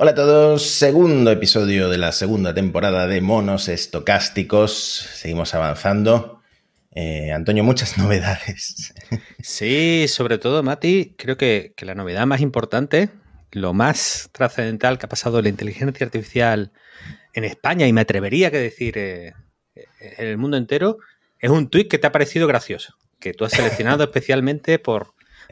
Hola 0.00 0.12
a 0.12 0.14
todos, 0.14 0.62
segundo 0.62 1.32
episodio 1.32 1.88
de 1.88 1.98
la 1.98 2.12
segunda 2.12 2.54
temporada 2.54 3.08
de 3.08 3.20
Monos 3.20 3.66
Estocásticos. 3.66 4.72
Seguimos 4.72 5.56
avanzando. 5.56 6.40
Eh, 6.94 7.32
Antonio, 7.32 7.64
muchas 7.64 7.98
novedades. 7.98 8.94
Sí, 9.42 10.06
sobre 10.06 10.38
todo, 10.38 10.62
Mati, 10.62 11.16
creo 11.18 11.36
que, 11.36 11.74
la 11.80 11.96
novedad 11.96 12.26
más 12.26 12.40
importante, 12.42 13.10
lo 13.50 13.74
más 13.74 14.30
trascendental 14.30 14.98
que 14.98 15.06
ha 15.06 15.08
pasado 15.08 15.42
la 15.42 15.48
inteligencia 15.48 16.06
artificial 16.06 16.70
en 17.34 17.42
España, 17.42 17.88
y 17.88 17.92
me 17.92 18.02
atrevería 18.02 18.46
a 18.46 18.50
decir 18.52 18.96
eh, 18.98 19.32
en 19.74 20.28
el 20.28 20.38
mundo 20.38 20.56
entero, 20.56 20.98
es 21.40 21.50
un 21.50 21.70
tuit 21.70 21.90
que 21.90 21.98
te 21.98 22.06
ha 22.06 22.12
parecido 22.12 22.46
gracioso, 22.46 22.94
que 23.18 23.34
tú 23.34 23.44
has 23.44 23.50
seleccionado 23.50 24.04
especialmente 24.04 24.78
por, 24.78 25.08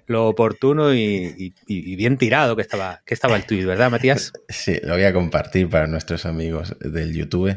lo 0.07 0.29
oportuno 0.29 0.95
y, 0.95 1.55
bien 1.67 2.17
tirado 2.17 2.57
que 2.57 2.63
estaba, 2.63 3.03
que 3.05 3.15
estaba 3.15 3.37
el 3.37 3.45
tuit, 3.45 3.65
¿verdad, 3.65 3.91
Matías? 3.91 4.33
Sí, 4.49 4.79
lo 4.83 4.95
voy 4.95 5.05
a 5.05 5.13
compartir 5.13 5.69
para 5.69 5.87
nuestros 5.87 6.27
amigos 6.27 6.77
del 6.81 7.15
YouTube. 7.15 7.57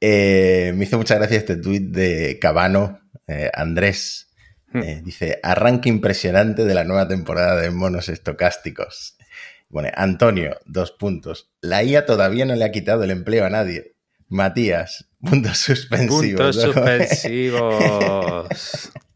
Eh, 0.00 0.72
me 0.74 0.84
hizo 0.84 0.98
mucha 0.98 1.16
gracia 1.16 1.38
este 1.38 1.56
tuit 1.56 1.90
de 1.90 2.38
Cabano, 2.40 3.00
eh, 3.26 3.50
Andrés. 3.54 4.28
Hmm. 4.72 4.82
Eh, 4.82 5.02
dice, 5.04 5.38
arranque 5.42 5.88
impresionante 5.88 6.64
de 6.64 6.74
la 6.74 6.84
nueva 6.84 7.06
temporada 7.08 7.56
de 7.60 7.70
monos 7.70 8.08
estocásticos. 8.08 9.16
Bueno, 9.68 9.90
Antonio, 9.94 10.58
dos 10.66 10.92
puntos. 10.92 11.50
La 11.60 11.82
IA 11.82 12.04
todavía 12.04 12.44
no 12.44 12.54
le 12.54 12.64
ha 12.64 12.72
quitado 12.72 13.04
el 13.04 13.10
empleo 13.10 13.44
a 13.44 13.50
nadie. 13.50 13.94
Matías, 14.28 15.08
puntos 15.20 15.58
suspensivos. 15.58 16.56
Puntos 16.56 16.74
suspensivos. 16.74 18.48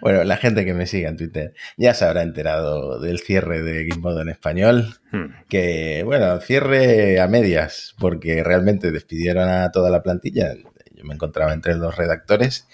Bueno, 0.00 0.24
la 0.24 0.36
gente 0.36 0.64
que 0.64 0.74
me 0.74 0.86
sigue 0.86 1.06
en 1.06 1.16
Twitter 1.16 1.54
ya 1.76 1.94
se 1.94 2.04
habrá 2.04 2.22
enterado 2.22 3.00
del 3.00 3.20
cierre 3.20 3.62
de 3.62 3.84
Gizmodo 3.84 4.20
en 4.20 4.28
español, 4.28 4.94
hmm. 5.12 5.46
que, 5.48 6.02
bueno, 6.04 6.40
cierre 6.40 7.20
a 7.20 7.28
medias, 7.28 7.94
porque 7.98 8.42
realmente 8.42 8.90
despidieron 8.90 9.48
a 9.48 9.70
toda 9.70 9.90
la 9.90 10.02
plantilla. 10.02 10.54
Yo 10.94 11.04
me 11.04 11.14
encontraba 11.14 11.52
entre 11.52 11.74
los 11.74 11.96
redactores 11.96 12.68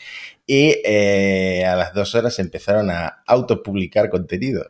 y 0.46 0.76
eh, 0.84 1.64
a 1.66 1.76
las 1.76 1.94
dos 1.94 2.14
horas 2.14 2.38
empezaron 2.38 2.91
a 2.91 3.22
autopublicar 3.26 4.10
contenido. 4.10 4.66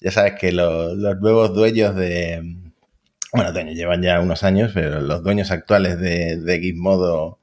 Ya 0.00 0.10
sabes 0.10 0.34
que 0.38 0.52
los 0.52 0.96
nuevos 0.96 1.54
dueños 1.54 1.94
de... 1.96 2.56
Bueno, 3.32 3.52
llevan 3.52 4.02
ya 4.02 4.20
unos 4.20 4.42
años, 4.42 4.70
pero 4.72 5.00
los 5.00 5.22
dueños 5.22 5.50
actuales 5.50 6.00
de, 6.00 6.38
de 6.38 6.60
Gizmodo 6.60 7.40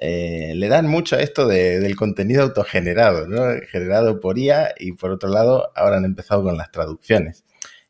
eh, 0.00 0.52
le 0.54 0.68
dan 0.68 0.86
mucho 0.86 1.16
a 1.16 1.20
esto 1.20 1.48
del 1.48 1.96
contenido 1.96 2.42
autogenerado, 2.42 3.26
¿no? 3.26 3.42
Generado 3.68 4.20
por 4.20 4.38
IA 4.38 4.74
y 4.78 4.92
por 4.92 5.10
otro 5.10 5.28
lado 5.28 5.72
ahora 5.74 5.96
han 5.96 6.04
empezado 6.04 6.44
con 6.44 6.56
las 6.56 6.70
traducciones. 6.70 7.44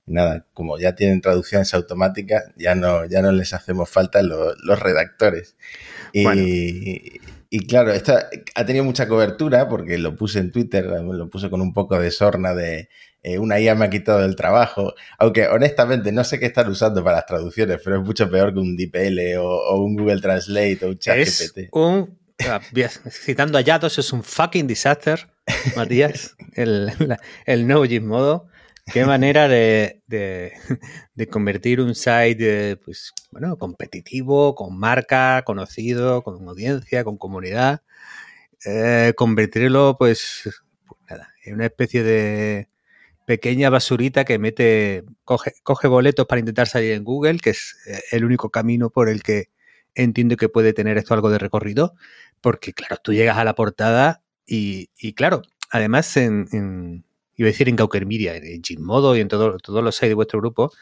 Y 0.06 0.12
nada, 0.12 0.46
como 0.54 0.78
ya 0.78 0.94
tienen 0.94 1.20
traducciones 1.20 1.74
automáticas, 1.74 2.44
ya 2.56 2.74
no, 2.74 3.04
ya 3.04 3.20
no 3.20 3.30
les 3.30 3.52
hacemos 3.52 3.90
falta 3.90 4.22
los, 4.22 4.56
redactores. 4.80 5.56
Y, 6.14 7.20
y, 7.50 7.66
claro, 7.66 7.92
esto 7.92 8.14
ha 8.54 8.64
tenido 8.64 8.84
mucha 8.84 9.06
cobertura 9.06 9.68
porque 9.68 9.98
lo 9.98 10.16
puse 10.16 10.38
en 10.38 10.50
Twitter, 10.50 10.86
lo 10.86 11.28
puse 11.28 11.50
con 11.50 11.60
un 11.60 11.74
poco 11.74 12.00
de 12.00 12.10
sorna 12.10 12.54
de 12.54 12.88
eh, 13.22 13.38
una 13.38 13.58
IA 13.60 13.74
me 13.74 13.86
ha 13.86 13.90
quitado 13.90 14.24
el 14.24 14.36
trabajo, 14.36 14.94
aunque 15.18 15.48
honestamente 15.48 16.12
no 16.12 16.22
sé 16.24 16.38
qué 16.38 16.46
están 16.46 16.68
usando 16.68 17.02
para 17.02 17.16
las 17.16 17.26
traducciones, 17.26 17.80
pero 17.82 17.96
es 17.96 18.02
mucho 18.04 18.30
peor 18.30 18.52
que 18.52 18.60
un 18.60 18.76
DeepL 18.76 19.38
o, 19.38 19.76
un 19.80 19.96
Google 19.96 20.20
Translate 20.20 20.78
o 20.82 20.88
un 20.90 20.98
ChatGPT. 20.98 21.68
Un, 21.72 22.18
ah, 22.48 22.60
citando 23.10 23.58
a 23.58 23.60
Yatos, 23.60 23.98
es 23.98 24.12
un 24.12 24.22
fucking 24.22 24.66
disaster, 24.66 25.28
Matías, 25.76 26.36
el, 26.54 26.92
el 27.46 27.66
no 27.66 27.82
modo. 28.02 28.48
Qué 28.92 29.04
manera 29.04 29.48
de, 29.48 30.02
convertir 31.30 31.80
un 31.80 31.94
site 31.94 32.76
pues, 32.76 33.12
bueno, 33.30 33.58
competitivo, 33.58 34.54
con 34.54 34.78
marca, 34.78 35.42
conocido, 35.44 36.22
con 36.22 36.48
audiencia, 36.48 37.04
con 37.04 37.18
comunidad, 37.18 37.82
eh, 38.64 39.12
convertirlo 39.14 39.96
pues, 39.98 40.48
pues 40.86 41.00
nada, 41.10 41.34
en 41.44 41.54
una 41.56 41.66
especie 41.66 42.02
de, 42.02 42.68
pequeña 43.28 43.68
basurita 43.68 44.24
que 44.24 44.38
mete, 44.38 45.04
coge, 45.22 45.52
coge 45.62 45.86
boletos 45.86 46.24
para 46.24 46.38
intentar 46.38 46.66
salir 46.66 46.92
en 46.92 47.04
Google, 47.04 47.40
que 47.40 47.50
es 47.50 47.76
eh, 47.86 48.00
el 48.12 48.24
único 48.24 48.48
camino 48.48 48.88
por 48.88 49.10
el 49.10 49.22
que 49.22 49.50
entiendo 49.94 50.38
que 50.38 50.48
puede 50.48 50.72
tener 50.72 50.96
esto 50.96 51.12
algo 51.12 51.28
de 51.28 51.36
recorrido, 51.36 51.92
porque 52.40 52.72
claro, 52.72 52.96
tú 53.04 53.12
llegas 53.12 53.36
a 53.36 53.44
la 53.44 53.54
portada 53.54 54.22
y, 54.46 54.86
claro, 55.12 55.42
además 55.70 56.16
en, 56.16 57.04
iba 57.36 57.48
a 57.48 57.52
decir 57.52 57.68
en 57.68 57.76
Gawker 57.76 58.06
Media, 58.06 58.34
en 58.34 58.62
Gizmodo 58.62 59.14
y 59.14 59.20
en 59.20 59.28
todo, 59.28 59.58
todos 59.58 59.84
los 59.84 59.94
sites 59.94 60.08
de 60.08 60.14
vuestro 60.14 60.40
grupo, 60.40 60.72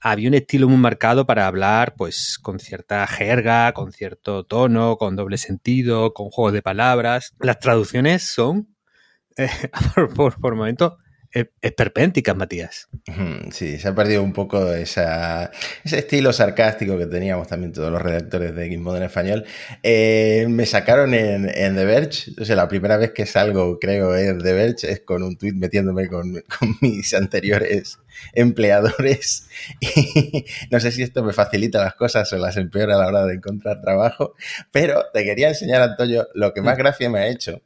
había 0.00 0.30
un 0.30 0.34
estilo 0.34 0.70
muy 0.70 0.78
marcado 0.78 1.26
para 1.26 1.46
hablar 1.46 1.94
pues 1.94 2.38
con 2.40 2.58
cierta 2.58 3.06
jerga, 3.06 3.74
con 3.74 3.92
cierto 3.92 4.44
tono, 4.44 4.96
con 4.96 5.14
doble 5.14 5.36
sentido, 5.36 6.14
con 6.14 6.30
juegos 6.30 6.54
de 6.54 6.62
palabras. 6.62 7.34
Las 7.38 7.58
traducciones 7.58 8.22
son, 8.22 8.74
eh, 9.36 9.50
por, 9.94 10.14
por, 10.14 10.40
por 10.40 10.56
esperpénticas, 11.32 12.36
Matías. 12.36 12.88
Sí, 13.50 13.78
se 13.78 13.88
ha 13.88 13.94
perdido 13.94 14.22
un 14.22 14.32
poco 14.32 14.72
esa, 14.72 15.50
ese 15.82 15.98
estilo 15.98 16.32
sarcástico 16.32 16.98
que 16.98 17.06
teníamos 17.06 17.48
también 17.48 17.72
todos 17.72 17.90
los 17.90 18.02
redactores 18.02 18.54
de 18.54 18.68
Gizmodo 18.68 18.98
en 18.98 19.02
español. 19.04 19.44
Eh, 19.82 20.46
me 20.48 20.66
sacaron 20.66 21.14
en, 21.14 21.46
The 21.46 21.84
Verge, 21.84 22.32
o 22.38 22.44
sea, 22.44 22.56
la 22.56 22.68
primera 22.68 22.98
vez 22.98 23.12
que 23.12 23.24
salgo, 23.24 23.78
creo, 23.78 24.14
en 24.14 24.38
The 24.38 24.52
Verge 24.52 24.92
es 24.92 25.00
con 25.00 25.22
un 25.22 25.36
tweet 25.36 25.54
metiéndome 25.54 26.08
con, 26.08 26.42
mis 26.80 27.14
anteriores 27.14 27.98
empleadores. 28.34 29.48
Y 29.80 30.44
no 30.70 30.80
sé 30.80 30.90
si 30.90 31.02
esto 31.02 31.22
me 31.22 31.32
facilita 31.32 31.80
las 31.80 31.94
cosas 31.94 32.32
o 32.32 32.36
las 32.36 32.56
empeora 32.56 32.96
a 32.96 32.98
la 32.98 33.06
hora 33.06 33.26
de 33.26 33.34
encontrar 33.34 33.80
trabajo, 33.80 34.34
pero 34.70 35.04
te 35.12 35.24
quería 35.24 35.48
enseñar, 35.48 35.82
Antonio, 35.82 36.28
lo 36.34 36.52
que 36.52 36.62
más 36.62 36.76
mm. 36.76 36.78
gracia 36.78 37.10
me 37.10 37.20
ha 37.20 37.28
hecho. 37.28 37.62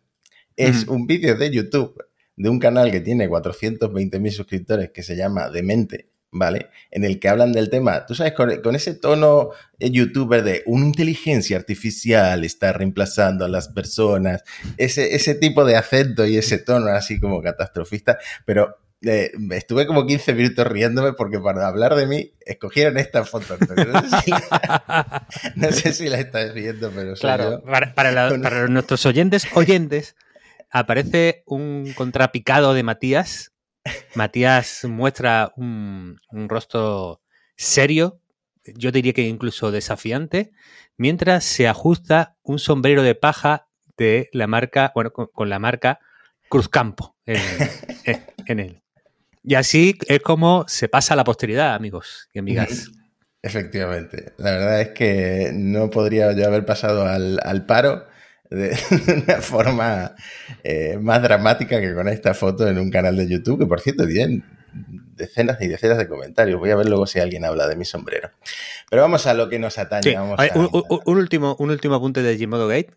Es 0.57 0.87
un 0.89 1.07
vídeo 1.07 1.37
de 1.37 1.51
YouTube 1.51 2.06
de 2.37 2.49
un 2.49 2.59
canal 2.59 2.91
que 2.91 3.01
tiene 3.01 3.29
420.000 3.29 4.31
suscriptores 4.31 4.91
que 4.91 5.03
se 5.03 5.17
llama 5.17 5.49
Demente, 5.51 6.11
¿vale? 6.31 6.69
En 6.91 7.05
el 7.05 7.19
que 7.19 7.29
hablan 7.29 7.53
del 7.53 7.71
tema, 7.71 8.07
tú 8.07 8.15
sabes, 8.15 8.35
con, 8.35 8.75
ese 8.75 8.95
tono 8.95 9.51
eh, 9.79 9.91
youtuber 9.91 10.43
de 10.43 10.63
una 10.67 10.87
inteligencia 10.87 11.57
artificial 11.57 12.45
está 12.45 12.73
reemplazando 12.73 13.45
a 13.45 13.49
las 13.49 13.69
personas, 13.69 14.43
ese, 14.77 15.15
ese 15.15 15.35
tipo 15.35 15.65
de 15.65 15.77
acento 15.77 16.27
y 16.27 16.37
ese 16.37 16.59
tono 16.59 16.89
así 16.89 17.19
como 17.19 17.43
catastrofista, 17.43 18.19
pero 18.45 18.77
eh, 19.03 19.31
estuve 19.51 19.87
como 19.87 20.07
15 20.07 20.35
minutos 20.35 20.67
riéndome 20.67 21.13
porque 21.13 21.39
para 21.39 21.67
hablar 21.69 21.95
de 21.95 22.07
mí 22.07 22.33
escogieron 22.45 22.97
esta 22.97 23.25
foto. 23.25 23.57
No 25.55 25.71
sé 25.71 25.93
si 25.93 26.09
la, 26.09 26.19
estás 26.19 26.55
viendo, 26.55 26.91
pero 26.91 27.15
claro, 27.15 27.63
para, 27.63 27.95
para, 27.95 28.69
nuestros 28.69 29.05
oyentes, 29.05 29.47
oyentes, 29.55 30.17
aparece 30.71 31.43
un 31.47 31.93
contrapicado 31.95 32.75
de 32.75 32.83
Matías. 32.83 33.53
Matías 34.15 34.85
muestra 34.85 35.53
un, 35.57 36.19
rostro 36.31 37.21
serio, 37.57 38.21
yo 38.65 38.91
diría 38.91 39.13
que 39.13 39.23
incluso 39.23 39.71
desafiante, 39.71 40.53
mientras 40.97 41.45
se 41.45 41.69
ajusta 41.69 42.37
un 42.43 42.59
sombrero 42.59 43.03
de 43.03 43.15
paja 43.15 43.69
de 43.97 44.29
la 44.33 44.47
marca, 44.47 44.93
bueno, 44.95 45.13
con, 45.13 45.49
la 45.49 45.59
marca 45.59 46.01
Cruzcampo 46.49 47.17
en, 47.27 47.41
en, 48.47 48.61
él. 48.61 48.83
Y 49.43 49.55
así 49.55 49.97
es 50.09 50.21
como 50.21 50.65
se 50.67 50.89
pasa 50.89 51.15
a 51.15 51.17
la 51.17 51.25
posteridad, 51.25 51.75
amigos 51.75 52.29
y 52.33 52.41
amigas. 52.41 52.91
Efectivamente. 53.43 54.33
La 54.39 54.51
verdad 54.51 54.81
es 54.81 54.89
que 54.89 55.53
no 55.55 55.89
podría 55.89 56.33
yo 56.33 56.47
haber 56.47 56.67
pasado 56.67 57.07
al, 57.07 57.39
al 57.45 57.65
paro 57.65 58.07
de 58.51 59.25
una 59.27 59.41
forma 59.41 60.15
eh, 60.63 60.99
más 61.01 61.23
dramática 61.23 61.81
que 61.81 61.95
con 61.95 62.09
esta 62.09 62.35
foto 62.35 62.69
en 62.69 62.79
un 62.79 62.91
canal 62.91 63.17
de 63.17 63.29
YouTube, 63.29 63.61
que 63.61 63.67
por 63.67 63.81
cierto 63.81 64.07
tienen 64.07 64.45
decenas 65.17 65.61
y 65.61 65.69
decenas 65.69 65.99
de 65.99 66.09
comentarios. 66.09 66.59
Voy 66.59 66.71
a 66.71 66.77
ver 66.77 66.89
luego 66.89 67.07
si 67.07 67.19
alguien 67.19 67.45
habla 67.45 67.67
de 67.67 67.77
mi 67.77 67.85
sombrero. 67.85 68.31
Pero 68.91 69.03
vamos 69.03 69.27
a 69.27 69.35
lo 69.35 69.49
que 69.49 69.59
nos 69.59 69.79
atañe. 69.79 70.19
un, 70.21 71.01
último, 71.05 71.57
un 71.59 71.71
último 71.71 71.95
apunte 71.95 72.23
de 72.23 72.37
Gmodo 72.37 72.69
Gate. 72.69 72.93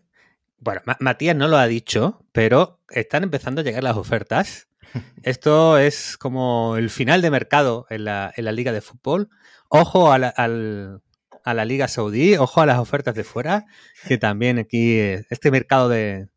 Bueno, 0.58 0.82
Matías 0.98 1.36
no 1.36 1.48
lo 1.48 1.56
ha 1.56 1.66
dicho, 1.66 2.22
pero 2.32 2.80
están 2.90 3.22
empezando 3.22 3.62
a 3.62 3.64
llegar 3.64 3.82
las 3.82 3.96
ofertas. 3.96 4.68
Esto 5.22 5.78
es 5.78 6.16
como 6.18 6.76
el 6.76 6.90
final 6.90 7.22
de 7.22 7.30
mercado 7.30 7.86
en 7.88 8.04
la, 8.04 8.32
en 8.36 8.44
la 8.44 8.52
liga 8.52 8.72
de 8.72 8.82
fútbol. 8.82 9.30
Ojo 9.68 10.12
al, 10.12 11.00
a 11.44 11.54
la 11.54 11.64
Liga 11.64 11.88
Saudí, 11.88 12.36
ojo 12.36 12.60
a 12.60 12.66
las 12.66 12.78
ofertas 12.78 13.14
de 13.14 13.24
fuera, 13.24 13.66
que 14.06 14.18
también 14.18 14.58
aquí 14.58 14.98
eh, 14.98 15.24
este 15.30 15.50
mercado 15.50 15.88
de, 15.88 16.28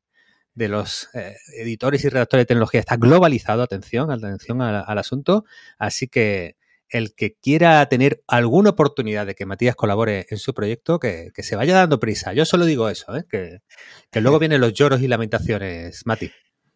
los 0.55 1.09
eh, 1.13 1.35
editores 1.57 2.03
y 2.03 2.09
redactores 2.09 2.43
de 2.43 2.47
tecnología 2.47 2.79
está 2.79 2.97
globalizado, 2.97 3.63
atención, 3.63 4.11
atención 4.11 4.61
al, 4.61 4.97
asunto, 4.97 5.45
así 5.77 6.07
que 6.07 6.55
el 6.89 7.15
que 7.15 7.33
quiera 7.33 7.83
tener 7.87 8.21
alguna 8.27 8.71
oportunidad 8.71 9.25
de 9.25 9.33
que 9.33 9.45
Matías 9.45 9.75
colabore 9.75 10.27
en 10.29 10.37
su 10.37 10.53
proyecto, 10.53 10.99
que, 10.99 11.31
se 11.35 11.55
vaya 11.55 11.73
dando 11.73 11.99
prisa. 11.99 12.33
Yo 12.33 12.45
solo 12.45 12.65
digo 12.65 12.87
eso, 12.89 13.15
¿eh? 13.15 13.25
que, 13.29 14.21
luego 14.21 14.37
vienen 14.37 14.61
los 14.61 14.73
lloros 14.73 15.01
y 15.01 15.07
lamentaciones, 15.07 16.05
Mati. 16.05 16.31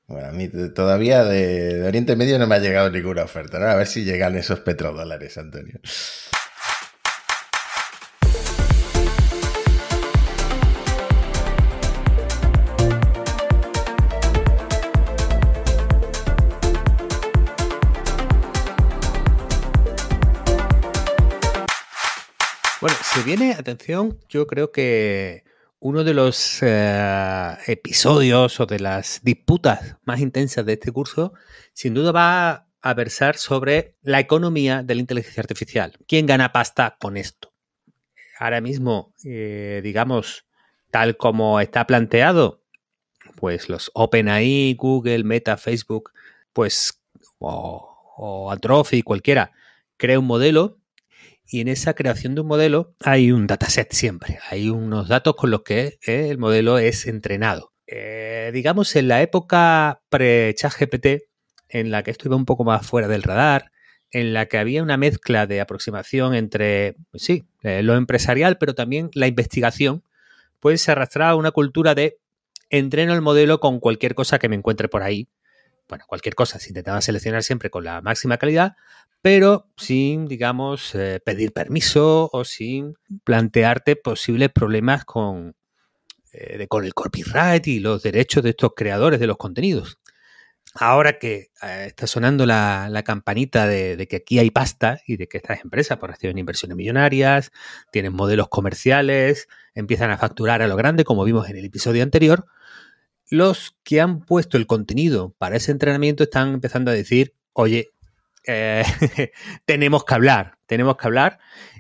Bueno, 0.08 0.30
a 0.30 0.32
mí 0.32 0.50
todavía 0.74 1.26
de, 1.26 1.84
Oriente 1.84 2.16
Medio 2.16 2.40
no 2.40 2.48
me 2.48 2.56
ha 2.56 2.60
llegado 2.60 2.90
ninguna 2.90 3.24
oferta, 3.24 3.58
A 3.72 3.76
ver 3.76 3.88
si 3.88 4.06
llegan 4.06 4.38
esos 4.38 4.62
petrodólares, 4.62 5.38
Antonio. 5.38 5.80
Bueno, 22.88 23.04
se 23.04 23.22
viene, 23.24 23.52
atención, 23.52 24.18
yo 24.30 24.48
creo 24.48 24.72
que 24.72 25.44
uno 25.82 26.06
de 26.06 26.14
los 26.14 26.60
eh, 26.62 27.58
episodios 27.68 28.62
o 28.62 28.66
de 28.66 28.80
las 28.80 29.20
disputas 29.24 29.98
más 30.06 30.22
intensas 30.22 30.66
de 30.66 30.72
este 30.72 30.94
curso, 30.94 31.34
sin 31.74 31.94
duda 31.94 32.14
va 32.14 32.70
a 32.82 32.94
versar 32.94 33.36
sobre 33.36 33.98
la 34.04 34.22
economía 34.22 34.84
de 34.84 34.96
la 34.96 35.02
inteligencia 35.02 35.42
artificial. 35.42 35.98
¿Quién 36.08 36.28
gana 36.28 36.54
pasta 36.54 36.96
con 36.98 37.18
esto? 37.18 37.52
Ahora 38.40 38.62
mismo, 38.62 39.14
eh, 39.26 39.82
digamos, 39.84 40.46
tal 40.90 41.18
como 41.18 41.60
está 41.60 41.86
planteado, 41.88 42.64
pues 43.36 43.68
los 43.68 43.92
OpenAI, 43.96 44.76
Google, 44.76 45.26
Meta, 45.26 45.58
Facebook, 45.58 46.14
pues 46.54 47.04
o, 47.40 48.14
o 48.16 48.50
Anthropic, 48.50 49.04
cualquiera, 49.04 49.52
crea 49.98 50.20
un 50.20 50.26
modelo 50.26 50.78
y 51.50 51.62
en 51.62 51.68
esa 51.68 51.94
creación 51.94 52.36
de 52.36 52.42
un 52.42 52.48
modelo 52.48 52.94
hay 53.00 53.32
un 53.32 53.48
dataset 53.48 53.92
siempre, 53.94 54.40
hay 54.50 54.70
unos 54.70 55.08
datos 55.08 55.36
con 55.36 55.50
los 55.50 55.64
que 55.64 55.98
eh, 56.06 56.30
el 56.30 56.38
modelo 56.38 56.78
es 56.78 57.08
entrenado. 57.08 57.74
Eh, 57.88 58.52
digamos, 58.54 58.96
en 58.98 59.08
la 59.08 59.22
época 59.22 60.02
pre-ChatGPT, 60.10 61.24
en 61.70 61.92
la 61.92 62.04
que 62.04 62.12
esto 62.12 62.28
iba 62.28 62.36
un 62.36 62.46
poco 62.46 62.66
más 62.66 62.86
fuera 62.86 63.08
del 63.08 63.24
radar, 63.24 63.72
en 64.12 64.34
la 64.34 64.48
que 64.48 64.58
había 64.58 64.84
una 64.84 64.98
mezcla 64.98 65.48
de 65.48 65.62
aproximación 65.62 66.34
entre, 66.34 66.96
sí, 67.14 67.46
eh, 67.64 67.84
lo 67.84 67.96
empresarial, 67.96 68.58
pero 68.58 68.74
también 68.76 69.10
la 69.14 69.28
investigación, 69.28 70.04
pues 70.60 70.82
se 70.82 70.92
arrastraba 70.92 71.36
una 71.36 71.52
cultura 71.52 71.96
de 71.96 72.20
entreno 72.70 73.14
el 73.14 73.22
modelo 73.22 73.60
con 73.60 73.80
cualquier 73.80 74.16
cosa 74.16 74.40
que 74.40 74.50
me 74.50 74.56
encuentre 74.56 74.90
por 74.90 75.04
ahí. 75.04 75.28
Bueno, 75.90 76.06
cualquier 76.08 76.36
cosa, 76.36 76.60
se 76.60 76.70
intentaba 76.70 77.02
seleccionar 77.02 77.44
siempre 77.44 77.70
con 77.70 77.84
la 77.84 78.02
máxima 78.02 78.38
calidad, 78.38 78.76
pero 79.22 79.70
sin, 79.78 80.28
digamos, 80.28 80.94
eh, 80.96 81.22
pedir 81.24 81.54
permiso 81.54 82.30
o 82.32 82.44
sin 82.44 82.96
plantearte 83.24 83.96
posibles 83.96 84.50
problemas 84.50 85.06
con, 85.06 85.56
eh, 86.34 86.68
con 86.68 86.86
el 86.86 86.94
copyright 86.94 87.66
y 87.68 87.80
los 87.80 88.04
derechos 88.04 88.44
de 88.44 88.52
estos 88.52 88.72
creadores 88.76 89.20
de 89.20 89.28
los 89.28 89.38
contenidos. 89.38 90.00
Ahora 90.80 91.18
que 91.18 91.52
eh, 91.64 91.86
está 91.88 92.06
sonando 92.06 92.46
la, 92.46 93.02
campanita 93.06 93.66
de, 93.68 94.08
que 94.08 94.18
aquí 94.18 94.38
hay 94.38 94.52
pasta 94.52 95.02
y 95.08 95.18
de 95.18 95.28
que 95.28 95.38
estas 95.38 95.62
empresas 95.64 95.98
pues, 95.98 96.12
reciben 96.12 96.38
inversiones 96.38 96.78
millonarias, 96.78 97.52
tienen 97.92 98.14
modelos 98.14 98.50
comerciales, 98.50 99.48
empiezan 99.74 100.12
a 100.12 100.18
facturar 100.18 100.62
a 100.62 100.68
lo 100.68 100.76
grande, 100.76 101.04
como 101.04 101.24
vimos 101.24 101.50
en 101.50 101.58
el 101.58 101.66
episodio 101.66 102.04
anterior, 102.04 102.46
los 103.30 103.76
que 103.84 104.02
han 104.02 104.22
puesto 104.22 104.58
el 104.58 104.68
contenido 104.68 105.36
para 105.38 105.58
ese 105.58 105.72
entrenamiento 105.72 106.24
están 106.24 106.54
empezando 106.54 106.92
a 106.92 106.94
decir, 106.94 107.34
oye, 107.54 107.92
eh, 108.46 108.84
tenemos 109.66 110.06
que 110.06 110.14
hablar, 110.14 110.58
tenemos 110.66 110.98
que 110.98 111.08
hablar. 111.08 111.40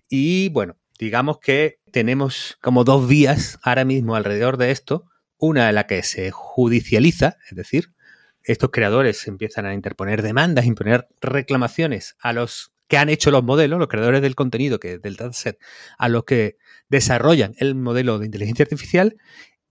Y 0.10 0.50
bueno, 0.50 0.78
digamos 1.00 1.40
que 1.40 1.80
tenemos 1.92 2.58
como 2.62 2.84
dos 2.84 3.08
vías 3.08 3.60
ahora 3.64 3.86
mismo 3.86 4.16
alrededor 4.16 4.58
de 4.58 4.72
esto. 4.72 5.06
Una 5.38 5.70
en 5.70 5.76
la 5.76 5.88
que 5.88 6.04
se 6.04 6.32
judicializa, 6.32 7.38
es 7.50 7.56
decir, 7.56 7.94
estos 8.44 8.72
creadores 8.72 9.28
empiezan 9.28 9.66
a 9.66 9.74
interponer 9.74 10.22
demandas, 10.22 10.66
imponer 10.66 11.08
reclamaciones 11.22 12.16
a 12.20 12.34
los 12.34 12.74
que 12.88 12.98
han 12.98 13.10
hecho 13.10 13.32
los 13.32 13.44
modelos, 13.44 13.80
los 13.80 13.90
creadores 13.90 14.22
del 14.22 14.36
contenido, 14.36 14.80
que 14.80 14.98
del 14.98 15.18
dataset, 15.18 15.60
a 15.98 16.08
los 16.10 16.24
que 16.24 16.58
desarrollan 16.90 17.54
el 17.58 17.76
modelo 17.76 18.18
de 18.20 18.26
inteligencia 18.26 18.64
artificial. 18.64 19.18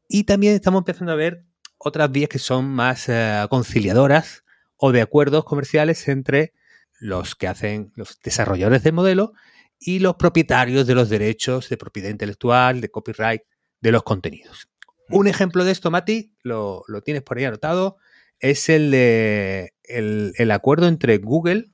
Y 0.08 0.24
también 0.24 0.54
estamos 0.54 0.80
empezando 0.80 1.12
a 1.12 1.16
ver 1.16 1.44
otras 1.78 2.10
vías 2.10 2.28
que 2.28 2.38
son 2.38 2.66
más 2.66 3.08
eh, 3.08 3.46
conciliadoras 3.50 4.44
o 4.76 4.92
de 4.92 5.02
acuerdos 5.02 5.44
comerciales 5.44 6.08
entre 6.08 6.52
los 6.98 7.34
que 7.34 7.48
hacen 7.48 7.92
los 7.94 8.20
desarrolladores 8.20 8.82
del 8.82 8.92
modelo 8.92 9.32
y 9.78 9.98
los 9.98 10.16
propietarios 10.16 10.86
de 10.86 10.94
los 10.94 11.08
derechos 11.08 11.68
de 11.68 11.76
propiedad 11.76 12.10
intelectual, 12.10 12.80
de 12.80 12.90
copyright 12.90 13.42
de 13.80 13.92
los 13.92 14.02
contenidos. 14.02 14.68
Un 15.10 15.28
ejemplo 15.28 15.64
de 15.64 15.72
esto, 15.72 15.90
Mati, 15.90 16.32
lo, 16.42 16.84
tienes 17.04 17.22
por 17.22 17.38
ahí 17.38 17.44
anotado, 17.44 17.96
es 18.40 18.68
el 18.68 18.90
de 18.90 19.74
el, 19.84 20.50
acuerdo 20.50 20.88
entre 20.88 21.18
Google 21.18 21.70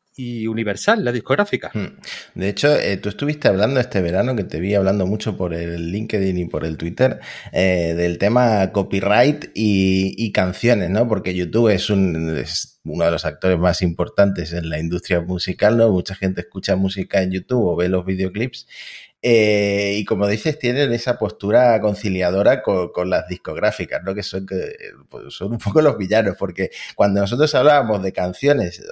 Universal, 0.47 1.05
la 1.05 1.13
discográfica. 1.13 1.71
Hmm. 1.73 1.99
De 2.35 2.49
hecho, 2.49 2.75
eh, 2.75 2.97
tú 2.97 3.09
estuviste 3.09 3.49
hablando 3.49 3.81
este 3.81 4.01
verano, 4.01 4.37
que 4.37 4.45
te 4.45 4.61
vi 4.61 4.75
hablando 4.75 5.07
mucho 5.07 5.37
por 5.37 5.55
el 5.55 5.91
LinkedIn 5.91 6.39
y 6.39 6.45
por 6.47 6.65
el 6.65 6.77
Twitter, 6.77 7.21
eh, 7.53 7.95
del 7.97 8.19
tema 8.19 8.73
copyright 8.73 9.51
y, 9.55 10.33
canciones, 10.33 10.89
¿no? 10.89 11.07
Porque 11.09 11.35
YouTube 11.35 11.69
es, 11.69 11.91
un, 11.91 12.43
uno 12.85 13.05
de 13.05 13.11
los 13.11 13.25
actores 13.25 13.59
más 13.59 13.83
importantes 13.83 14.53
en 14.53 14.71
la 14.71 14.79
industria 14.79 15.21
musical, 15.21 15.77
¿no? 15.77 15.91
Mucha 15.91 16.15
gente 16.15 16.41
escucha 16.41 16.75
música 16.77 17.23
en 17.23 17.33
YouTube 17.33 17.67
o 17.67 17.77
ve 17.77 17.89
los 17.89 18.07
videoclips 18.07 18.67
eh, 19.25 19.95
y 19.99 20.05
como 20.05 20.27
dices, 20.27 20.59
tienen 20.59 20.93
esa 20.93 21.17
postura 21.17 21.81
conciliadora 21.81 22.61
con, 22.61 23.09
las 23.09 23.29
discográficas, 23.29 24.03
¿no? 24.03 24.15
Que 24.15 24.25
son, 24.25 24.47
pues, 25.09 25.33
son 25.33 25.53
un 25.53 25.59
poco 25.59 25.81
los 25.81 25.97
villanos, 25.97 26.35
porque 26.37 26.71
cuando 26.97 27.21
nosotros 27.21 27.55
hablábamos 27.55 28.03
de 28.03 28.13
canciones 28.13 28.83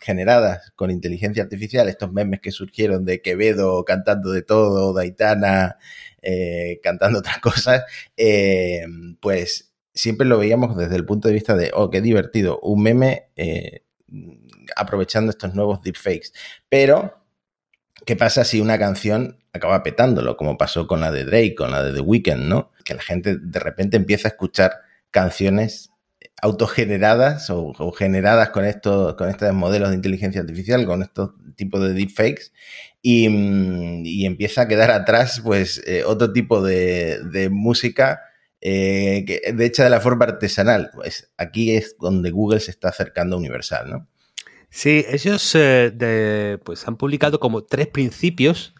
generadas 0.00 0.72
con 0.76 0.90
inteligencia 0.90 1.42
artificial, 1.42 1.88
estos 1.88 2.12
memes 2.12 2.40
que 2.40 2.50
surgieron 2.50 3.04
de 3.04 3.22
Quevedo 3.22 3.84
cantando 3.84 4.30
de 4.30 4.42
todo, 4.42 4.92
Daitana 4.92 5.76
eh, 6.22 6.80
cantando 6.82 7.18
otras 7.20 7.38
cosas, 7.38 7.84
eh, 8.16 8.84
pues 9.20 9.72
siempre 9.94 10.26
lo 10.26 10.38
veíamos 10.38 10.76
desde 10.76 10.96
el 10.96 11.04
punto 11.04 11.28
de 11.28 11.34
vista 11.34 11.56
de, 11.56 11.70
oh, 11.74 11.90
qué 11.90 12.00
divertido, 12.00 12.60
un 12.60 12.82
meme 12.82 13.28
aprovechando 14.76 15.30
estos 15.30 15.54
nuevos 15.54 15.82
deepfakes. 15.82 16.32
Pero 16.68 17.18
¿Qué 18.08 18.16
pasa 18.16 18.42
si 18.44 18.60
una 18.62 18.78
canción 18.78 19.36
acaba 19.52 19.82
petándolo, 19.82 20.38
como 20.38 20.56
pasó 20.56 20.86
con 20.86 21.02
la 21.02 21.12
de 21.12 21.24
Drake, 21.24 21.54
con 21.54 21.70
la 21.70 21.82
de 21.82 21.92
The 21.92 22.00
Weeknd, 22.00 22.44
¿no? 22.44 22.72
Que 22.82 22.94
la 22.94 23.02
gente 23.02 23.36
de 23.36 23.60
repente 23.60 23.98
empieza 23.98 24.28
a 24.28 24.30
escuchar 24.30 24.80
canciones 25.10 25.87
autogeneradas 26.40 27.50
o, 27.50 27.92
generadas 27.92 28.50
con 28.50 28.64
estos, 28.64 29.14
con 29.14 29.28
estos 29.28 29.52
modelos 29.54 29.90
de 29.90 29.96
inteligencia 29.96 30.40
artificial, 30.40 30.86
con 30.86 31.02
estos 31.02 31.30
tipos 31.56 31.82
de 31.82 31.94
deepfakes, 31.94 32.52
y, 33.02 33.28
mm, 33.28 34.02
y 34.04 34.26
empieza 34.26 34.62
a 34.62 34.68
quedar 34.68 34.90
atrás, 34.90 35.40
pues, 35.44 35.82
eh, 35.86 36.04
otro 36.04 36.32
tipo 36.32 36.62
de, 36.62 37.48
música 37.50 38.20
eh, 38.60 39.24
que, 39.26 39.52
de 39.52 39.66
hecha 39.66 39.84
de 39.84 39.90
la 39.90 40.00
forma 40.00 40.24
artesanal. 40.24 40.90
Pues 40.92 41.30
aquí 41.36 41.76
es 41.76 41.96
donde 42.00 42.30
Google 42.30 42.60
se 42.60 42.70
está 42.70 42.88
acercando 42.88 43.36
a 43.36 43.38
Universal, 43.38 43.90
¿no? 43.90 44.08
Sí, 44.70 45.04
ellos 45.08 45.52
eh, 45.54 46.58
pues 46.62 46.86
han 46.86 46.96
publicado 46.96 47.40
como 47.40 47.64
tres 47.64 47.86
principios 47.86 48.74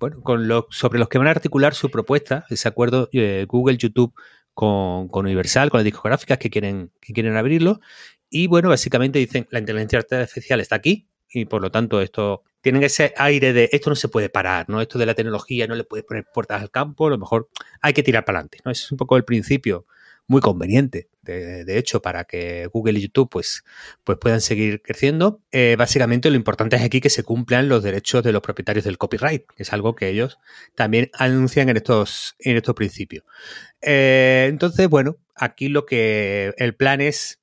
bueno, 0.00 0.22
con 0.22 0.48
sobre 0.70 0.98
los 0.98 1.08
que 1.08 1.18
van 1.18 1.26
a 1.26 1.32
articular 1.32 1.74
su 1.74 1.90
propuesta, 1.90 2.46
ese 2.48 2.68
acuerdo 2.68 3.10
Google, 3.48 3.76
YouTube 3.76 4.14
con, 4.58 5.08
Universal, 5.12 5.70
con 5.70 5.78
las 5.78 5.84
discográficas 5.84 6.36
que 6.36 6.50
quieren, 6.50 6.90
que 7.00 7.12
quieren 7.12 7.36
abrirlo. 7.36 7.80
Y 8.28 8.48
bueno, 8.48 8.68
básicamente 8.70 9.20
dicen, 9.20 9.46
la 9.52 9.60
inteligencia 9.60 10.00
artificial 10.00 10.58
está 10.58 10.74
aquí 10.74 11.06
y 11.28 11.44
por 11.44 11.62
lo 11.62 11.70
tanto 11.70 12.00
esto 12.00 12.42
tienen 12.60 12.82
ese 12.82 13.14
aire 13.16 13.52
de 13.52 13.68
esto 13.70 13.88
no 13.88 13.94
se 13.94 14.08
puede 14.08 14.30
parar, 14.30 14.68
¿no? 14.68 14.80
Esto 14.80 14.98
de 14.98 15.06
la 15.06 15.14
tecnología 15.14 15.68
no 15.68 15.76
le 15.76 15.84
puedes 15.84 16.04
poner 16.04 16.24
puertas 16.34 16.60
al 16.60 16.72
campo, 16.72 17.06
a 17.06 17.10
lo 17.10 17.18
mejor 17.18 17.48
hay 17.80 17.92
que 17.92 18.02
tirar 18.02 18.24
para 18.24 18.40
adelante, 18.40 18.58
¿no? 18.64 18.72
Es 18.72 18.90
un 18.90 18.98
poco 18.98 19.16
el 19.16 19.24
principio 19.24 19.86
muy 20.26 20.40
conveniente, 20.42 21.08
de, 21.22 21.78
hecho, 21.78 22.00
para 22.00 22.24
que 22.24 22.66
Google 22.72 22.98
y 22.98 23.02
YouTube 23.02 23.28
pues, 23.30 23.64
pues 24.04 24.18
puedan 24.18 24.40
seguir 24.40 24.82
creciendo. 24.82 25.42
Eh, 25.52 25.74
básicamente 25.78 26.30
lo 26.30 26.36
importante 26.36 26.76
es 26.76 26.82
aquí 26.82 27.00
que 27.00 27.10
se 27.10 27.22
cumplan 27.22 27.68
los 27.68 27.82
derechos 27.82 28.22
de 28.22 28.32
los 28.32 28.42
propietarios 28.42 28.84
del 28.84 28.98
copyright, 28.98 29.44
que 29.56 29.62
es 29.62 29.72
algo 29.72 29.94
que 29.94 30.08
ellos 30.08 30.38
también 30.74 31.10
anuncian 31.14 31.68
en 31.68 31.76
estos, 31.76 32.34
en 32.38 32.56
estos 32.56 32.74
principios. 32.74 33.24
Eh, 33.82 34.46
entonces, 34.48 34.88
bueno, 34.88 35.16
aquí 35.34 35.68
lo 35.68 35.86
que 35.86 36.54
el 36.56 36.74
plan 36.74 37.00
es, 37.00 37.40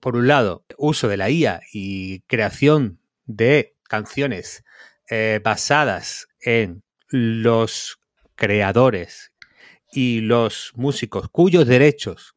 por 0.00 0.16
un 0.16 0.28
lado, 0.28 0.64
uso 0.78 1.08
de 1.08 1.16
la 1.16 1.30
IA 1.30 1.60
y 1.72 2.20
creación 2.22 3.00
de 3.24 3.76
canciones 3.84 4.64
eh, 5.10 5.40
basadas 5.42 6.28
en 6.40 6.82
los 7.08 7.98
creadores 8.36 9.32
y 9.92 10.20
los 10.20 10.72
músicos 10.76 11.28
cuyos 11.30 11.66
derechos 11.66 12.36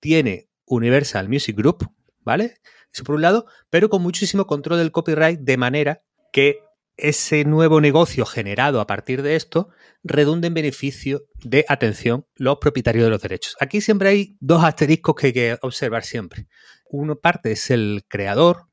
tiene 0.00 0.48
Universal 0.66 1.28
Music 1.28 1.56
Group, 1.56 1.90
¿vale? 2.20 2.56
Eso 2.92 3.04
por 3.04 3.14
un 3.14 3.22
lado, 3.22 3.46
pero 3.70 3.88
con 3.88 4.02
muchísimo 4.02 4.46
control 4.46 4.78
del 4.78 4.92
copyright 4.92 5.40
de 5.40 5.56
manera 5.56 6.02
que 6.32 6.60
ese 6.98 7.44
nuevo 7.44 7.80
negocio 7.80 8.26
generado 8.26 8.80
a 8.80 8.86
partir 8.86 9.22
de 9.22 9.36
esto 9.36 9.70
redunde 10.02 10.48
en 10.48 10.54
beneficio 10.54 11.24
de, 11.42 11.64
atención, 11.68 12.26
los 12.34 12.58
propietarios 12.58 13.04
de 13.04 13.10
los 13.10 13.22
derechos. 13.22 13.56
Aquí 13.60 13.80
siempre 13.80 14.08
hay 14.08 14.36
dos 14.40 14.64
asteriscos 14.64 15.14
que 15.14 15.26
hay 15.28 15.32
que 15.32 15.58
observar 15.62 16.04
siempre. 16.04 16.48
Uno 16.90 17.16
parte 17.16 17.52
es 17.52 17.70
el 17.70 18.04
creador 18.08 18.68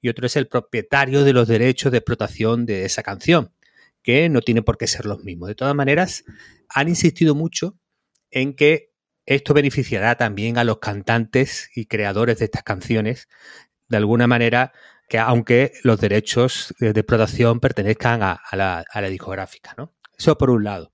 y 0.00 0.08
otro 0.08 0.26
es 0.26 0.36
el 0.36 0.48
propietario 0.48 1.22
de 1.22 1.34
los 1.34 1.46
derechos 1.46 1.92
de 1.92 1.98
explotación 1.98 2.64
de 2.64 2.86
esa 2.86 3.02
canción 3.02 3.52
que 4.02 4.28
no 4.28 4.40
tiene 4.40 4.62
por 4.62 4.78
qué 4.78 4.86
ser 4.86 5.04
los 5.04 5.22
mismos. 5.22 5.48
De 5.48 5.54
todas 5.54 5.74
maneras, 5.74 6.24
han 6.68 6.88
insistido 6.88 7.34
mucho 7.34 7.78
en 8.30 8.54
que 8.54 8.92
esto 9.26 9.52
beneficiará 9.52 10.16
también 10.16 10.56
a 10.56 10.64
los 10.64 10.78
cantantes 10.78 11.68
y 11.74 11.86
creadores 11.86 12.38
de 12.38 12.46
estas 12.46 12.62
canciones, 12.62 13.28
de 13.88 13.96
alguna 13.96 14.26
manera, 14.26 14.72
que 15.08 15.18
aunque 15.18 15.72
los 15.82 16.00
derechos 16.00 16.74
de 16.78 16.90
explotación 16.90 17.60
pertenezcan 17.60 18.22
a, 18.22 18.40
la, 18.52 19.08
discográfica, 19.08 19.74
¿no? 19.76 19.94
Eso 20.18 20.36
por 20.36 20.50
un 20.50 20.64
lado. 20.64 20.92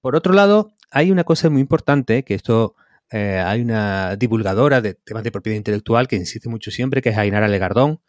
Por 0.00 0.16
otro 0.16 0.32
lado, 0.32 0.72
hay 0.90 1.10
una 1.10 1.24
cosa 1.24 1.50
muy 1.50 1.60
importante, 1.60 2.24
que 2.24 2.34
esto 2.34 2.74
eh, 3.10 3.42
hay 3.44 3.60
una 3.60 4.16
divulgadora 4.16 4.80
de 4.80 4.94
temas 4.94 5.24
de 5.24 5.32
propiedad 5.32 5.56
intelectual 5.56 6.08
que 6.08 6.16
insiste 6.16 6.48
mucho 6.48 6.70
siempre, 6.70 7.02
que 7.02 7.10
es 7.10 7.18
Ainara 7.18 7.48
Legardón, 7.48 8.00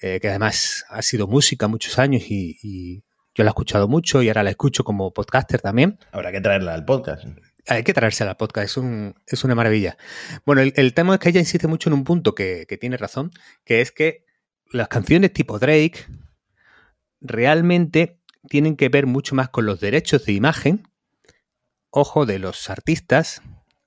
eh, 0.00 0.20
que 0.20 0.28
además 0.28 0.84
ha 0.88 1.02
sido 1.02 1.26
música 1.26 1.68
muchos 1.68 1.98
años 1.98 2.24
y, 2.28 3.04
yo 3.36 3.42
la 3.42 3.50
he 3.50 3.52
escuchado 3.52 3.88
mucho 3.88 4.22
y 4.22 4.28
ahora 4.28 4.44
la 4.44 4.50
escucho 4.50 4.84
como 4.84 5.12
podcaster 5.12 5.60
también. 5.60 5.98
Habrá 6.12 6.30
que 6.30 6.40
traerla 6.40 6.72
al 6.72 6.84
podcast. 6.84 7.24
Hay 7.66 7.82
que 7.82 7.92
traérsela 7.92 8.30
al 8.30 8.36
podcast, 8.36 8.66
es, 8.66 8.76
un, 8.76 9.16
es 9.26 9.42
una 9.42 9.56
maravilla. 9.56 9.96
Bueno, 10.46 10.62
el, 10.62 10.94
tema 10.94 11.14
es 11.14 11.20
que 11.20 11.30
ella 11.30 11.40
insiste 11.40 11.66
mucho 11.66 11.88
en 11.88 11.94
un 11.94 12.04
punto 12.04 12.36
que, 12.36 12.64
que 12.68 12.76
tiene 12.76 12.96
razón, 12.96 13.32
que 13.64 13.80
es 13.80 13.90
que 13.90 14.24
las 14.70 14.88
canciones 14.88 15.32
tipo 15.32 15.58
Drake 15.58 16.06
realmente 17.20 18.20
tienen 18.48 18.76
que 18.76 18.88
ver 18.88 19.06
mucho 19.06 19.34
más 19.34 19.48
con 19.48 19.66
los 19.66 19.80
derechos 19.80 20.24
de 20.24 20.32
imagen, 20.32 20.88
ojo, 21.90 22.26
de 22.26 22.38
los 22.38 22.68
artistas, 22.70 23.42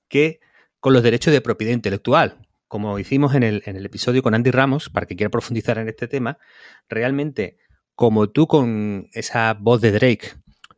que 0.08 0.40
con 0.80 0.92
los 0.92 1.02
derechos 1.02 1.32
de 1.32 1.40
propiedad 1.40 1.72
intelectual. 1.72 2.38
Como 2.66 2.98
hicimos 2.98 3.34
en 3.34 3.42
el, 3.42 3.62
en 3.66 3.76
el 3.76 3.86
episodio 3.86 4.22
con 4.22 4.34
Andy 4.34 4.50
Ramos, 4.50 4.90
para 4.90 5.06
que 5.06 5.16
quiera 5.16 5.30
profundizar 5.30 5.78
en 5.78 5.88
este 5.88 6.08
tema, 6.08 6.38
realmente, 6.88 7.58
como 7.94 8.30
tú 8.30 8.46
con 8.46 9.08
esa 9.12 9.54
voz 9.54 9.80
de 9.80 9.92
Drake 9.92 10.32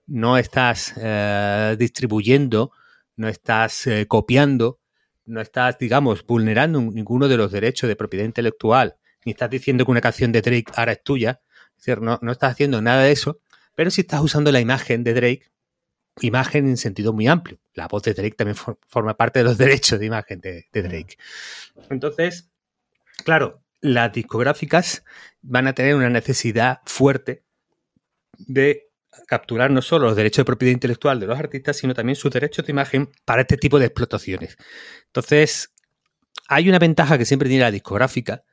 no 0.06 0.38
estás 0.38 0.94
eh, 0.96 1.76
distribuyendo, 1.78 2.72
no 3.16 3.28
estás 3.28 3.86
eh, 3.86 4.06
copiando, 4.08 4.80
no 5.24 5.40
estás, 5.40 5.78
digamos, 5.78 6.26
vulnerando 6.26 6.80
ninguno 6.80 7.28
de 7.28 7.36
los 7.36 7.52
derechos 7.52 7.88
de 7.88 7.96
propiedad 7.96 8.24
intelectual, 8.24 8.96
ni 9.24 9.32
estás 9.32 9.50
diciendo 9.50 9.84
que 9.84 9.90
una 9.90 10.00
canción 10.00 10.32
de 10.32 10.42
Drake 10.42 10.72
ahora 10.74 10.92
es 10.92 11.02
tuya, 11.02 11.40
es 11.76 11.84
decir, 11.84 12.02
no, 12.02 12.18
no 12.22 12.32
estás 12.32 12.52
haciendo 12.52 12.80
nada 12.82 13.02
de 13.02 13.12
eso, 13.12 13.40
pero 13.74 13.90
si 13.90 14.02
estás 14.02 14.20
usando 14.20 14.52
la 14.52 14.60
imagen 14.60 15.04
de 15.04 15.14
Drake 15.14 15.50
imagen 16.20 16.68
en 16.68 16.76
sentido 16.76 17.12
muy 17.12 17.28
amplio. 17.28 17.58
La 17.74 17.88
voz 17.88 18.02
de 18.02 18.14
Drake 18.14 18.34
también 18.36 18.56
forma 18.56 19.16
parte 19.16 19.40
de 19.40 19.44
los 19.44 19.58
derechos 19.58 19.98
de 19.98 20.06
imagen 20.06 20.40
de, 20.40 20.66
Drake. 20.72 21.16
Entonces, 21.88 22.50
claro, 23.24 23.62
las 23.80 24.12
discográficas 24.12 25.04
van 25.42 25.66
a 25.66 25.74
tener 25.74 25.94
una 25.94 26.10
necesidad 26.10 26.80
fuerte 26.84 27.44
de 28.38 28.88
capturar 29.26 29.70
no 29.70 29.82
solo 29.82 30.06
los 30.06 30.16
derechos 30.16 30.38
de 30.38 30.44
propiedad 30.44 30.72
intelectual 30.72 31.20
de 31.20 31.26
los 31.26 31.38
artistas, 31.38 31.76
sino 31.76 31.94
también 31.94 32.16
sus 32.16 32.30
derechos 32.30 32.66
de 32.66 32.72
imagen 32.72 33.10
para 33.24 33.42
este 33.42 33.56
tipo 33.56 33.78
de 33.78 33.86
explotaciones. 33.86 34.56
Entonces, 35.06 35.72
hay 36.48 36.68
una 36.68 36.78
ventaja 36.78 37.18
que 37.18 37.24
siempre 37.24 37.48
tiene 37.48 37.64
la 37.64 37.70
discográfica 37.70 38.44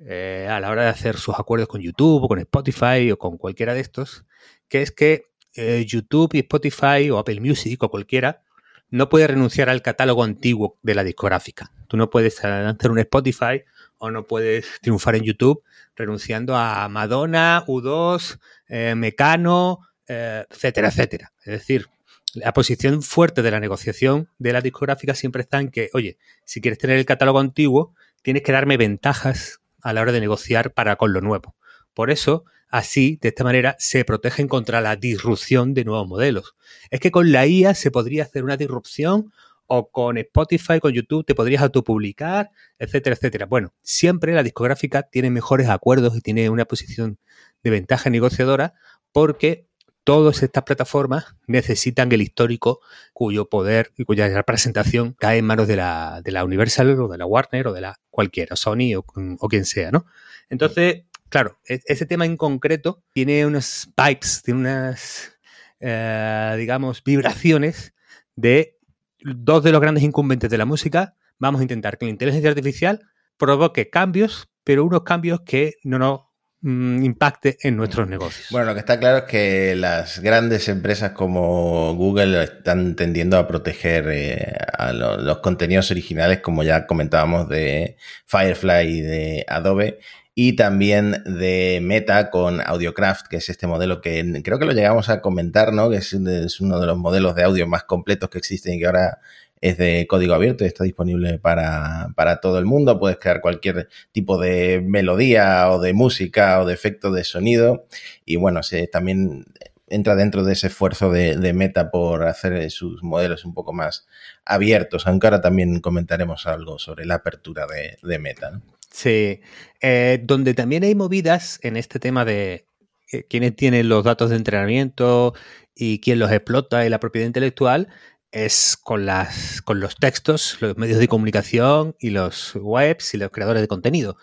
eh, 0.00 0.46
a 0.50 0.60
la 0.60 0.70
hora 0.70 0.84
de 0.84 0.88
hacer 0.88 1.16
sus 1.16 1.34
acuerdos 1.38 1.68
con 1.68 1.80
YouTube 1.80 2.24
o 2.24 2.28
con 2.28 2.38
Spotify 2.38 3.10
o 3.10 3.18
con 3.18 3.36
cualquiera 3.38 3.74
de 3.74 3.80
estos, 3.80 4.24
que 4.68 4.82
es 4.82 4.90
que 4.90 5.26
eh, 5.54 5.84
YouTube 5.86 6.30
y 6.34 6.38
Spotify 6.40 7.10
o 7.10 7.18
Apple 7.18 7.40
Music 7.40 7.82
o 7.82 7.90
cualquiera 7.90 8.42
no 8.90 9.08
puede 9.08 9.28
renunciar 9.28 9.68
al 9.68 9.82
catálogo 9.82 10.24
antiguo 10.24 10.78
de 10.82 10.94
la 10.94 11.04
discográfica. 11.04 11.72
Tú 11.88 11.96
no 11.96 12.10
puedes 12.10 12.42
lanzar 12.42 12.90
un 12.90 12.98
Spotify 12.98 13.62
o 13.98 14.10
no 14.10 14.26
puedes 14.26 14.66
triunfar 14.80 15.14
en 15.16 15.22
YouTube 15.22 15.62
renunciando 15.94 16.56
a 16.56 16.88
Madonna, 16.88 17.64
U2, 17.66 18.38
eh, 18.68 18.94
Mecano, 18.96 19.80
eh, 20.08 20.44
etcétera, 20.48 20.88
etcétera. 20.88 21.32
Es 21.40 21.52
decir, 21.52 21.86
la 22.34 22.52
posición 22.52 23.02
fuerte 23.02 23.42
de 23.42 23.50
la 23.50 23.60
negociación 23.60 24.28
de 24.38 24.52
la 24.52 24.60
discográfica 24.60 25.14
siempre 25.14 25.42
está 25.42 25.60
en 25.60 25.70
que, 25.70 25.90
oye, 25.92 26.18
si 26.44 26.60
quieres 26.60 26.78
tener 26.78 26.98
el 26.98 27.04
catálogo 27.04 27.40
antiguo, 27.40 27.94
tienes 28.22 28.42
que 28.42 28.52
darme 28.52 28.76
ventajas 28.76 29.60
a 29.82 29.92
la 29.92 30.02
hora 30.02 30.12
de 30.12 30.20
negociar 30.20 30.72
para 30.72 30.96
con 30.96 31.12
lo 31.12 31.20
nuevo. 31.20 31.56
Por 31.94 32.10
eso, 32.10 32.44
Así, 32.70 33.18
de 33.20 33.30
esta 33.30 33.42
manera, 33.42 33.74
se 33.80 34.04
protegen 34.04 34.46
contra 34.46 34.80
la 34.80 34.94
disrupción 34.94 35.74
de 35.74 35.84
nuevos 35.84 36.06
modelos. 36.06 36.54
Es 36.90 37.00
que 37.00 37.10
con 37.10 37.32
la 37.32 37.44
IA 37.46 37.74
se 37.74 37.90
podría 37.90 38.22
hacer 38.22 38.44
una 38.44 38.56
disrupción 38.56 39.32
o 39.66 39.90
con 39.90 40.18
Spotify, 40.18 40.78
con 40.80 40.92
YouTube, 40.92 41.24
te 41.24 41.34
podrías 41.34 41.62
autopublicar, 41.62 42.50
etcétera, 42.78 43.16
etcétera. 43.16 43.46
Bueno, 43.46 43.72
siempre 43.82 44.34
la 44.34 44.44
discográfica 44.44 45.02
tiene 45.02 45.30
mejores 45.30 45.68
acuerdos 45.68 46.16
y 46.16 46.20
tiene 46.20 46.48
una 46.48 46.64
posición 46.64 47.18
de 47.62 47.70
ventaja 47.70 48.08
negociadora 48.08 48.74
porque 49.12 49.66
todas 50.04 50.42
estas 50.42 50.64
plataformas 50.64 51.36
necesitan 51.46 52.10
el 52.12 52.22
histórico 52.22 52.80
cuyo 53.12 53.48
poder 53.48 53.92
y 53.96 54.04
cuya 54.04 54.28
representación 54.28 55.14
cae 55.18 55.38
en 55.38 55.44
manos 55.44 55.68
de 55.68 55.76
la, 55.76 56.20
de 56.22 56.32
la 56.32 56.44
Universal 56.44 56.98
o 57.00 57.08
de 57.08 57.18
la 57.18 57.26
Warner 57.26 57.68
o 57.68 57.72
de 57.72 57.80
la 57.80 58.00
cualquiera, 58.10 58.56
Sony 58.56 58.94
o, 58.96 59.48
quien 59.48 59.64
sea, 59.64 59.90
¿no? 59.90 60.06
Entonces, 60.48 61.04
claro, 61.28 61.58
e-, 61.68 61.80
ese 61.86 62.06
tema 62.06 62.24
en 62.24 62.36
concreto 62.36 63.02
tiene 63.12 63.46
unos 63.46 63.88
pipes, 63.94 64.42
tiene 64.42 64.60
unas, 64.60 65.38
eh, 65.80 66.54
digamos, 66.58 67.04
vibraciones 67.04 67.94
de 68.36 68.78
dos 69.22 69.62
de 69.62 69.72
los 69.72 69.80
grandes 69.80 70.04
incumbentes 70.04 70.50
de 70.50 70.58
la 70.58 70.64
música. 70.64 71.14
Vamos 71.38 71.60
a 71.60 71.64
intentar 71.64 71.98
que 71.98 72.06
la 72.06 72.10
inteligencia 72.10 72.50
artificial 72.50 73.06
provoque 73.36 73.90
cambios, 73.90 74.50
pero 74.64 74.84
unos 74.84 75.02
cambios 75.02 75.40
que 75.42 75.74
no 75.84 75.98
nos 75.98 76.20
impacte 76.62 77.56
en 77.62 77.76
nuestros 77.76 78.08
negocios. 78.08 78.48
Bueno, 78.50 78.66
lo 78.66 78.74
que 78.74 78.80
está 78.80 78.98
claro 78.98 79.18
es 79.18 79.24
que 79.24 79.74
las 79.76 80.20
grandes 80.20 80.68
empresas 80.68 81.12
como 81.12 81.94
Google 81.94 82.42
están 82.42 82.96
tendiendo 82.96 83.38
a 83.38 83.48
proteger 83.48 84.08
eh, 84.10 84.52
a 84.76 84.92
los 84.92 85.38
contenidos 85.38 85.90
originales, 85.90 86.40
como 86.40 86.62
ya 86.62 86.86
comentábamos 86.86 87.48
de 87.48 87.96
Firefly 88.26 88.88
y 88.88 89.00
de 89.00 89.46
Adobe, 89.48 90.00
y 90.34 90.54
también 90.54 91.22
de 91.24 91.80
Meta 91.82 92.30
con 92.30 92.60
Audiocraft, 92.60 93.26
que 93.28 93.36
es 93.38 93.48
este 93.48 93.66
modelo 93.66 94.00
que 94.00 94.40
creo 94.44 94.58
que 94.58 94.64
lo 94.64 94.72
llegamos 94.72 95.08
a 95.08 95.20
comentar, 95.20 95.72
¿no? 95.72 95.90
Que 95.90 95.96
es, 95.96 96.12
uno 96.12 96.80
de 96.80 96.86
los 96.86 96.98
modelos 96.98 97.34
de 97.34 97.42
audio 97.42 97.66
más 97.66 97.84
completos 97.84 98.30
que 98.30 98.38
existen 98.38 98.74
y 98.74 98.78
que 98.78 98.86
ahora 98.86 99.18
es 99.60 99.76
de 99.78 100.06
código 100.08 100.34
abierto 100.34 100.64
y 100.64 100.66
está 100.66 100.84
disponible 100.84 101.38
para, 101.38 102.12
todo 102.40 102.58
el 102.58 102.64
mundo. 102.64 102.98
Puedes 102.98 103.18
crear 103.18 103.40
cualquier 103.40 103.88
tipo 104.12 104.38
de 104.38 104.82
melodía 104.84 105.70
o 105.70 105.80
de 105.80 105.92
música 105.92 106.60
o 106.60 106.66
de 106.66 106.74
efecto 106.74 107.12
de 107.12 107.24
sonido. 107.24 107.86
Y 108.24 108.36
bueno, 108.36 108.62
se, 108.62 108.86
también 108.86 109.44
entra 109.88 110.14
dentro 110.14 110.44
de 110.44 110.52
ese 110.52 110.68
esfuerzo 110.68 111.10
de, 111.10 111.52
Meta 111.52 111.90
por 111.90 112.26
hacer 112.26 112.70
sus 112.70 113.02
modelos 113.02 113.44
un 113.44 113.54
poco 113.54 113.72
más 113.72 114.06
abiertos, 114.44 115.06
aunque 115.06 115.26
ahora 115.26 115.40
también 115.40 115.80
comentaremos 115.80 116.46
algo 116.46 116.78
sobre 116.78 117.04
la 117.04 117.16
apertura 117.16 117.66
de, 117.66 117.98
de 118.02 118.18
Meta. 118.18 118.50
¿no? 118.52 118.62
Sí, 118.90 119.40
eh, 119.80 120.20
donde 120.22 120.54
también 120.54 120.84
hay 120.84 120.94
movidas 120.94 121.58
en 121.62 121.76
este 121.76 121.98
tema 121.98 122.24
de 122.24 122.66
eh, 123.12 123.24
quiénes 123.28 123.56
tienen 123.56 123.88
los 123.88 124.04
datos 124.04 124.30
de 124.30 124.36
entrenamiento 124.36 125.34
y 125.74 126.00
quién 126.00 126.18
los 126.18 126.30
explota 126.32 126.84
y 126.84 126.88
la 126.88 127.00
propiedad 127.00 127.26
intelectual 127.26 127.88
es 128.32 128.76
con, 128.76 129.06
las, 129.06 129.62
con 129.62 129.80
los 129.80 129.96
textos, 129.96 130.58
los 130.60 130.76
medios 130.76 130.98
de 130.98 131.08
comunicación 131.08 131.96
y 131.98 132.10
los 132.10 132.54
webs 132.54 133.14
y 133.14 133.18
los 133.18 133.30
creadores 133.30 133.62
de 133.62 133.68
contenido. 133.68 134.16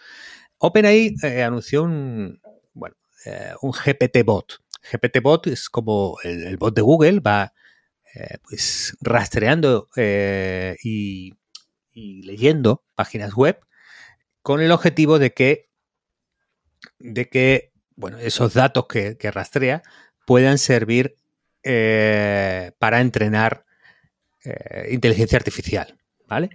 OpenAI 0.57 1.15
eh, 1.23 1.43
anunció 1.43 1.83
un, 1.83 2.41
bueno, 2.73 2.95
un 3.61 3.71
GPT 3.71 4.23
bot. 4.25 4.59
GPT 4.91 5.21
bot 5.21 5.47
es 5.47 5.69
como 5.69 6.17
el, 6.23 6.57
bot 6.57 6.75
de 6.75 6.81
Google, 6.81 7.19
va 7.19 7.53
pues 8.47 8.97
rastreando 9.01 9.89
y, 10.81 11.33
leyendo 11.93 12.83
páginas 12.95 13.33
web 13.35 13.59
con 14.47 14.61
el 14.61 14.71
objetivo 14.71 15.19
de 15.19 15.33
que, 15.33 15.69
de 16.99 17.27
que 17.27 17.73
bueno, 17.97 18.17
esos 18.19 18.53
datos 18.53 18.85
que, 18.87 19.17
rastrea 19.31 19.83
puedan 20.25 20.57
servir 20.57 21.17
eh, 21.63 22.71
para 22.79 23.01
entrenar 23.01 23.65
eh, 24.43 24.87
inteligencia 24.91 25.37
artificial. 25.37 25.97
¿vale? 26.27 26.49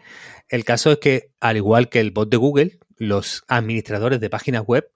El 0.48 0.64
caso 0.64 0.92
es 0.92 0.98
que, 0.98 1.32
al 1.40 1.56
igual 1.56 1.88
que 1.88 2.00
el 2.00 2.10
bot 2.10 2.30
de 2.30 2.36
Google, 2.36 2.78
los 2.96 3.44
administradores 3.48 4.20
de 4.20 4.30
páginas 4.30 4.64
web 4.66 4.90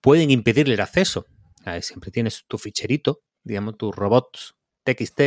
pueden 0.00 0.30
impedirle 0.30 0.74
el 0.74 0.80
acceso. 0.80 1.26
siempre 1.80 2.10
tienes 2.10 2.44
tu 2.48 2.58
ficherito, 2.58 3.22
digamos, 3.44 3.76
tu 3.76 3.92
robots 3.92 4.54
TXT, 4.84 5.20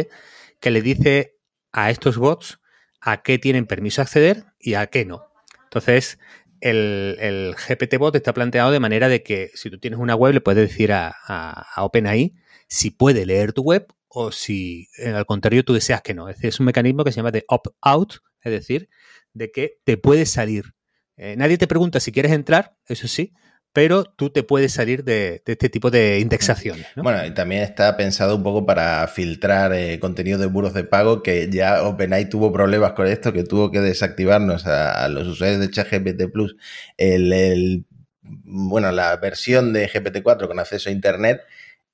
que 0.60 0.72
le 0.72 0.82
dice 0.82 1.38
a 1.72 1.90
estos 1.90 2.18
bots 2.18 2.60
a 3.02 3.22
qué 3.22 3.38
tienen 3.38 3.68
permiso 3.68 4.02
acceder 4.02 4.46
y 4.60 4.74
a 4.74 4.88
qué 4.88 5.06
no. 5.06 5.28
Entonces, 5.66 6.20
el, 6.62 7.56
GPT-bot 7.56 8.16
está 8.16 8.34
planteado 8.34 8.72
de 8.72 8.80
manera 8.80 9.08
de 9.08 9.24
que 9.24 9.52
si 9.54 9.70
tú 9.70 9.80
tienes 9.80 10.00
una 10.00 10.16
web, 10.16 10.34
le 10.34 10.42
puedes 10.42 10.70
decir 10.70 10.92
a, 10.92 11.68
OpenAI 11.78 12.34
si 12.68 12.90
puede 12.90 13.26
leer 13.26 13.54
tu 13.54 13.62
web 13.62 13.86
o 14.18 14.32
si 14.32 14.88
eh, 14.98 15.10
al 15.10 15.26
contrario 15.26 15.66
tú 15.66 15.74
deseas 15.74 16.02
que 16.02 16.14
no. 16.14 16.30
Es, 16.30 16.42
es 16.42 16.60
un 16.60 16.66
mecanismo 16.66 17.04
que 17.04 17.12
se 17.12 17.18
llama 17.18 17.32
de 17.32 17.44
opt-out, 17.50 18.14
es 18.42 18.52
decir, 18.52 18.90
de 19.34 19.52
que 19.52 19.78
te 19.84 19.98
puedes 19.98 20.32
salir. 20.32 20.74
Eh, 21.18 21.36
nadie 21.38 21.58
te 21.58 21.68
pregunta 21.68 22.00
si 22.00 22.14
quieres 22.14 22.32
entrar, 22.32 22.78
eso 22.88 23.10
sí, 23.10 23.34
pero 23.74 24.06
tú 24.06 24.30
te 24.30 24.44
puedes 24.44 24.72
salir 24.72 25.04
de, 25.04 25.44
este 25.46 25.68
tipo 25.68 25.92
de 25.92 26.20
indexaciones. 26.20 26.88
Bueno, 26.96 27.26
y 27.26 27.34
también 27.34 27.62
está 27.62 27.98
pensado 27.98 28.38
un 28.38 28.44
poco 28.44 28.66
para 28.66 29.06
filtrar 29.10 29.74
eh, 29.74 30.00
contenido 30.00 30.40
de 30.40 30.46
buros 30.46 30.74
de 30.74 30.86
pago, 30.86 31.22
que 31.22 31.50
ya 31.52 31.84
OpenAI 31.84 32.30
tuvo 32.30 32.54
problemas 32.54 32.94
con 32.94 33.08
esto, 33.08 33.34
que 33.34 33.44
tuvo 33.44 33.70
que 33.70 33.82
desactivarnos 33.82 34.66
a, 34.66 35.10
los 35.10 35.28
usuarios 35.28 35.60
de 35.60 35.70
ChatGPT 35.70 36.32
Plus 36.32 36.56
el, 36.96 37.86
bueno, 38.22 38.94
la 38.94 39.18
versión 39.18 39.74
de 39.74 39.90
GPT-4 39.90 40.48
con 40.48 40.60
acceso 40.60 40.88
a 40.90 40.94
Internet 40.94 41.42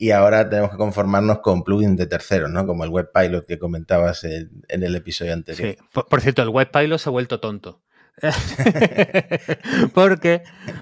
y 0.02 0.10
ahora 0.10 0.50
tenemos 0.50 0.72
que 0.72 0.78
conformarnos 0.78 1.42
con 1.42 1.64
plugins 1.64 1.96
de 1.96 2.08
terceros, 2.08 2.50
¿no? 2.50 2.66
Como 2.66 2.84
el 2.84 2.90
Web 2.90 3.12
Pilot 3.14 3.46
que 3.46 3.60
comentabas 3.60 4.24
en, 4.24 4.64
el 4.68 4.96
episodio 4.96 5.32
anterior. 5.32 5.76
Sí, 5.78 5.78
por, 5.94 6.22
cierto, 6.22 6.42
el 6.42 6.50
Web 6.50 6.72
Pilot 6.72 6.98
se 6.98 7.08
ha 7.08 7.12
vuelto 7.12 7.40
tonto. 7.40 7.84
Porque 9.94 10.42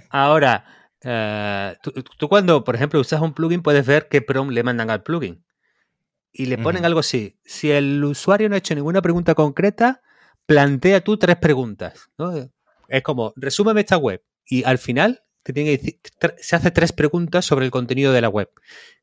ahora, 0.09 0.63
eh, 1.03 1.75
tú, 2.17 2.29
cuando, 2.29 2.63
por 2.63 2.75
ejemplo, 2.75 2.97
usas 2.97 3.19
un 3.19 3.33
plugin, 3.33 3.61
puedes 3.61 3.85
ver 3.85 4.07
qué 4.07 4.21
prompt 4.21 4.53
le 4.53 4.63
mandan 4.63 4.89
al 4.89 5.03
plugin. 5.03 5.43
Y 6.31 6.45
le 6.45 6.57
ponen 6.57 6.85
algo 6.85 7.01
así. 7.01 7.37
Si 7.43 7.71
el 7.71 8.01
usuario 8.01 8.47
no 8.47 8.55
ha 8.55 8.59
hecho 8.59 8.73
ninguna 8.73 9.01
pregunta 9.01 9.35
concreta, 9.35 10.01
plantea 10.45 11.01
tú 11.01 11.17
tres 11.17 11.35
preguntas. 11.35 12.09
Es 12.87 13.03
como, 13.03 13.33
resúmeme 13.35 13.81
esta 13.81 13.97
web. 13.97 14.23
Y 14.45 14.63
al 14.63 14.77
final 14.77 15.23
se 16.37 16.55
hace 16.55 16.71
tres 16.71 16.93
preguntas 16.93 17.45
sobre 17.45 17.65
el 17.65 17.71
contenido 17.71 18.13
de 18.13 18.21
la 18.21 18.29
web, 18.29 18.49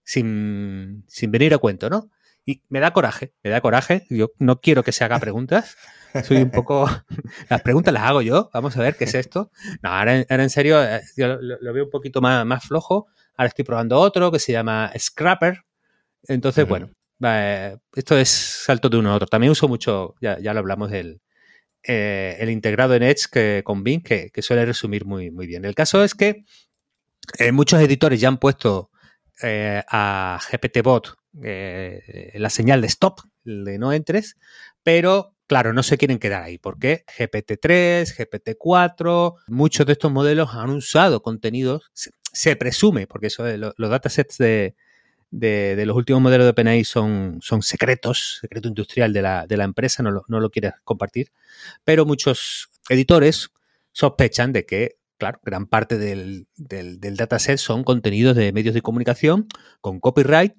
sin, 0.06 1.04
venir 1.28 1.52
a 1.52 1.58
cuento, 1.58 1.90
¿no? 1.90 2.10
Y 2.46 2.62
me 2.68 2.78
da 2.80 2.92
coraje, 2.92 3.32
me 3.42 3.50
da 3.50 3.60
coraje. 3.60 4.06
Yo 4.08 4.30
no 4.38 4.60
quiero 4.60 4.84
que 4.84 4.92
se 4.92 5.04
haga 5.04 5.18
preguntas. 5.18 5.76
Soy 6.24 6.38
un 6.38 6.50
poco. 6.50 6.88
Las 7.50 7.60
preguntas 7.62 7.92
las 7.92 8.04
hago 8.04 8.22
yo. 8.22 8.48
Vamos 8.54 8.76
a 8.76 8.82
ver 8.82 8.96
qué 8.96 9.04
es 9.04 9.14
esto. 9.14 9.50
No, 9.82 9.90
ahora, 9.90 10.24
en 10.28 10.50
serio, 10.50 10.82
eh, 10.82 11.02
yo 11.16 11.36
lo, 11.36 11.72
veo 11.72 11.84
un 11.84 11.90
poquito 11.90 12.20
más, 12.20 12.46
más, 12.46 12.64
flojo. 12.64 13.08
Ahora 13.36 13.48
estoy 13.48 13.64
probando 13.64 13.98
otro 13.98 14.30
que 14.30 14.38
se 14.38 14.52
llama 14.52 14.90
Scrapper. 14.96 15.64
Entonces, 16.28 16.66
bueno, 16.66 16.90
esto 17.94 18.16
es 18.16 18.28
salto 18.28 18.88
de 18.88 18.96
uno 18.96 19.10
a 19.10 19.16
otro. 19.16 19.26
También 19.26 19.50
uso 19.50 19.68
mucho, 19.68 20.14
ya, 20.20 20.38
ya 20.38 20.54
lo 20.54 20.60
hablamos 20.60 20.90
del, 20.90 21.20
eh, 21.82 22.36
el 22.40 22.50
integrado 22.50 22.94
en 22.94 23.02
Edge 23.04 23.28
que, 23.30 23.62
con 23.64 23.84
Bing, 23.84 24.02
que, 24.02 24.30
suele 24.42 24.64
resumir 24.66 25.04
muy, 25.04 25.30
muy 25.30 25.46
bien. 25.46 25.64
El 25.64 25.74
caso 25.74 26.02
es 26.02 26.14
que 26.14 26.44
eh, 27.38 27.52
muchos 27.52 27.80
editores 27.80 28.20
ya 28.20 28.28
han 28.28 28.38
puesto 28.38 28.90
eh, 29.42 29.82
a 29.88 30.38
GPT-Bot 30.50 31.16
la 31.38 32.48
señal 32.48 32.80
de 32.80 32.86
stop, 32.86 33.20
de 33.44 33.78
no 33.78 33.92
entres, 33.92 34.36
pero 34.82 35.34
claro, 35.46 35.72
no 35.72 35.82
se 35.82 35.98
quieren 35.98 36.18
quedar 36.18 36.42
ahí. 36.42 36.58
porque 36.58 37.04
GPT-3, 37.18 38.16
GPT-4, 38.16 39.34
muchos 39.48 39.86
de 39.86 39.92
estos 39.92 40.10
modelos 40.10 40.54
han 40.54 40.70
usado 40.70 41.22
contenidos, 41.22 41.90
se, 41.92 42.56
presume, 42.56 43.06
porque 43.06 43.28
eso, 43.28 43.44
los 43.56 43.90
datasets 43.90 44.38
de, 44.38 44.74
de, 45.30 45.86
los 45.86 45.96
últimos 45.96 46.22
modelos 46.22 46.46
de 46.46 46.50
OpenAI 46.50 46.84
son, 46.84 47.38
son 47.42 47.62
secretos, 47.62 48.38
secreto 48.40 48.68
industrial 48.68 49.12
de 49.12 49.22
la, 49.22 49.64
empresa, 49.64 50.02
no 50.02 50.10
lo, 50.10 50.24
no 50.28 50.50
quieres 50.50 50.74
compartir, 50.84 51.32
pero 51.84 52.04
muchos 52.04 52.68
editores 52.88 53.50
sospechan 53.92 54.52
de 54.52 54.66
que, 54.66 54.96
claro, 55.18 55.40
gran 55.42 55.66
parte 55.66 55.98
del, 55.98 56.46
del, 56.56 57.16
dataset 57.16 57.58
son 57.58 57.84
contenidos 57.84 58.36
de 58.36 58.52
medios 58.52 58.74
de 58.74 58.82
comunicación 58.82 59.46
con 59.80 60.00
copyright 60.00 60.54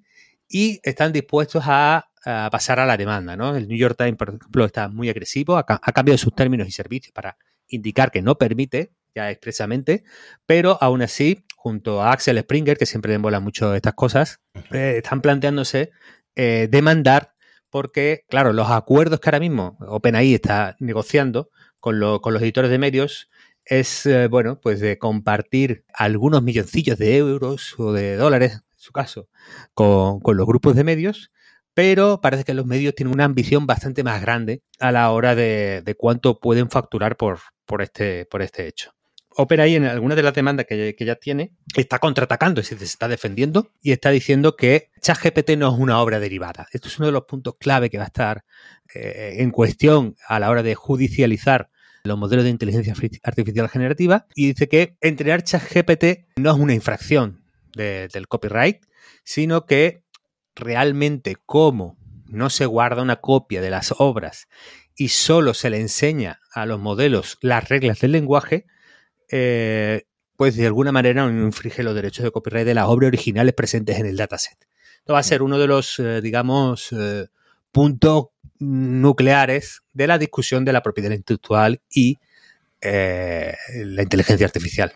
y 0.49 0.79
están 0.83 1.13
dispuestos 1.13 1.63
a, 1.65 2.09
pasar 2.51 2.79
a 2.81 2.85
la 2.85 2.97
demanda. 2.97 3.37
¿no? 3.37 3.55
El 3.55 3.69
New 3.69 3.77
York 3.77 3.95
Times, 3.97 4.17
por 4.17 4.29
ejemplo, 4.29 4.65
está 4.65 4.89
muy 4.89 5.09
agresivo, 5.09 5.57
ha, 5.57 5.65
ha 5.67 5.91
cambiado 5.93 6.17
sus 6.17 6.35
términos 6.35 6.67
y 6.67 6.71
servicios 6.71 7.13
para 7.13 7.37
indicar 7.69 8.11
que 8.11 8.21
no 8.21 8.37
permite 8.37 8.91
ya 9.15 9.31
expresamente, 9.31 10.03
pero 10.45 10.77
aún 10.81 11.01
así 11.01 11.45
junto 11.67 12.01
a 12.01 12.11
Axel 12.11 12.39
Springer, 12.39 12.77
que 12.77 12.85
siempre 12.85 13.11
le 13.11 13.17
mola 13.17 13.39
mucho 13.39 13.75
estas 13.75 13.93
cosas, 13.93 14.39
eh, 14.71 14.95
están 15.03 15.21
planteándose 15.21 15.91
eh, 16.35 16.67
demandar 16.71 17.33
porque, 17.69 18.23
claro, 18.29 18.53
los 18.53 18.69
acuerdos 18.69 19.19
que 19.19 19.29
ahora 19.29 19.39
mismo 19.39 19.77
OpenAI 19.81 20.33
está 20.33 20.77
negociando 20.79 21.49
con, 21.79 21.99
los 21.99 22.41
editores 22.41 22.71
de 22.71 22.77
medios 22.77 23.29
es, 23.69 24.05
eh, 24.05 24.27
bueno, 24.27 24.59
pues 24.59 24.79
de 24.79 24.97
compartir 24.97 25.85
algunos 25.93 26.43
milloncillos 26.43 26.97
de 26.97 27.17
euros 27.17 27.75
o 27.77 27.93
de 27.93 28.15
dólares, 28.15 28.53
en 28.53 28.61
su 28.77 28.91
caso, 28.91 29.29
con, 29.73 30.19
los 30.25 30.45
grupos 30.45 30.75
de 30.75 30.83
medios, 30.83 31.31
pero 31.73 32.21
parece 32.21 32.43
que 32.43 32.53
los 32.53 32.65
medios 32.65 32.95
tienen 32.95 33.13
una 33.13 33.25
ambición 33.25 33.67
bastante 33.67 34.03
más 34.03 34.21
grande 34.21 34.63
a 34.79 34.91
la 34.91 35.11
hora 35.11 35.35
de, 35.35 35.95
cuánto 35.97 36.39
pueden 36.39 36.69
facturar 36.69 37.17
por, 37.17 37.39
por, 37.65 37.81
este, 37.81 38.25
por 38.25 38.41
este 38.41 38.67
hecho. 38.67 38.91
OpenAI 39.39 39.75
en 39.75 39.85
algunas 39.85 40.15
de 40.15 40.23
las 40.23 40.33
demandas 40.33 40.65
que, 40.65 40.95
ya 40.97 41.15
tiene 41.15 41.53
está 41.75 41.99
contraatacando, 41.99 42.59
es 42.59 42.67
decir, 42.67 42.79
se 42.79 42.85
está 42.85 43.07
defendiendo 43.07 43.71
y 43.83 43.91
está 43.91 44.09
diciendo 44.09 44.55
que 44.55 44.89
ChatGPT 44.99 45.51
no 45.57 45.71
es 45.71 45.79
una 45.79 46.01
obra 46.01 46.19
derivada. 46.19 46.67
Esto 46.71 46.87
es 46.87 46.97
uno 46.97 47.05
de 47.05 47.11
los 47.11 47.25
puntos 47.25 47.55
clave 47.59 47.91
que 47.91 47.99
va 47.99 48.05
a 48.05 48.07
estar 48.07 48.45
eh, 48.95 49.35
en 49.37 49.51
cuestión 49.51 50.15
a 50.27 50.39
la 50.39 50.49
hora 50.49 50.63
de 50.63 50.73
judicializar 50.73 51.69
los 52.07 52.17
modelos 52.17 52.45
de 52.45 52.51
inteligencia 52.51 52.93
artificial 53.23 53.69
generativa 53.69 54.25
y 54.35 54.47
dice 54.47 54.67
que 54.67 54.97
entrenar 55.01 55.43
ChatGPT 55.43 56.27
no 56.37 56.51
es 56.51 56.57
una 56.57 56.73
infracción 56.73 57.43
del 57.73 58.27
copyright, 58.27 58.83
sino 59.23 59.65
que 59.65 60.03
realmente 60.55 61.35
como 61.45 61.97
no 62.25 62.49
se 62.49 62.65
guarda 62.65 63.01
una 63.01 63.17
copia 63.17 63.61
de 63.61 63.69
las 63.69 63.93
obras 63.97 64.47
y 64.95 65.09
solo 65.09 65.53
se 65.53 65.69
le 65.69 65.79
enseña 65.79 66.39
a 66.51 66.65
los 66.65 66.79
modelos 66.79 67.37
las 67.41 67.69
reglas 67.69 67.99
del 67.99 68.13
lenguaje, 68.13 68.65
eh, 69.29 70.07
pues 70.35 70.55
de 70.55 70.65
alguna 70.65 70.91
manera 70.91 71.25
infringe 71.25 71.83
los 71.83 71.95
derechos 71.95 72.23
de 72.23 72.31
copyright 72.31 72.65
de 72.65 72.73
las 72.73 72.87
obras 72.87 73.09
originales 73.09 73.53
presentes 73.53 73.99
en 73.99 74.07
el 74.07 74.17
dataset. 74.17 74.57
Esto 74.99 75.13
va 75.13 75.19
a 75.19 75.23
ser 75.23 75.41
uno 75.41 75.57
de 75.57 75.67
los, 75.67 75.99
eh, 75.99 76.21
digamos, 76.21 76.91
eh, 76.91 77.27
puntos 77.71 78.27
nucleares 78.59 79.81
de 79.93 80.07
la 80.07 80.17
discusión 80.17 80.65
de 80.65 80.73
la 80.73 80.81
propiedad 80.81 81.11
intelectual 81.11 81.81
y 81.91 82.17
la 82.81 84.03
inteligencia 84.03 84.45
artificial. 84.45 84.93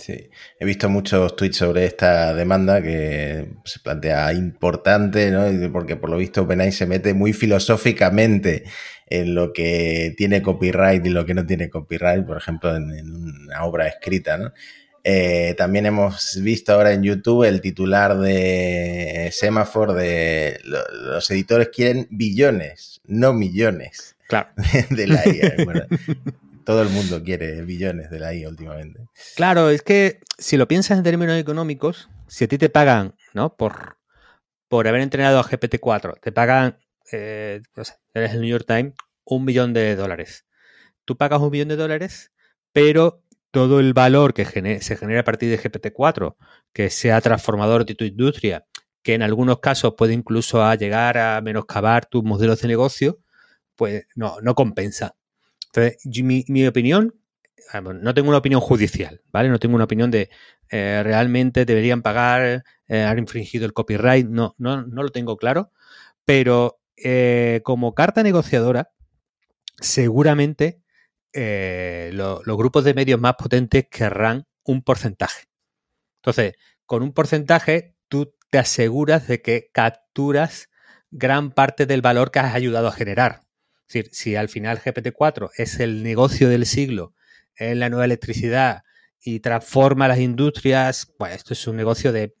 Sí, 0.00 0.30
he 0.58 0.64
visto 0.64 0.88
muchos 0.88 1.36
tweets 1.36 1.58
sobre 1.58 1.84
esta 1.84 2.32
demanda 2.32 2.80
que 2.80 3.48
se 3.66 3.80
plantea 3.80 4.32
importante, 4.32 5.30
¿no? 5.30 5.44
Porque 5.70 5.96
por 5.96 6.08
lo 6.08 6.16
visto 6.16 6.40
OpenAI 6.42 6.72
se 6.72 6.86
mete 6.86 7.12
muy 7.12 7.34
filosóficamente 7.34 8.64
en 9.06 9.34
lo 9.34 9.52
que 9.52 10.14
tiene 10.16 10.40
copyright 10.40 11.04
y 11.04 11.10
lo 11.10 11.26
que 11.26 11.34
no 11.34 11.44
tiene 11.44 11.68
copyright, 11.68 12.24
por 12.24 12.38
ejemplo, 12.38 12.74
en, 12.74 13.12
una 13.12 13.64
obra 13.64 13.88
escrita, 13.88 14.38
¿no? 14.38 14.52
Eh, 15.02 15.54
también 15.56 15.86
hemos 15.86 16.38
visto 16.42 16.72
ahora 16.72 16.92
en 16.92 17.02
YouTube 17.02 17.44
el 17.44 17.60
titular 17.60 18.18
de 18.18 19.30
Semaphore 19.32 19.94
de 19.94 20.60
los 20.64 21.30
editores 21.30 21.68
quieren 21.68 22.06
billones, 22.10 23.00
no 23.04 23.32
millones 23.32 24.16
claro. 24.28 24.50
de 24.90 25.06
la 25.06 25.26
IA. 25.26 25.56
todo 26.64 26.82
el 26.82 26.90
mundo 26.90 27.22
quiere 27.22 27.62
billones 27.62 28.10
de 28.10 28.20
la 28.20 28.34
IA 28.34 28.48
últimamente. 28.48 29.00
Claro, 29.36 29.70
es 29.70 29.82
que 29.82 30.20
si 30.38 30.56
lo 30.56 30.68
piensas 30.68 30.98
en 30.98 31.04
términos 31.04 31.38
económicos, 31.38 32.08
si 32.28 32.44
a 32.44 32.48
ti 32.48 32.58
te 32.58 32.68
pagan, 32.68 33.14
¿no? 33.34 33.56
Por, 33.56 33.96
por 34.68 34.86
haber 34.86 35.00
entrenado 35.00 35.40
a 35.40 35.44
GPT-4, 35.44 36.20
te 36.20 36.30
pagan, 36.30 36.78
eh, 37.10 37.62
eres 38.14 38.32
el 38.32 38.40
New 38.40 38.50
York 38.50 38.66
Times, 38.66 38.94
un 39.24 39.44
millón 39.44 39.72
de 39.72 39.96
dólares. 39.96 40.46
Tú 41.04 41.16
pagas 41.16 41.40
un 41.40 41.50
millón 41.50 41.68
de 41.68 41.76
dólares, 41.76 42.30
pero 42.72 43.24
todo 43.50 43.80
el 43.80 43.92
valor 43.92 44.34
que 44.34 44.44
se 44.44 44.96
genera 44.96 45.20
a 45.20 45.24
partir 45.24 45.50
de 45.50 45.58
GPT-4, 45.58 46.36
que 46.72 46.90
sea 46.90 47.20
transformador 47.20 47.84
de 47.84 47.94
tu 47.94 48.04
industria, 48.04 48.66
que 49.02 49.14
en 49.14 49.22
algunos 49.22 49.60
casos 49.60 49.94
puede 49.96 50.12
incluso 50.12 50.72
llegar 50.74 51.18
a 51.18 51.40
menoscabar 51.40 52.06
tus 52.06 52.22
modelos 52.22 52.60
de 52.60 52.68
negocio, 52.68 53.18
pues 53.76 54.04
no, 54.14 54.40
no 54.42 54.54
compensa. 54.54 55.16
Entonces, 55.66 55.98
mi, 56.22 56.66
opinión, 56.66 57.14
no 57.82 58.14
tengo 58.14 58.28
una 58.28 58.38
opinión 58.38 58.60
judicial, 58.60 59.22
¿vale? 59.32 59.48
No 59.48 59.58
tengo 59.58 59.74
una 59.74 59.84
opinión 59.84 60.10
de 60.10 60.30
eh, 60.68 61.00
realmente 61.02 61.64
deberían 61.64 62.02
pagar, 62.02 62.64
eh, 62.88 63.02
haber 63.02 63.18
infringido 63.20 63.66
el 63.66 63.72
copyright, 63.72 64.26
no, 64.26 64.54
no, 64.58 64.82
no 64.82 65.02
lo 65.02 65.10
tengo 65.10 65.36
claro, 65.36 65.70
pero 66.24 66.80
eh, 66.96 67.60
como 67.64 67.94
carta 67.94 68.22
negociadora, 68.22 68.90
seguramente 69.80 70.79
los 71.32 72.56
grupos 72.56 72.84
de 72.84 72.94
medios 72.94 73.20
más 73.20 73.34
potentes 73.34 73.86
querrán 73.90 74.46
un 74.64 74.82
porcentaje. 74.82 75.44
Entonces, 76.16 76.54
con 76.86 77.02
un 77.02 77.12
porcentaje, 77.12 77.94
tú 78.08 78.34
te 78.50 78.58
aseguras 78.58 79.28
de 79.28 79.40
que 79.42 79.70
capturas 79.72 80.68
gran 81.10 81.52
parte 81.52 81.86
del 81.86 82.02
valor 82.02 82.30
que 82.30 82.40
has 82.40 82.54
ayudado 82.54 82.88
a 82.88 82.92
generar. 82.92 83.42
Es 83.88 83.94
decir, 83.94 84.08
si 84.12 84.36
al 84.36 84.48
final 84.48 84.78
GPT-4 84.78 85.50
es 85.56 85.80
el 85.80 86.02
negocio 86.02 86.48
del 86.48 86.66
siglo 86.66 87.14
en 87.56 87.80
la 87.80 87.88
nueva 87.88 88.04
electricidad 88.04 88.82
y 89.20 89.40
transforma 89.40 90.08
las 90.08 90.18
industrias, 90.18 91.12
pues 91.18 91.34
esto 91.34 91.54
es 91.54 91.66
un 91.66 91.76
negocio 91.76 92.12
de, 92.12 92.34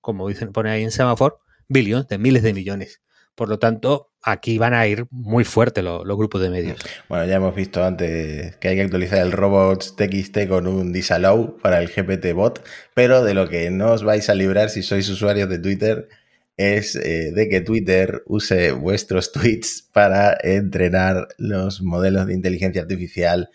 como 0.00 0.28
dicen, 0.28 0.52
pone 0.52 0.70
ahí 0.70 0.82
en 0.82 0.90
semáforo, 0.90 1.40
billones, 1.68 2.08
de 2.08 2.18
miles 2.18 2.42
de 2.42 2.54
millones. 2.54 3.02
Por 3.34 3.48
lo 3.48 3.58
tanto, 3.58 4.12
aquí 4.22 4.58
van 4.58 4.74
a 4.74 4.86
ir 4.86 5.06
muy 5.10 5.44
fuerte 5.44 5.82
los, 5.82 6.04
grupos 6.04 6.42
de 6.42 6.50
medios. 6.50 6.78
Bueno, 7.08 7.24
ya 7.26 7.36
hemos 7.36 7.54
visto 7.54 7.84
antes 7.84 8.56
que 8.56 8.68
hay 8.68 8.76
que 8.76 8.82
actualizar 8.82 9.18
el 9.18 9.32
robots 9.32 9.96
TXT 9.96 10.48
con 10.48 10.66
un 10.66 10.92
disallow 10.92 11.58
para 11.58 11.80
el 11.80 11.88
GPT 11.88 12.32
bot, 12.34 12.64
pero 12.94 13.24
de 13.24 13.34
lo 13.34 13.48
que 13.48 13.70
no 13.70 13.92
os 13.92 14.04
vais 14.04 14.28
a 14.28 14.34
librar 14.34 14.70
si 14.70 14.82
sois 14.82 15.08
usuarios 15.08 15.48
de 15.48 15.58
Twitter 15.58 16.08
es 16.56 16.96
eh, 16.96 17.32
de 17.32 17.48
que 17.48 17.60
Twitter 17.60 18.22
use 18.26 18.72
vuestros 18.72 19.32
tweets 19.32 19.88
para 19.92 20.36
entrenar 20.42 21.28
los 21.38 21.82
modelos 21.82 22.26
de 22.26 22.34
inteligencia 22.34 22.82
artificial 22.82 23.50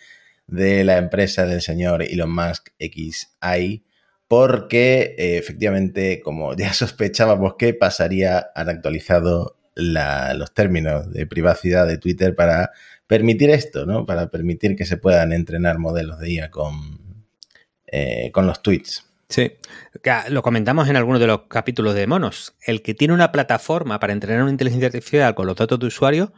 de 0.47 0.83
la 0.83 0.97
empresa 0.97 1.45
del 1.45 1.61
señor 1.61 2.03
Elon 2.03 2.33
Musk 2.33 2.69
XI, 2.79 3.83
porque 4.27 5.15
eh, 5.17 5.37
efectivamente, 5.37 6.21
como 6.21 6.55
ya 6.55 6.73
sospechábamos 6.73 7.55
que 7.57 7.73
pasaría, 7.73 8.47
han 8.55 8.69
actualizado 8.69 9.56
los 9.77 10.53
términos 10.53 11.11
de 11.11 11.27
privacidad 11.27 11.87
de 11.87 11.97
Twitter 11.97 12.35
para 12.35 12.71
permitir 13.05 13.49
esto, 13.49 13.85
¿no? 13.85 14.05
Para 14.05 14.29
permitir 14.29 14.75
que 14.75 14.85
se 14.85 14.97
puedan 14.97 15.31
entrenar 15.33 15.77
modelos 15.79 16.19
de 16.19 16.31
IA 16.31 16.51
con, 16.51 17.25
eh, 17.87 18.31
con 18.31 18.47
los 18.47 18.61
tweets. 18.61 19.05
Sí, 19.29 19.53
lo 20.29 20.41
comentamos 20.41 20.87
en 20.89 20.95
algunos 20.95 21.19
de 21.19 21.27
los 21.27 21.41
capítulos 21.49 21.95
de 21.95 22.07
Monos. 22.07 22.55
El 22.61 22.81
que 22.81 22.93
tiene 22.93 23.13
una 23.13 23.31
plataforma 23.31 23.99
para 23.99 24.13
entrenar 24.13 24.41
una 24.41 24.51
inteligencia 24.51 24.87
artificial 24.87 25.35
con 25.35 25.47
los 25.47 25.57
datos 25.57 25.79
de 25.79 25.87
usuario, 25.87 26.33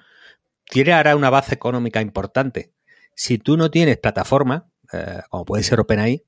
tiene 0.65 0.93
ahora 0.93 1.15
una 1.15 1.30
base 1.30 1.54
económica 1.54 2.02
importante. 2.02 2.73
Si 3.15 3.38
tú 3.38 3.58
no 3.58 3.69
tienes 3.69 3.97
plataforma, 3.97 4.71
eh, 4.91 5.19
como 5.30 5.45
puede 5.45 5.63
ser 5.63 5.80
OpenAI, 5.80 6.25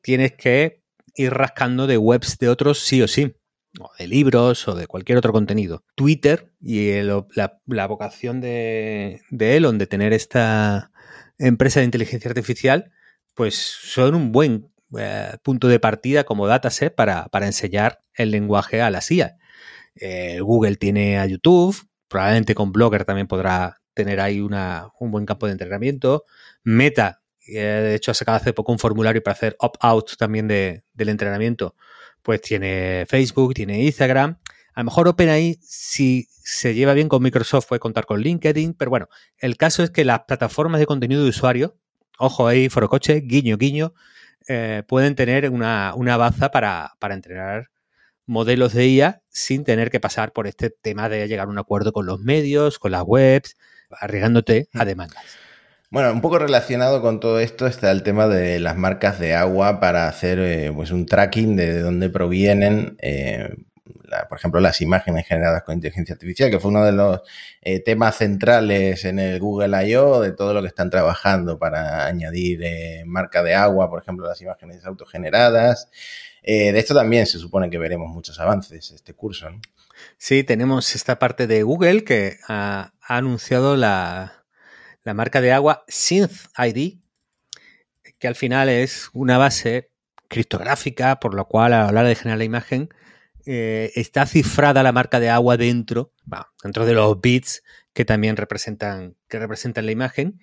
tienes 0.00 0.32
que 0.32 0.82
ir 1.14 1.32
rascando 1.34 1.86
de 1.86 1.98
webs 1.98 2.38
de 2.38 2.48
otros 2.48 2.80
sí 2.80 3.02
o 3.02 3.08
sí, 3.08 3.34
o 3.78 3.90
de 3.98 4.08
libros 4.08 4.66
o 4.68 4.74
de 4.74 4.86
cualquier 4.86 5.18
otro 5.18 5.32
contenido. 5.32 5.84
Twitter 5.94 6.52
y 6.60 7.02
la, 7.02 7.86
vocación 7.86 8.40
de, 8.40 9.20
Elon 9.30 9.78
de 9.78 9.86
tener 9.86 10.12
esta 10.12 10.90
empresa 11.38 11.80
de 11.80 11.86
inteligencia 11.86 12.28
artificial, 12.28 12.92
pues 13.34 13.54
son 13.54 14.14
un 14.14 14.32
buen 14.32 14.70
eh, 14.98 15.36
punto 15.42 15.68
de 15.68 15.78
partida 15.78 16.24
como 16.24 16.46
dataset 16.46 16.94
para, 16.94 17.26
para, 17.28 17.46
enseñar 17.46 18.00
el 18.14 18.30
lenguaje 18.30 18.82
a 18.82 18.90
la 18.90 19.00
CIA. 19.00 19.36
Eh, 19.94 20.40
Google 20.40 20.76
tiene 20.76 21.18
a 21.18 21.26
YouTube, 21.26 21.76
probablemente 22.08 22.54
con 22.54 22.72
Blogger 22.72 23.04
también 23.04 23.26
podrá 23.26 23.80
tener 23.94 24.20
ahí 24.20 24.40
un 24.40 25.10
buen 25.10 25.26
campo 25.26 25.46
de 25.46 25.52
entrenamiento. 25.52 26.24
Meta, 26.62 27.22
eh, 27.46 27.58
de 27.58 27.94
hecho, 27.94 28.10
ha 28.10 28.14
sacado 28.14 28.36
hace 28.36 28.52
poco 28.52 28.72
un 28.72 28.78
formulario 28.78 29.22
para 29.22 29.32
hacer 29.34 29.56
opt-out 29.58 30.16
también 30.16 30.48
de, 30.48 30.84
del 30.92 31.08
entrenamiento. 31.08 31.74
Pues 32.22 32.40
tiene 32.40 33.06
Facebook, 33.08 33.54
tiene 33.54 33.82
Instagram. 33.82 34.38
A 34.74 34.80
lo 34.80 34.84
mejor 34.84 35.08
OpenAI, 35.08 35.58
si 35.62 36.28
se 36.30 36.74
lleva 36.74 36.94
bien 36.94 37.08
con 37.08 37.22
Microsoft, 37.22 37.66
puede 37.68 37.80
contar 37.80 38.06
con 38.06 38.20
LinkedIn, 38.20 38.74
pero 38.74 38.90
bueno, 38.90 39.08
el 39.38 39.56
caso 39.56 39.82
es 39.82 39.90
que 39.90 40.04
las 40.04 40.20
plataformas 40.20 40.80
de 40.80 40.86
contenido 40.86 41.22
de 41.22 41.30
usuario, 41.30 41.76
ojo 42.18 42.46
ahí, 42.46 42.68
Forocoche, 42.68 43.20
guiño, 43.20 43.56
guiño, 43.56 43.94
eh, 44.48 44.82
pueden 44.88 45.14
tener 45.14 45.50
una, 45.50 45.94
baza 46.16 46.50
para, 46.50 46.96
entrenar 47.10 47.70
modelos 48.26 48.72
de 48.72 48.88
IA 48.88 49.22
sin 49.28 49.64
tener 49.64 49.90
que 49.90 50.00
pasar 50.00 50.32
por 50.32 50.46
este 50.46 50.70
tema 50.70 51.08
de 51.08 51.28
llegar 51.28 51.46
a 51.46 51.50
un 51.50 51.58
acuerdo 51.58 51.92
con 51.92 52.06
los 52.06 52.20
medios, 52.20 52.78
con 52.78 52.92
las 52.92 53.02
webs, 53.04 53.56
arriesgándote 53.90 54.68
a 54.72 54.84
mm. 54.84 54.86
demandas. 54.86 55.24
Bueno, 55.92 56.12
un 56.12 56.20
poco 56.20 56.38
relacionado 56.38 57.02
con 57.02 57.18
todo 57.18 57.40
esto 57.40 57.66
está 57.66 57.90
el 57.90 58.04
tema 58.04 58.28
de 58.28 58.60
las 58.60 58.76
marcas 58.76 59.18
de 59.18 59.34
agua 59.34 59.80
para 59.80 60.06
hacer 60.06 60.38
eh, 60.38 60.70
pues 60.72 60.92
un 60.92 61.04
tracking 61.04 61.56
de 61.56 61.80
dónde 61.80 62.08
provienen 62.08 62.96
eh, 63.00 63.56
por 64.28 64.38
ejemplo, 64.38 64.60
las 64.60 64.80
imágenes 64.80 65.26
generadas 65.26 65.64
con 65.64 65.74
inteligencia 65.74 66.14
artificial, 66.14 66.50
que 66.50 66.60
fue 66.60 66.70
uno 66.70 66.84
de 66.84 66.92
los 66.92 67.20
eh, 67.60 67.80
temas 67.80 68.16
centrales 68.16 69.04
en 69.04 69.18
el 69.18 69.40
Google 69.40 69.88
I.O. 69.88 70.20
de 70.20 70.32
todo 70.32 70.54
lo 70.54 70.62
que 70.62 70.68
están 70.68 70.90
trabajando 70.90 71.58
para 71.58 72.06
añadir 72.06 72.60
marca 73.06 73.42
de 73.42 73.54
agua, 73.54 73.88
por 73.88 74.02
ejemplo, 74.02 74.26
las 74.26 74.40
imágenes 74.40 74.84
autogeneradas. 74.84 75.90
De 76.42 76.76
esto 76.76 76.92
también 76.92 77.26
se 77.26 77.38
supone 77.38 77.70
que 77.70 77.78
veremos 77.78 78.08
muchos 78.10 78.40
avances 78.40 78.90
este 78.90 79.14
curso. 79.14 79.48
Sí, 80.18 80.42
tenemos 80.42 80.94
esta 80.96 81.20
parte 81.20 81.46
de 81.46 81.62
Google 81.62 82.02
que 82.02 82.38
ha, 82.48 82.92
anunciado 83.00 83.76
la, 83.76 84.39
la 85.04 85.14
marca 85.14 85.40
de 85.40 85.52
agua 85.52 85.84
Synth 85.88 86.46
ID, 86.58 86.98
que 88.18 88.28
al 88.28 88.34
final 88.34 88.68
es 88.68 89.08
una 89.12 89.38
base 89.38 89.90
criptográfica, 90.28 91.20
por 91.20 91.34
lo 91.34 91.46
cual 91.46 91.72
a 91.72 91.84
la 91.84 92.00
hora 92.00 92.02
de 92.04 92.14
generar 92.14 92.38
la 92.38 92.44
imagen 92.44 92.90
eh, 93.46 93.92
está 93.94 94.26
cifrada 94.26 94.82
la 94.82 94.92
marca 94.92 95.20
de 95.20 95.30
agua 95.30 95.56
dentro, 95.56 96.12
dentro 96.62 96.86
de 96.86 96.94
los 96.94 97.20
bits 97.20 97.62
que 97.92 98.04
también 98.04 98.36
representan, 98.36 99.16
que 99.28 99.38
representan 99.38 99.86
la 99.86 99.92
imagen. 99.92 100.38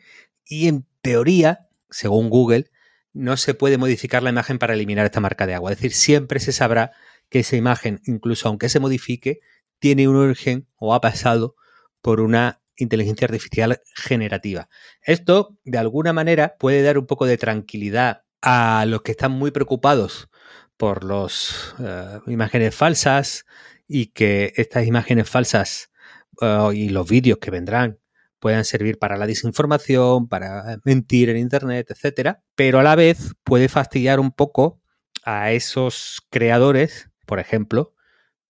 Y 0.45 0.67
en 0.67 0.85
teoría, 1.01 1.67
según 1.89 2.29
Google, 2.29 2.69
no 3.13 3.37
se 3.37 3.53
puede 3.53 3.77
modificar 3.77 4.23
la 4.23 4.29
imagen 4.29 4.59
para 4.59 4.73
eliminar 4.73 5.05
esta 5.05 5.19
marca 5.19 5.47
de 5.47 5.55
agua. 5.55 5.71
Es 5.71 5.77
decir, 5.77 5.93
siempre 5.93 6.39
se 6.39 6.51
sabrá 6.51 6.91
que 7.29 7.39
esa 7.39 7.55
imagen, 7.55 8.01
incluso 8.05 8.47
aunque 8.47 8.69
se 8.69 8.79
modifique, 8.79 9.39
tiene 9.79 10.07
un 10.07 10.15
origen 10.15 10.67
o 10.75 10.93
ha 10.93 11.01
pasado 11.01 11.55
por 12.01 12.19
una 12.19 12.61
inteligencia 12.77 13.25
artificial 13.25 13.81
generativa. 13.95 14.69
Esto, 15.01 15.57
de 15.65 15.77
alguna 15.77 16.13
manera, 16.13 16.55
puede 16.57 16.81
dar 16.81 16.97
un 16.97 17.05
poco 17.05 17.25
de 17.25 17.37
tranquilidad 17.37 18.23
a 18.41 18.85
los 18.87 19.01
que 19.01 19.11
están 19.11 19.31
muy 19.31 19.51
preocupados 19.51 20.29
por 20.77 21.03
las 21.03 21.75
eh, 21.79 22.19
imágenes 22.27 22.75
falsas 22.75 23.45
y 23.87 24.07
que 24.07 24.53
estas 24.55 24.85
imágenes 24.85 25.29
falsas 25.29 25.91
eh, 26.41 26.69
y 26.73 26.89
los 26.89 27.09
vídeos 27.09 27.39
que 27.39 27.51
vendrán 27.51 27.99
puedan 28.39 28.65
servir 28.65 28.99
para 28.99 29.17
la 29.17 29.25
desinformación, 29.25 30.27
para 30.27 30.79
mentir 30.83 31.29
en 31.29 31.37
Internet, 31.37 31.87
etcétera, 31.89 32.43
pero 32.55 32.79
a 32.79 32.83
la 32.83 32.95
vez 32.95 33.33
puede 33.43 33.67
fastidiar 33.67 34.19
un 34.19 34.31
poco 34.31 34.79
a 35.23 35.51
esos 35.51 36.21
creadores, 36.29 37.09
por 37.25 37.39
ejemplo, 37.39 37.95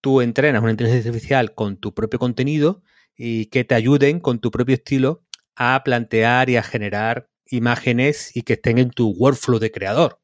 tú 0.02 0.22
entrenas 0.22 0.62
una 0.62 0.72
inteligencia 0.72 1.10
artificial 1.10 1.54
con 1.56 1.78
tu 1.78 1.94
propio 1.94 2.20
contenido 2.20 2.84
y 3.18 3.48
que 3.48 3.64
te 3.64 3.76
ayuden 3.76 4.20
con 4.20 4.40
tu 4.40 4.52
propio 4.52 4.76
estilo 4.76 5.24
a 5.56 5.84
plantear 5.84 6.50
y 6.50 6.58
a 6.58 6.64
generar 6.64 7.30
imágenes 7.48 8.36
y 8.36 8.44
que 8.44 8.54
estén 8.54 8.78
en 8.78 8.92
tu 8.92 9.10
workflow 9.10 9.60
de 9.60 9.72
creador. 9.72 10.20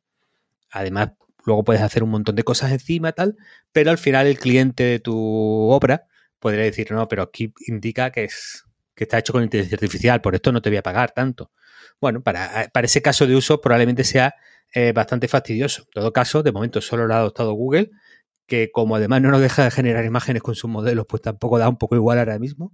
Además, 0.69 1.13
Luego 1.45 1.63
puedes 1.63 1.81
hacer 1.81 2.03
un 2.03 2.09
montón 2.09 2.35
de 2.35 2.43
cosas 2.43 2.71
encima, 2.71 3.11
tal, 3.11 3.35
pero 3.71 3.91
al 3.91 3.97
final 3.97 4.27
el 4.27 4.39
cliente 4.39 4.83
de 4.83 4.99
tu 4.99 5.15
obra 5.15 6.07
podría 6.39 6.63
decir, 6.63 6.91
no, 6.91 7.07
pero 7.07 7.23
aquí 7.23 7.53
indica 7.67 8.11
que, 8.11 8.25
es, 8.25 8.65
que 8.95 9.03
está 9.05 9.19
hecho 9.19 9.33
con 9.33 9.43
inteligencia 9.43 9.75
artificial, 9.75 10.21
por 10.21 10.35
esto 10.35 10.51
no 10.51 10.61
te 10.61 10.69
voy 10.69 10.77
a 10.77 10.83
pagar 10.83 11.11
tanto. 11.11 11.51
Bueno, 11.99 12.21
para, 12.21 12.69
para 12.73 12.85
ese 12.85 13.01
caso 13.01 13.27
de 13.27 13.35
uso 13.35 13.61
probablemente 13.61 14.03
sea 14.03 14.35
eh, 14.73 14.93
bastante 14.93 15.27
fastidioso. 15.27 15.83
En 15.83 15.91
todo 15.91 16.13
caso, 16.13 16.43
de 16.43 16.51
momento 16.51 16.81
solo 16.81 17.07
lo 17.07 17.13
ha 17.13 17.17
adoptado 17.17 17.53
Google, 17.53 17.91
que 18.47 18.71
como 18.71 18.95
además 18.95 19.21
no 19.21 19.31
nos 19.31 19.41
deja 19.41 19.65
de 19.65 19.71
generar 19.71 20.05
imágenes 20.05 20.41
con 20.41 20.55
sus 20.55 20.69
modelos, 20.69 21.05
pues 21.07 21.21
tampoco 21.21 21.59
da 21.59 21.69
un 21.69 21.77
poco 21.77 21.95
igual 21.95 22.19
ahora 22.19 22.39
mismo, 22.39 22.73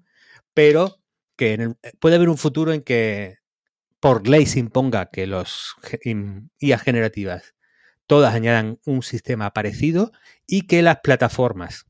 pero 0.54 0.98
que 1.36 1.74
puede 2.00 2.16
haber 2.16 2.30
un 2.30 2.38
futuro 2.38 2.74
en 2.74 2.82
que 2.82 3.38
por 4.00 4.28
ley 4.28 4.46
se 4.46 4.60
imponga 4.60 5.10
que 5.10 5.28
los 5.28 5.76
IA 6.60 6.78
generativas 6.80 7.56
todas 8.08 8.34
añadan 8.34 8.80
un 8.86 9.04
sistema 9.04 9.52
parecido 9.54 10.12
y 10.48 10.64
que 10.64 10.82
las 10.82 11.00
plataformas 11.02 11.86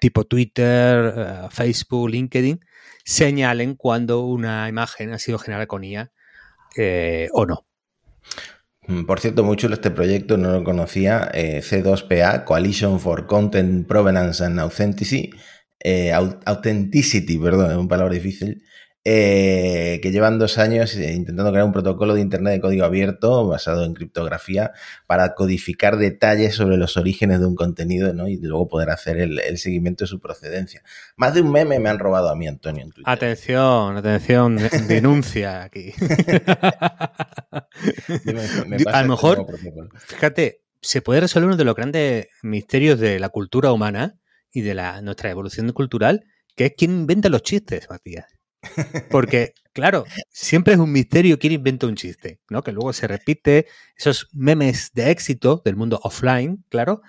tipo 0.00 0.24
Twitter, 0.24 1.14
eh, 1.16 1.48
Facebook, 1.50 2.10
LinkedIn 2.10 2.60
señalen 3.04 3.74
cuando 3.74 4.20
una 4.20 4.68
imagen 4.68 5.12
ha 5.12 5.18
sido 5.18 5.38
generada 5.38 5.66
con 5.66 5.84
IA 5.84 6.12
eh, 6.76 7.28
o 7.32 7.46
no. 7.46 7.66
Mm, 8.86 9.04
por 9.04 9.20
cierto, 9.20 9.44
muy 9.44 9.56
chulo 9.56 9.74
este 9.74 9.90
proyecto, 9.90 10.36
no 10.36 10.50
lo 10.50 10.64
conocía, 10.64 11.30
eh, 11.34 11.62
C2PA, 11.62 12.44
Coalition 12.44 13.00
for 13.00 13.26
Content 13.26 13.86
Provenance 13.86 14.44
and 14.44 14.58
Authenticity, 14.60 15.30
Authenticity, 16.44 17.38
perdón, 17.38 17.70
es 17.70 17.76
una 17.76 17.88
palabra 17.88 18.14
difícil, 18.14 18.62
eh, 19.04 19.98
que 20.00 20.12
llevan 20.12 20.38
dos 20.38 20.58
años 20.58 20.94
eh, 20.94 21.12
intentando 21.12 21.50
crear 21.50 21.66
un 21.66 21.72
protocolo 21.72 22.14
de 22.14 22.20
Internet 22.20 22.52
de 22.52 22.60
código 22.60 22.84
abierto 22.84 23.48
basado 23.48 23.84
en 23.84 23.94
criptografía 23.94 24.70
para 25.08 25.34
codificar 25.34 25.96
detalles 25.96 26.54
sobre 26.54 26.76
los 26.76 26.96
orígenes 26.96 27.40
de 27.40 27.46
un 27.46 27.56
contenido 27.56 28.12
y 28.28 28.36
luego 28.36 28.68
poder 28.68 28.90
hacer 28.90 29.18
el, 29.18 29.58
seguimiento 29.58 30.04
de 30.04 30.08
su 30.08 30.20
procedencia. 30.20 30.84
Más 31.16 31.34
de 31.34 31.40
un 31.40 31.50
meme 31.50 31.80
me 31.80 31.88
han 31.88 31.98
robado 31.98 32.28
a 32.28 32.36
mí, 32.36 32.46
Antonio, 32.46 32.84
en 32.84 32.92
Twitter. 32.92 33.12
Atención, 33.12 33.96
atención, 33.96 34.56
denuncia 34.86 35.64
aquí. 35.64 35.92
a 38.86 39.02
lo 39.02 39.08
mejor, 39.08 39.46
fíjate, 39.98 40.60
se 40.80 41.02
puede 41.02 41.22
resolver 41.22 41.48
uno 41.48 41.56
de 41.56 41.64
los 41.64 41.74
grandes 41.74 42.28
misterios 42.42 43.00
de 43.00 43.18
la 43.18 43.30
cultura 43.30 43.72
humana 43.72 44.21
y 44.52 44.62
de 44.62 44.74
la, 44.74 45.00
nuestra 45.02 45.30
evolución 45.30 45.70
cultural, 45.72 46.24
que 46.56 46.66
es 46.66 46.72
quién 46.76 46.92
inventa 46.92 47.28
los 47.28 47.42
chistes, 47.42 47.88
Matías. 47.88 48.26
Porque, 49.10 49.54
claro, 49.72 50.04
siempre 50.30 50.74
es 50.74 50.80
un 50.80 50.92
misterio 50.92 51.38
quién 51.38 51.52
inventa 51.52 51.86
un 51.86 51.96
chiste, 51.96 52.40
¿no? 52.48 52.62
Que 52.62 52.72
luego 52.72 52.92
se 52.92 53.08
repite 53.08 53.66
esos 53.96 54.28
memes 54.32 54.92
de 54.94 55.10
éxito 55.10 55.62
del 55.64 55.76
mundo 55.76 56.00
offline, 56.02 56.64
claro, 56.68 57.02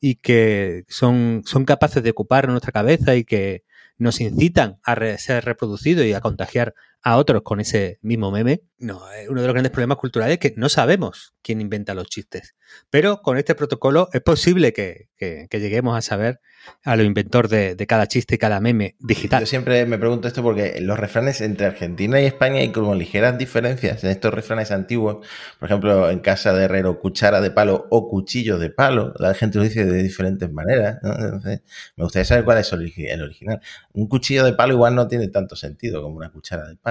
y 0.00 0.16
que 0.16 0.84
son, 0.88 1.42
son 1.46 1.64
capaces 1.64 2.02
de 2.02 2.10
ocupar 2.10 2.48
nuestra 2.48 2.72
cabeza 2.72 3.14
y 3.14 3.24
que 3.24 3.64
nos 3.96 4.20
incitan 4.20 4.78
a 4.84 4.94
ser 5.18 5.44
reproducidos 5.44 6.06
y 6.06 6.12
a 6.12 6.20
contagiar 6.20 6.74
a 7.02 7.16
otros 7.16 7.42
con 7.42 7.60
ese 7.60 7.98
mismo 8.02 8.30
meme. 8.30 8.62
No, 8.78 9.02
uno 9.28 9.40
de 9.40 9.46
los 9.46 9.54
grandes 9.54 9.72
problemas 9.72 9.98
culturales 9.98 10.34
es 10.34 10.38
que 10.38 10.54
no 10.56 10.68
sabemos 10.68 11.34
quién 11.42 11.60
inventa 11.60 11.94
los 11.94 12.06
chistes. 12.06 12.54
Pero 12.90 13.22
con 13.22 13.38
este 13.38 13.54
protocolo 13.54 14.08
es 14.12 14.20
posible 14.20 14.72
que, 14.72 15.08
lleguemos 15.18 15.96
a 15.96 16.02
saber 16.02 16.40
a 16.84 16.94
lo 16.94 17.02
inventor 17.02 17.48
de, 17.48 17.74
cada 17.88 18.06
chiste 18.06 18.36
y 18.36 18.38
cada 18.38 18.60
meme 18.60 18.94
digital. 19.00 19.40
Yo 19.40 19.46
siempre 19.46 19.84
me 19.86 19.98
pregunto 19.98 20.28
esto 20.28 20.42
porque 20.42 20.80
los 20.80 20.98
refranes 20.98 21.40
entre 21.40 21.66
Argentina 21.66 22.20
y 22.20 22.26
España 22.26 22.60
hay 22.60 22.70
como 22.70 22.94
ligeras 22.94 23.36
diferencias 23.36 24.04
en 24.04 24.10
estos 24.10 24.32
refranes 24.32 24.70
antiguos. 24.70 25.26
Por 25.58 25.68
ejemplo, 25.68 26.10
en 26.10 26.20
casa 26.20 26.52
de 26.52 26.64
herrero, 26.64 27.00
cuchara 27.00 27.40
de 27.40 27.50
palo 27.50 27.86
o 27.90 28.08
cuchillo 28.08 28.58
de 28.58 28.70
palo. 28.70 29.12
La 29.18 29.34
gente 29.34 29.58
lo 29.58 29.64
dice 29.64 29.84
de 29.84 30.02
diferentes 30.02 30.52
maneras. 30.52 30.98
me 31.02 32.04
gustaría 32.04 32.24
saber 32.26 32.44
cuál 32.44 32.58
es 32.58 32.72
el 32.72 33.22
original. 33.22 33.60
Un 33.92 34.06
cuchillo 34.06 34.44
de 34.44 34.52
palo 34.52 34.74
igual 34.74 34.94
no 34.94 35.08
tiene 35.08 35.28
tanto 35.28 35.56
sentido 35.56 36.02
como 36.02 36.16
una 36.16 36.30
cuchara 36.30 36.68
de 36.68 36.76
palo. 36.76 36.87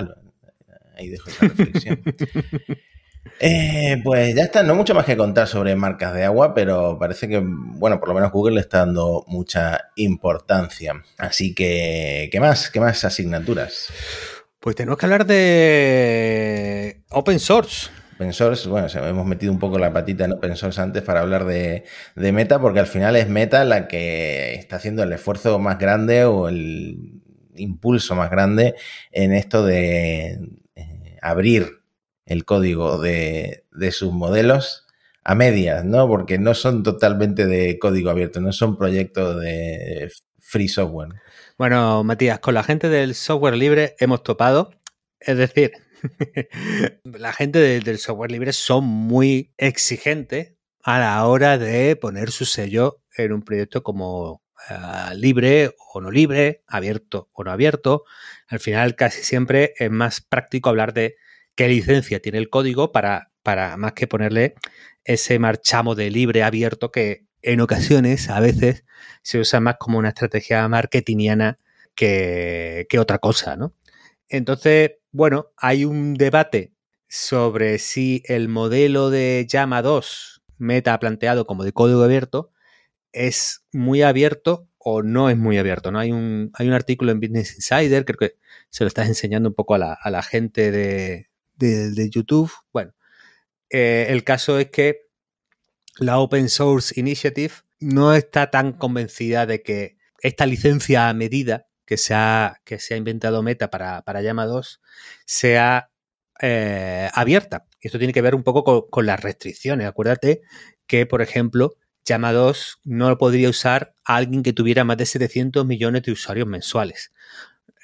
Ahí 0.98 1.10
dejo 1.10 1.30
esa 1.30 1.48
reflexión. 1.48 2.02
Eh, 3.40 4.02
pues 4.04 4.36
ya 4.36 4.44
está, 4.44 4.64
no 4.64 4.74
mucho 4.74 4.96
más 4.96 5.06
que 5.06 5.18
contar 5.18 5.48
sobre 5.48 5.76
marcas 5.76 6.14
de 6.14 6.24
agua, 6.24 6.54
pero 6.54 6.98
parece 7.00 7.28
que, 7.28 7.42
bueno, 7.44 8.00
por 8.00 8.10
lo 8.10 8.16
menos 8.16 8.32
Google 8.32 8.56
le 8.56 8.62
está 8.62 8.80
dando 8.80 9.26
mucha 9.28 9.90
importancia. 9.96 11.04
Así 11.18 11.54
que, 11.54 12.30
¿qué 12.32 12.40
más? 12.40 12.72
¿Qué 12.72 12.80
más 12.80 13.04
asignaturas? 13.04 13.90
Pues 14.60 14.76
tenemos 14.76 14.98
que 14.98 15.06
hablar 15.06 15.26
de 15.26 17.02
open 17.10 17.40
source. 17.40 17.90
Open 18.16 18.34
source, 18.34 18.68
bueno, 18.68 18.88
hemos 18.88 19.28
metido 19.28 19.52
un 19.52 19.60
poco 19.60 19.78
la 19.78 19.94
patita 19.94 20.26
en 20.26 20.32
open 20.32 20.56
source 20.56 20.82
antes 20.82 21.04
para 21.04 21.20
hablar 21.20 21.46
de, 21.46 21.84
de 22.16 22.32
Meta, 22.32 22.60
porque 22.60 22.80
al 22.80 22.88
final 22.88 23.16
es 23.16 23.30
Meta 23.30 23.64
la 23.64 23.88
que 23.88 24.56
está 24.56 24.78
haciendo 24.78 25.04
el 25.04 25.14
esfuerzo 25.14 25.60
más 25.60 25.78
grande 25.78 26.26
o 26.26 26.50
el 26.50 27.22
impulso 27.58 28.16
más 28.16 28.30
grande 28.30 28.76
en 29.12 29.34
esto 29.34 29.66
de 29.66 30.40
eh, 30.76 31.18
abrir 31.22 31.82
el 32.26 32.46
código 32.46 33.00
de, 33.00 33.64
sus 33.92 34.12
modelos 34.14 34.86
a 35.24 35.36
medias, 35.36 35.84
¿no? 35.84 36.08
Porque 36.08 36.38
no 36.38 36.54
son 36.54 36.84
totalmente 36.84 37.46
de 37.46 37.80
código 37.80 38.10
abierto, 38.10 38.40
no 38.42 38.52
son 38.52 38.78
proyectos 38.78 39.42
de 39.42 40.12
free 40.40 40.68
software. 40.68 41.10
Bueno, 41.58 42.04
Matías, 42.04 42.40
con 42.40 42.54
la 42.54 42.64
gente 42.64 42.90
del 42.90 43.16
software 43.16 43.56
libre 43.56 43.96
hemos 44.00 44.24
topado. 44.24 44.72
Es 45.20 45.38
decir, 45.38 45.72
la 47.04 47.34
gente 47.34 47.60
del 47.60 47.98
software 47.98 48.32
libre 48.32 48.54
son 48.54 48.86
muy 48.86 49.54
exigentes 49.58 50.54
a 50.84 51.00
la 51.00 51.26
hora 51.26 51.58
de 51.58 51.96
poner 51.96 52.32
su 52.32 52.46
sello 52.46 53.02
en 53.18 53.34
un 53.34 53.42
proyecto 53.42 53.84
como 53.84 54.42
eh, 54.70 55.16
libre 55.16 55.76
o 55.94 56.02
no 56.02 56.12
libre, 56.12 56.64
abierto 56.68 57.30
o 57.34 57.44
no 57.44 57.52
abierto. 57.52 58.06
Al 58.48 58.60
final, 58.60 58.96
casi 58.96 59.24
siempre 59.24 59.74
es 59.78 59.92
más 59.92 60.22
práctico 60.22 60.70
hablar 60.70 60.94
de 60.94 61.16
qué 61.56 61.68
licencia 61.68 62.22
tiene 62.22 62.38
el 62.38 62.50
código 62.50 62.92
para, 62.92 63.32
para 63.44 63.78
más 63.78 63.94
que 63.94 64.08
ponerle 64.08 64.56
ese 65.04 65.40
marchamo 65.40 65.96
de 65.96 66.10
libre 66.10 66.44
abierto 66.44 66.92
que 66.92 67.26
en 67.42 67.62
ocasiones, 67.62 68.30
a 68.30 68.40
veces, 68.40 68.84
se 69.22 69.40
usa 69.40 69.60
más 69.60 69.76
como 69.80 69.98
una 69.98 70.10
estrategia 70.10 70.68
marketingiana 70.68 71.60
que, 71.96 72.86
que 72.90 73.00
otra 73.00 73.20
cosa, 73.20 73.56
¿no? 73.56 73.74
Entonces, 74.30 74.92
bueno, 75.12 75.52
hay 75.58 75.86
un 75.86 76.16
debate 76.16 76.74
sobre 77.08 77.80
si 77.80 78.22
el 78.26 78.50
modelo 78.50 79.10
de 79.10 79.46
Llama 79.48 79.82
2 79.82 80.38
Meta 80.58 80.98
planteado 81.00 81.46
como 81.46 81.64
de 81.64 81.72
código 81.72 82.04
abierto 82.04 82.52
es 83.12 83.64
muy 83.72 84.02
abierto 84.02 84.68
o 84.78 85.04
no 85.04 85.30
es 85.30 85.38
muy 85.38 85.58
abierto. 85.58 85.92
¿no? 85.92 86.00
Hay, 86.00 86.12
un, 86.12 86.52
hay 86.54 86.68
un 86.68 86.74
artículo 86.74 87.12
en 87.12 87.20
Business 87.20 87.56
Insider, 87.56 88.06
creo 88.06 88.18
que 88.18 88.36
se 88.70 88.84
lo 88.84 88.88
estás 88.88 89.08
enseñando 89.08 89.50
un 89.50 89.56
poco 89.56 89.76
a 89.76 89.78
la, 89.78 89.94
a 89.94 90.10
la 90.10 90.24
gente 90.24 90.72
de, 90.72 91.30
de, 91.56 92.10
YouTube. 92.10 92.52
Bueno, 92.72 92.94
eh, 93.70 94.08
el 94.10 94.24
caso 94.24 94.60
es 94.60 94.70
que 94.70 95.08
la 96.00 96.20
Open 96.20 96.50
Source 96.50 97.00
Initiative 97.00 97.54
no 97.80 98.14
está 98.14 98.50
tan 98.52 98.74
convencida 98.74 99.46
de 99.46 99.62
que 99.62 99.98
esta 100.22 100.46
licencia 100.46 101.10
a 101.10 101.14
medida 101.14 101.68
que 101.86 101.98
se 101.98 102.14
ha, 102.14 102.62
que 102.66 102.80
se 102.80 102.94
ha 102.94 102.98
inventado 102.98 103.44
Meta 103.44 103.70
para, 103.70 104.02
para 104.04 104.22
Llama 104.22 104.46
2 104.46 104.82
sea 105.26 105.90
eh, 106.42 107.10
abierta. 107.14 107.66
Esto 107.80 107.98
tiene 107.98 108.14
que 108.14 108.22
ver 108.22 108.36
un 108.36 108.44
poco 108.44 108.90
con, 108.90 109.06
las 109.06 109.20
restricciones. 109.22 109.88
Acuérdate 109.88 110.42
que, 110.86 111.06
por 111.06 111.22
ejemplo, 111.22 111.76
Llama 112.08 112.32
2 112.32 112.80
no 112.86 113.10
lo 113.10 113.18
podría 113.18 113.50
usar 113.50 113.94
alguien 114.06 114.42
que 114.42 114.54
tuviera 114.54 114.86
más 114.86 114.96
de 114.96 115.06
700 115.06 115.66
millones 115.66 116.04
de 116.04 116.14
usuarios 116.14 116.48
mensuales. 116.48 117.12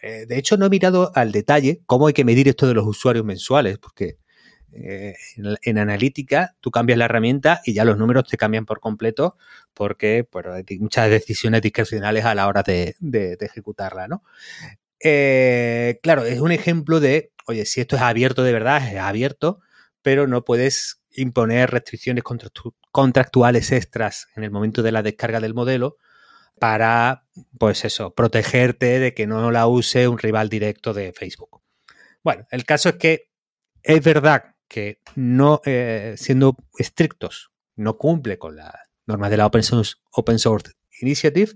Eh, 0.01 0.25
de 0.25 0.37
hecho, 0.37 0.55
no 0.55 0.65
he 0.65 0.69
mirado 0.69 1.11
al 1.13 1.33
detalle 1.33 1.81
cómo 1.85 2.07
hay 2.07 2.13
que 2.13 2.23
medir 2.23 2.47
esto 2.47 2.65
de 2.65 2.73
los 2.73 2.87
usuarios 2.87 3.25
mensuales, 3.25 3.79
porque 3.79 4.17
eh, 4.71 5.15
en, 5.61 5.77
analítica 5.77 6.55
tú 6.61 6.71
cambias 6.71 6.97
la 6.97 7.05
herramienta 7.05 7.61
y 7.65 7.73
ya 7.73 7.83
los 7.83 7.97
números 7.97 8.27
te 8.27 8.37
cambian 8.37 8.65
por 8.65 8.79
completo 8.79 9.37
porque 9.73 10.25
hay 10.33 10.79
muchas 10.79 11.09
decisiones 11.09 11.61
discrecionales 11.61 12.23
a 12.23 12.33
la 12.33 12.47
hora 12.47 12.63
de, 12.63 12.95
ejecutarla, 13.41 14.07
¿no? 14.07 14.23
Eh, 15.01 15.99
claro, 16.01 16.23
es 16.23 16.39
un 16.39 16.53
ejemplo 16.53 17.01
de, 17.01 17.33
oye, 17.45 17.65
si 17.65 17.81
esto 17.81 17.97
es 17.97 18.01
abierto 18.01 18.41
de 18.43 18.53
verdad, 18.53 18.87
es 18.87 18.97
abierto, 18.97 19.59
pero 20.01 20.27
no 20.27 20.45
puedes 20.45 21.02
imponer 21.15 21.71
restricciones 21.71 22.23
contractuales 22.91 23.71
extras 23.71 24.27
en 24.35 24.43
el 24.43 24.51
momento 24.51 24.81
de 24.81 24.91
la 24.91 25.03
descarga 25.03 25.39
del 25.39 25.53
modelo 25.53 25.97
para, 26.59 27.25
pues 27.57 27.85
eso, 27.85 28.13
protegerte 28.13 28.99
de 28.99 29.13
que 29.13 29.27
no 29.27 29.51
la 29.51 29.67
use 29.67 30.07
un 30.07 30.17
rival 30.17 30.49
directo 30.49 30.93
de 30.93 31.13
Facebook. 31.13 31.61
Bueno, 32.23 32.45
el 32.51 32.65
caso 32.65 32.89
es 32.89 32.95
que 32.95 33.29
es 33.81 34.03
verdad 34.03 34.55
que 34.67 34.99
no, 35.15 35.61
eh, 35.65 36.15
siendo 36.17 36.55
estrictos, 36.77 37.51
no 37.75 37.97
cumple 37.97 38.37
con 38.37 38.55
las 38.55 38.73
normas 39.05 39.29
de 39.29 39.37
la 39.37 39.45
Open 39.45 39.63
Source, 39.63 39.95
Open 40.11 40.39
Source 40.39 40.71
Initiative, 41.01 41.51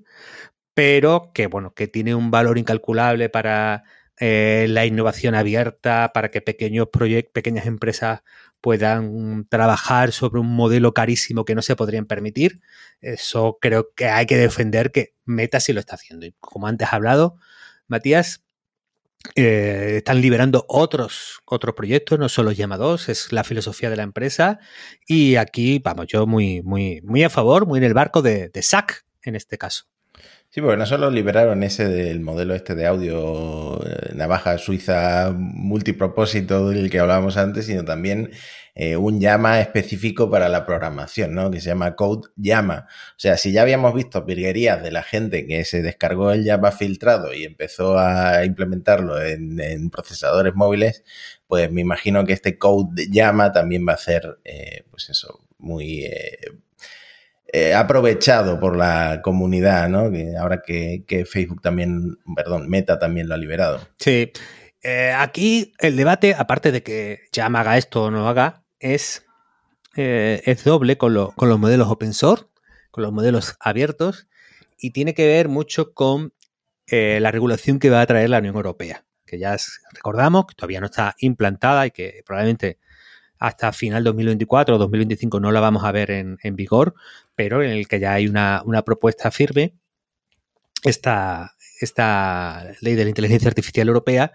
pero 0.73 1.31
que, 1.33 1.47
bueno, 1.47 1.73
que 1.73 1.87
tiene 1.87 2.13
un 2.13 2.29
valor 2.29 2.57
incalculable 2.57 3.29
para 3.29 3.83
eh, 4.19 4.65
la 4.69 4.85
innovación 4.85 5.35
abierta, 5.35 6.11
para 6.13 6.31
que 6.31 6.41
pequeños 6.41 6.87
proyectos, 6.91 7.33
pequeñas 7.33 7.65
empresas 7.67 8.21
puedan 8.61 9.45
trabajar 9.49 10.11
sobre 10.11 10.39
un 10.39 10.47
modelo 10.55 10.93
carísimo 10.93 11.45
que 11.45 11.55
no 11.55 11.61
se 11.61 11.75
podrían 11.75 12.05
permitir. 12.05 12.61
Eso 13.01 13.59
creo 13.61 13.93
que 13.95 14.07
hay 14.07 14.25
que 14.25 14.37
defender 14.37 14.91
que 14.91 15.13
Meta 15.25 15.59
sí 15.59 15.73
lo 15.73 15.79
está 15.79 15.95
haciendo. 15.95 16.25
Y 16.25 16.33
como 16.39 16.67
antes 16.67 16.87
ha 16.91 16.95
hablado, 16.95 17.37
Matías, 17.87 18.43
eh, 19.35 19.95
están 19.97 20.21
liberando 20.21 20.65
otros, 20.67 21.41
otros 21.45 21.75
proyectos, 21.75 22.17
no 22.19 22.29
solo 22.29 22.51
llamados, 22.51 23.09
es 23.09 23.31
la 23.31 23.43
filosofía 23.43 23.89
de 23.89 23.97
la 23.97 24.03
empresa. 24.03 24.59
Y 25.05 25.35
aquí, 25.35 25.79
vamos, 25.79 26.07
yo 26.07 26.25
muy, 26.25 26.61
muy, 26.63 27.01
muy 27.03 27.23
a 27.23 27.29
favor, 27.29 27.65
muy 27.67 27.77
en 27.77 27.83
el 27.83 27.93
barco 27.93 28.21
de, 28.21 28.49
de 28.49 28.61
SAC 28.61 29.05
en 29.23 29.35
este 29.35 29.57
caso. 29.57 29.85
Sí, 30.49 30.61
porque 30.61 30.77
no 30.77 30.85
solo 30.85 31.11
liberaron 31.11 31.61
ese 31.63 31.87
del 31.87 32.21
modelo 32.21 32.55
este 32.55 32.73
de 32.73 32.87
audio 32.87 33.83
eh, 33.85 34.13
navaja 34.15 34.57
suiza 34.57 35.33
multipropósito 35.35 36.69
del 36.69 36.89
que 36.89 36.99
hablábamos 36.99 37.37
antes, 37.37 37.65
sino 37.65 37.83
también 37.83 38.31
eh, 38.73 38.95
un 38.95 39.19
llama 39.19 39.59
específico 39.59 40.29
para 40.29 40.49
la 40.49 40.65
programación, 40.65 41.33
¿no? 41.33 41.51
Que 41.51 41.59
se 41.59 41.69
llama 41.69 41.95
Code 41.95 42.29
Llama. 42.35 42.87
O 43.11 43.19
sea, 43.19 43.35
si 43.37 43.51
ya 43.51 43.63
habíamos 43.63 43.93
visto 43.93 44.23
virguerías 44.23 44.81
de 44.83 44.91
la 44.91 45.03
gente 45.03 45.45
que 45.47 45.65
se 45.65 45.81
descargó 45.81 46.31
el 46.31 46.45
Java 46.45 46.71
filtrado 46.71 47.33
y 47.33 47.43
empezó 47.43 47.97
a 47.99 48.45
implementarlo 48.45 49.21
en, 49.21 49.89
procesadores 49.89 50.53
móviles, 50.55 51.03
pues 51.47 51.71
me 51.71 51.81
imagino 51.81 52.23
que 52.25 52.33
este 52.33 52.57
Code 52.57 53.07
Llama 53.09 53.51
también 53.51 53.85
va 53.87 53.93
a 53.93 53.97
ser, 53.97 54.39
eh, 54.45 54.83
pues 54.91 55.09
eso, 55.09 55.41
muy 55.57 56.05
eh, 56.05 56.37
aprovechado 57.75 58.59
por 58.59 58.75
la 58.75 59.21
comunidad, 59.23 59.89
¿no? 59.89 60.11
Que 60.11 60.35
ahora 60.37 60.61
que, 60.61 61.25
Facebook 61.29 61.61
también, 61.61 62.17
perdón, 62.35 62.69
Meta 62.69 62.99
también 62.99 63.27
lo 63.29 63.35
ha 63.35 63.37
liberado. 63.37 63.79
Sí. 63.99 64.31
Eh, 64.83 65.13
aquí 65.17 65.73
el 65.79 65.95
debate, 65.95 66.35
aparte 66.35 66.71
de 66.71 66.83
que 66.83 67.21
ya 67.31 67.47
haga 67.47 67.77
esto 67.77 68.05
o 68.05 68.11
no 68.11 68.27
haga, 68.27 68.63
es, 68.79 69.25
eh, 69.95 70.41
es 70.45 70.63
doble 70.63 70.97
con 70.97 71.13
los 71.13 71.59
modelos 71.59 71.87
open 71.89 72.13
source, 72.13 72.45
con 72.91 73.03
los 73.03 73.11
modelos 73.13 73.55
abiertos, 73.59 74.27
y 74.77 74.91
tiene 74.91 75.13
que 75.13 75.25
ver 75.25 75.49
mucho 75.49 75.93
con 75.93 76.33
la 76.89 77.31
regulación 77.31 77.79
que 77.79 77.89
va 77.89 77.99
a 77.99 78.05
traer 78.05 78.29
la 78.29 78.39
Unión 78.39 78.55
Europea, 78.55 79.03
que 79.25 79.37
ya 79.37 79.57
recordamos 79.93 80.47
que 80.47 80.55
todavía 80.55 80.79
no 80.79 80.85
está 80.85 81.15
implantada 81.19 81.85
y 81.85 81.91
que 81.91 82.23
probablemente 82.25 82.79
hasta 83.39 83.71
final 83.71 84.03
2024 84.03 84.75
o 84.75 84.77
2025 84.77 85.39
no 85.39 85.51
la 85.51 85.59
vamos 85.59 85.83
a 85.83 85.91
ver 85.91 86.11
en, 86.11 86.55
vigor, 86.55 86.95
pero 87.35 87.63
en 87.63 87.71
el 87.71 87.87
que 87.87 87.99
ya 87.99 88.13
hay 88.13 88.27
una, 88.27 88.63
propuesta 88.85 89.31
firme, 89.31 89.73
esta, 90.83 91.55
esta 91.79 92.71
ley 92.81 92.95
de 92.95 93.03
la 93.03 93.09
inteligencia 93.09 93.49
artificial 93.49 93.87
europea, 93.87 94.31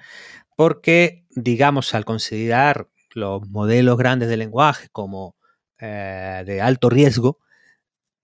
porque, 0.57 1.25
digamos, 1.31 1.95
al 1.95 2.05
considerar 2.05 2.88
los 3.15 3.49
modelos 3.49 3.97
grandes 3.97 4.29
de 4.29 4.37
lenguaje 4.37 4.88
como 4.91 5.37
eh, 5.79 6.43
de 6.47 6.61
alto 6.61 6.91
riesgo, 6.91 7.38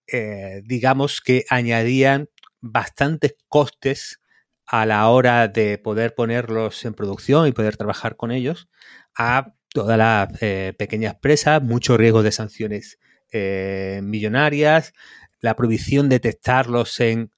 eh, 0.06 0.62
digamos 0.64 1.20
que 1.20 1.44
añadían 1.50 2.30
bastantes 2.60 3.36
costes 3.48 4.20
a 4.66 4.86
la 4.86 5.08
hora 5.08 5.48
de 5.48 5.78
poder 5.78 6.14
ponerlos 6.14 6.84
en 6.84 6.94
producción 6.94 7.46
y 7.46 7.52
poder 7.52 7.76
trabajar 7.76 8.16
con 8.16 8.30
ellos 8.30 8.68
a 9.16 9.54
todas 9.72 9.98
las 9.98 10.28
eh, 10.42 10.74
pequeñas 10.78 11.16
presas, 11.16 11.62
mucho 11.62 11.96
riesgo 11.96 12.22
de 12.22 12.32
sanciones 12.32 12.98
eh, 13.32 14.00
millonarias, 14.02 14.92
la 15.40 15.54
prohibición 15.56 16.08
de 16.08 16.20
testarlos 16.20 17.00
en, 17.00 17.30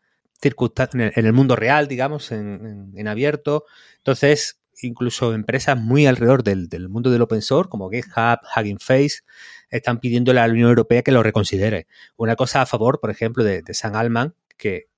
en 0.43 1.27
el 1.27 1.33
mundo 1.33 1.57
real, 1.57 1.89
digamos, 1.89 2.33
en, 2.33 3.09
abierto. 3.09 3.65
Entonces, 3.99 4.61
incluso 4.83 5.35
empresas 5.35 5.77
muy 5.77 6.07
alrededor 6.07 6.43
del, 6.43 6.89
mundo 6.89 7.11
del 7.11 7.23
open 7.23 7.43
source, 7.43 7.69
como 7.69 7.91
GitHub, 7.91 8.39
Hugging 8.57 8.79
Face, 8.81 9.21
están 9.69 10.01
pidiendo 10.01 10.31
a 10.31 10.35
la 10.35 10.47
Unión 10.47 10.71
Europea 10.71 11.03
que 11.03 11.13
lo 11.13 11.23
reconsidere. 11.23 11.87
Una 12.17 12.37
cosa 12.37 12.63
a 12.63 12.67
favor, 12.67 13.01
por 13.01 13.11
ejemplo, 13.11 13.45
de 13.45 13.63
San 13.75 13.95
Alman, 13.95 14.35
que 14.57 14.91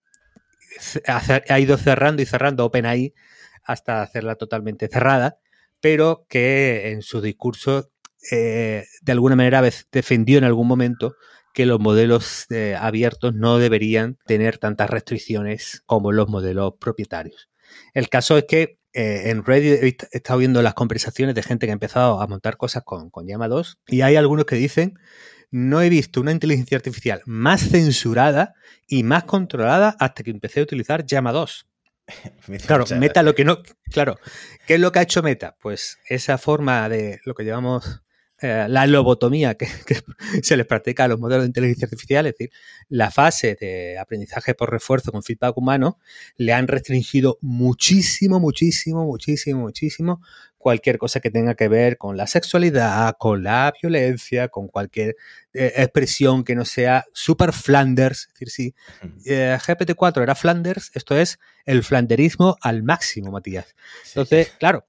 ha 1.06 1.60
ido 1.60 1.76
cerrando 1.76 2.22
y 2.22 2.26
cerrando 2.26 2.64
OpenAI 2.64 3.14
hasta 3.64 4.02
hacerla 4.02 4.34
totalmente 4.34 4.88
cerrada, 4.88 5.38
pero 5.82 6.24
que 6.28 6.92
en 6.92 7.02
su 7.02 7.20
discurso 7.20 7.90
eh, 8.30 8.84
de 9.02 9.12
alguna 9.12 9.36
manera 9.36 9.62
defendió 9.90 10.38
en 10.38 10.44
algún 10.44 10.68
momento 10.68 11.16
que 11.52 11.66
los 11.66 11.80
modelos 11.80 12.46
eh, 12.50 12.76
abiertos 12.78 13.34
no 13.34 13.58
deberían 13.58 14.16
tener 14.24 14.58
tantas 14.58 14.88
restricciones 14.88 15.82
como 15.84 16.12
los 16.12 16.28
modelos 16.28 16.74
propietarios. 16.80 17.50
El 17.94 18.08
caso 18.08 18.38
es 18.38 18.44
que 18.44 18.78
eh, 18.94 19.30
en 19.30 19.44
Reddit 19.44 20.04
he 20.12 20.16
estado 20.16 20.38
viendo 20.38 20.62
las 20.62 20.74
conversaciones 20.74 21.34
de 21.34 21.42
gente 21.42 21.66
que 21.66 21.72
ha 21.72 21.74
empezado 21.74 22.20
a 22.20 22.26
montar 22.26 22.56
cosas 22.56 22.84
con, 22.84 23.10
con 23.10 23.26
Llama 23.26 23.48
2 23.48 23.80
y 23.88 24.02
hay 24.02 24.16
algunos 24.16 24.44
que 24.46 24.56
dicen 24.56 24.98
no 25.50 25.82
he 25.82 25.88
visto 25.88 26.20
una 26.20 26.32
inteligencia 26.32 26.76
artificial 26.76 27.22
más 27.26 27.68
censurada 27.70 28.54
y 28.86 29.02
más 29.02 29.24
controlada 29.24 29.96
hasta 29.98 30.22
que 30.22 30.30
empecé 30.30 30.60
a 30.60 30.62
utilizar 30.62 31.04
Llama 31.04 31.32
2. 31.32 31.66
claro, 32.66 32.84
Meta 32.98 33.22
lo 33.22 33.34
que 33.34 33.44
no. 33.44 33.62
Claro, 33.90 34.18
¿qué 34.66 34.74
es 34.74 34.80
lo 34.80 34.92
que 34.92 34.98
ha 34.98 35.02
hecho 35.02 35.22
Meta? 35.22 35.56
Pues 35.60 35.98
esa 36.08 36.38
forma 36.38 36.88
de 36.88 37.20
lo 37.24 37.34
que 37.34 37.44
llamamos 37.44 38.02
eh, 38.42 38.66
la 38.68 38.88
lobotomía 38.88 39.54
que, 39.56 39.68
se 40.42 40.56
les 40.56 40.66
practica 40.66 41.04
a 41.04 41.08
los 41.08 41.20
modelos 41.20 41.44
de 41.44 41.46
inteligencia 41.46 41.86
artificial, 41.86 42.26
es 42.26 42.32
decir, 42.32 42.50
la 42.88 43.12
fase 43.12 43.56
de 43.60 43.98
aprendizaje 43.98 44.54
por 44.54 44.70
refuerzo 44.70 45.12
con 45.12 45.22
feedback 45.22 45.56
humano, 45.56 45.98
le 46.36 46.52
han 46.52 46.66
restringido 46.66 47.38
muchísimo, 47.40 48.40
muchísimo, 48.40 49.04
muchísimo, 49.04 49.60
muchísimo 49.60 50.20
cualquier 50.62 50.96
cosa 50.96 51.20
que 51.20 51.30
tenga 51.30 51.54
que 51.54 51.68
ver 51.68 51.98
con 51.98 52.16
la 52.16 52.26
sexualidad, 52.26 53.16
con 53.18 53.42
la 53.42 53.74
violencia, 53.82 54.48
con 54.48 54.68
cualquier 54.68 55.16
eh, 55.52 55.72
expresión 55.76 56.44
que 56.44 56.54
no 56.54 56.64
sea 56.64 57.04
super 57.12 57.52
Flanders. 57.52 58.28
Es 58.28 58.34
decir, 58.34 58.50
si 58.50 58.74
eh, 59.26 59.58
GPT-4 59.60 60.22
era 60.22 60.34
Flanders, 60.34 60.92
esto 60.94 61.18
es 61.18 61.38
el 61.66 61.82
flanderismo 61.82 62.56
al 62.62 62.84
máximo, 62.84 63.32
Matías. 63.32 63.74
Entonces, 64.06 64.52
claro, 64.58 64.86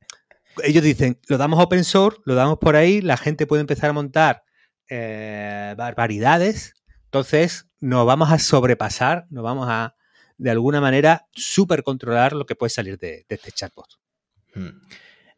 ellos 0.63 0.83
dicen, 0.83 1.19
lo 1.27 1.37
damos 1.37 1.59
open 1.59 1.83
source, 1.83 2.19
lo 2.25 2.35
damos 2.35 2.59
por 2.59 2.75
ahí, 2.75 3.01
la 3.01 3.17
gente 3.17 3.47
puede 3.47 3.61
empezar 3.61 3.89
a 3.89 3.93
montar 3.93 4.43
eh, 4.89 5.73
barbaridades, 5.75 6.75
entonces 7.05 7.67
nos 7.79 8.05
vamos 8.05 8.31
a 8.31 8.37
sobrepasar, 8.37 9.25
nos 9.31 9.43
vamos 9.43 9.67
a, 9.69 9.95
de 10.37 10.51
alguna 10.51 10.79
manera, 10.81 11.25
super 11.31 11.81
controlar 11.81 12.33
lo 12.33 12.45
que 12.45 12.55
puede 12.55 12.69
salir 12.69 12.99
de, 12.99 13.25
este 13.27 13.51
chatbot. 13.51 13.89
Hmm. 14.53 14.69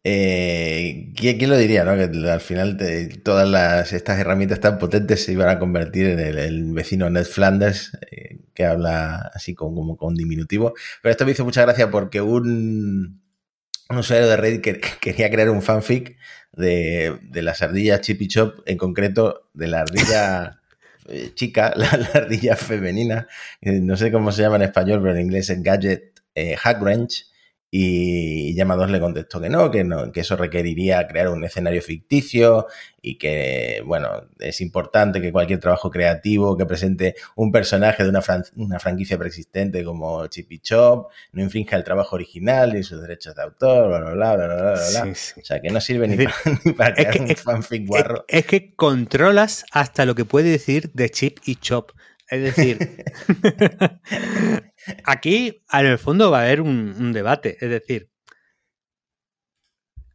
Eh, 0.08 1.12
¿quién, 1.16 1.50
lo 1.50 1.58
diría? 1.58 1.84
¿no? 1.84 1.96
Que 1.96 2.30
al 2.30 2.40
final 2.40 2.78
todas 3.24 3.92
estas 3.92 4.20
herramientas 4.20 4.60
tan 4.60 4.78
potentes 4.78 5.26
se 5.26 5.32
iban 5.32 5.50
a 5.50 5.58
convertir 5.58 6.06
en 6.06 6.20
el, 6.20 6.74
vecino 6.74 7.10
Ned 7.10 7.26
Flanders, 7.26 7.98
eh, 8.12 8.38
que 8.54 8.66
habla 8.66 9.32
así 9.34 9.56
como 9.56 9.98
con 9.98 10.14
diminutivo. 10.14 10.76
Pero 11.02 11.12
esto 11.12 11.26
me 11.26 11.32
hizo 11.32 11.44
mucha 11.44 11.64
gracia 11.64 11.90
porque 11.90 12.22
un, 12.22 13.20
un 13.90 13.98
usuario 13.98 14.28
de 14.28 14.38
Reddit 14.38 14.62
que, 14.62 14.80
quería 15.02 15.32
crear 15.32 15.50
un 15.50 15.64
fanfic 15.64 16.18
de, 16.54 17.18
de 17.24 17.42
las 17.42 17.64
ardillas 17.64 18.02
Chip 18.02 18.22
y 18.22 18.28
Chop, 18.28 18.60
en 18.68 18.78
concreto 18.78 19.50
de 19.56 19.68
la 19.68 19.82
ardilla 19.82 20.62
eh, 21.10 21.32
chica, 21.34 21.74
la, 21.76 21.88
ardilla 22.14 22.56
femenina, 22.56 23.28
no 23.60 23.98
sé 23.98 24.12
cómo 24.12 24.32
se 24.32 24.44
llama 24.44 24.58
en 24.58 24.62
español, 24.62 25.00
pero 25.02 25.16
en 25.16 25.22
inglés 25.22 25.50
es 25.50 25.64
Gadget 25.64 26.22
eh, 26.36 26.56
Hackrange 26.58 27.26
y 27.78 28.56
Llama 28.56 28.88
le 28.88 29.02
contestó 29.02 29.42
que 29.42 29.50
no, 29.50 29.70
que 29.70 29.84
no, 29.84 30.10
que 30.10 30.22
eso 30.22 30.38
requeriría 30.38 31.06
crear 31.08 31.28
un 31.28 31.44
escenario 31.44 31.82
ficticio 31.82 32.68
y 33.02 33.18
que, 33.18 33.84
bueno, 33.86 34.30
es 34.40 34.62
importante 34.62 35.20
que 35.20 35.34
cualquier 35.34 35.60
trabajo 35.60 35.92
creativo 35.92 36.56
que 36.56 36.66
presente 36.66 37.16
un 37.36 37.52
personaje 37.52 38.04
de 38.04 38.10
una, 38.12 38.24
una 38.56 38.80
franquicia 38.80 39.18
preexistente 39.18 39.84
como 39.84 40.26
Chippy 40.28 40.60
Chop 40.60 41.12
no 41.34 41.44
infrinja 41.44 41.76
el 41.76 41.84
trabajo 41.84 42.16
original 42.16 42.72
ni 42.74 42.82
sus 42.82 43.02
derechos 43.02 43.36
de 43.36 43.44
autor, 43.44 43.90
bla, 43.90 44.00
bla, 44.00 44.14
bla, 44.14 44.36
bla, 44.36 44.56
bla, 44.56 44.74
bla. 44.74 45.12
O 45.12 45.44
sea, 45.44 45.60
que 45.60 45.70
no 45.70 45.82
sirve 45.82 46.08
ni, 46.64 46.72
para, 46.72 46.96
crear 46.96 47.20
un 47.20 47.36
fanfic 47.36 47.86
guarro. 47.86 48.24
Es, 48.30 48.46
que 48.46 48.74
controlas 48.74 49.66
hasta 49.74 50.06
lo 50.06 50.16
que 50.16 50.24
puede 50.24 50.50
decir 50.50 50.92
de 50.94 51.10
Chip 51.10 51.40
y 51.44 51.58
Chop. 51.58 51.92
Es 52.30 52.42
decir, 52.42 53.04
aquí 55.04 55.64
en 55.72 55.86
el 55.86 55.98
fondo 55.98 56.32
va 56.32 56.40
a 56.40 56.44
haber 56.44 56.62
un, 56.62 57.14
debate. 57.14 57.58
Es 57.60 57.70
decir, 57.70 58.10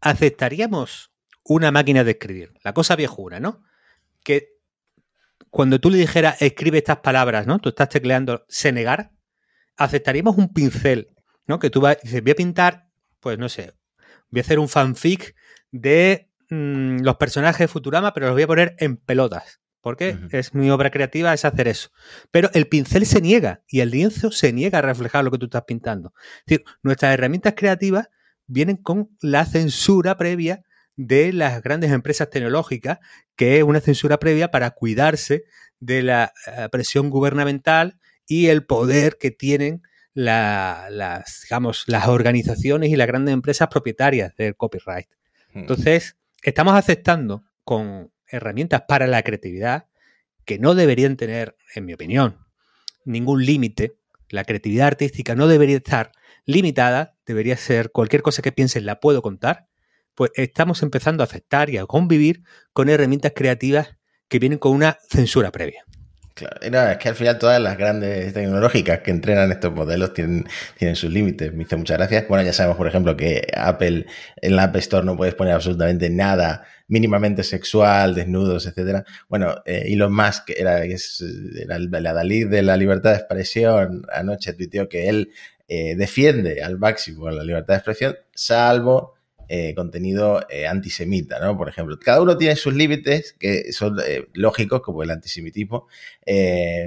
¿aceptaríamos 0.00 1.12
una 1.44 1.70
máquina 1.70 2.04
de 2.04 2.12
escribir? 2.12 2.54
La 2.62 2.74
cosa 2.74 2.96
viejuna, 2.96 3.40
¿no? 3.40 3.62
Que 4.22 4.58
cuando 5.50 5.80
tú 5.80 5.90
le 5.90 5.98
dijeras 5.98 6.40
escribe 6.40 6.78
estas 6.78 6.98
palabras, 6.98 7.46
¿no? 7.46 7.58
Tú 7.58 7.70
estás 7.70 7.88
tecleando 7.88 8.44
se 8.48 8.72
negar, 8.72 9.12
aceptaríamos 9.76 10.36
un 10.36 10.52
pincel, 10.52 11.14
¿no? 11.46 11.58
Que 11.58 11.70
tú 11.70 11.80
vas, 11.80 11.98
dices, 12.02 12.22
voy 12.22 12.32
a 12.32 12.36
pintar, 12.36 12.88
pues 13.20 13.38
no 13.38 13.48
sé, 13.48 13.72
voy 14.30 14.40
a 14.40 14.42
hacer 14.42 14.58
un 14.58 14.68
fanfic 14.68 15.34
de 15.72 16.30
mm, 16.50 17.00
los 17.00 17.16
personajes 17.16 17.60
de 17.60 17.68
Futurama, 17.68 18.12
pero 18.12 18.26
los 18.26 18.34
voy 18.34 18.42
a 18.42 18.46
poner 18.46 18.76
en 18.78 18.96
pelotas 18.96 19.60
porque 19.80 20.18
es 20.32 20.54
mi 20.54 20.70
obra 20.70 20.90
creativa 20.90 21.32
es 21.32 21.44
hacer 21.44 21.68
eso. 21.68 21.90
Pero 22.30 22.50
el 22.54 22.66
pincel 22.66 23.06
se 23.06 23.20
niega 23.20 23.62
y 23.68 23.80
el 23.80 23.90
lienzo 23.90 24.30
se 24.30 24.52
niega 24.52 24.78
a 24.78 24.82
reflejar 24.82 25.24
lo 25.24 25.30
que 25.30 25.38
tú 25.38 25.46
estás 25.46 25.64
pintando. 25.64 26.12
Es 26.40 26.46
decir, 26.46 26.64
nuestras 26.82 27.14
herramientas 27.14 27.54
creativas 27.56 28.08
vienen 28.46 28.76
con 28.76 29.10
la 29.22 29.44
censura 29.46 30.16
previa 30.16 30.62
de 30.96 31.32
las 31.32 31.62
grandes 31.62 31.92
empresas 31.92 32.28
tecnológicas, 32.28 32.98
que 33.36 33.58
es 33.58 33.62
una 33.62 33.80
censura 33.80 34.18
previa 34.18 34.50
para 34.50 34.70
cuidarse 34.72 35.44
de 35.78 36.02
la 36.02 36.32
eh, 36.46 36.68
presión 36.70 37.08
gubernamental 37.08 37.98
y 38.26 38.48
el 38.48 38.66
poder 38.66 39.16
que 39.18 39.30
tienen 39.30 39.82
las, 40.12 41.40
digamos, 41.44 41.84
las 41.86 42.08
organizaciones 42.08 42.90
y 42.90 42.96
las 42.96 43.06
grandes 43.06 43.32
empresas 43.32 43.68
propietarias 43.68 44.34
del 44.36 44.56
copyright. 44.56 45.08
Hmm. 45.54 45.60
Entonces, 45.60 46.16
estamos 46.42 46.74
aceptando 46.74 47.44
con 47.64 48.12
herramientas 48.30 48.82
para 48.88 49.06
la 49.06 49.22
creatividad 49.22 49.86
que 50.44 50.58
no 50.58 50.74
deberían 50.74 51.16
tener, 51.16 51.56
en 51.74 51.84
mi 51.84 51.92
opinión, 51.92 52.38
ningún 53.04 53.44
límite. 53.44 53.96
La 54.28 54.44
creatividad 54.44 54.88
artística 54.88 55.34
no 55.34 55.46
debería 55.46 55.76
estar 55.76 56.12
limitada, 56.44 57.16
debería 57.26 57.56
ser 57.56 57.90
cualquier 57.90 58.22
cosa 58.22 58.42
que 58.42 58.52
pienses 58.52 58.82
la 58.82 59.00
puedo 59.00 59.22
contar. 59.22 59.68
Pues 60.14 60.30
estamos 60.34 60.82
empezando 60.82 61.22
a 61.22 61.26
aceptar 61.26 61.70
y 61.70 61.78
a 61.78 61.86
convivir 61.86 62.42
con 62.72 62.88
herramientas 62.88 63.32
creativas 63.34 63.96
que 64.28 64.38
vienen 64.38 64.58
con 64.58 64.72
una 64.72 64.98
censura 65.08 65.50
previa. 65.50 65.84
Claro, 66.34 66.90
es 66.90 66.98
que 66.98 67.08
al 67.08 67.14
final 67.14 67.38
todas 67.38 67.60
las 67.60 67.76
grandes 67.76 68.32
tecnológicas 68.32 69.00
que 69.00 69.10
entrenan 69.10 69.52
estos 69.52 69.72
modelos 69.72 70.14
tienen, 70.14 70.46
tienen 70.78 70.96
sus 70.96 71.10
límites. 71.10 71.52
Me 71.52 71.64
hizo 71.64 71.76
muchas 71.76 71.98
gracias. 71.98 72.28
Bueno, 72.28 72.44
ya 72.44 72.52
sabemos, 72.52 72.76
por 72.76 72.86
ejemplo, 72.86 73.16
que 73.16 73.46
Apple 73.54 74.06
en 74.36 74.56
la 74.56 74.64
App 74.64 74.76
Store 74.76 75.04
no 75.04 75.16
puedes 75.16 75.34
poner 75.34 75.54
absolutamente 75.54 76.08
nada 76.08 76.64
mínimamente 76.88 77.42
sexual, 77.42 78.14
desnudos, 78.14 78.66
etcétera. 78.66 79.04
Bueno, 79.28 79.62
eh, 79.64 79.84
Elon 79.86 80.14
Musk 80.14 80.50
era, 80.56 80.82
era 80.84 81.78
la 81.78 82.12
Dalí 82.12 82.44
de 82.44 82.62
la 82.62 82.76
libertad 82.76 83.10
de 83.10 83.16
expresión. 83.16 84.06
Anoche 84.12 84.52
tuiteó 84.54 84.88
que 84.88 85.08
él 85.08 85.32
eh, 85.68 85.94
defiende 85.96 86.62
al 86.62 86.78
máximo 86.78 87.30
la 87.30 87.44
libertad 87.44 87.74
de 87.74 87.78
expresión, 87.78 88.16
salvo 88.34 89.14
eh, 89.52 89.74
contenido 89.74 90.46
eh, 90.48 90.68
antisemita, 90.68 91.40
¿no? 91.40 91.56
Por 91.56 91.68
ejemplo, 91.68 91.98
cada 91.98 92.22
uno 92.22 92.36
tiene 92.36 92.54
sus 92.54 92.72
límites 92.72 93.34
que 93.36 93.72
son 93.72 93.98
eh, 93.98 94.28
lógicos, 94.32 94.80
como 94.80 95.02
el 95.02 95.10
antisemitismo, 95.10 95.88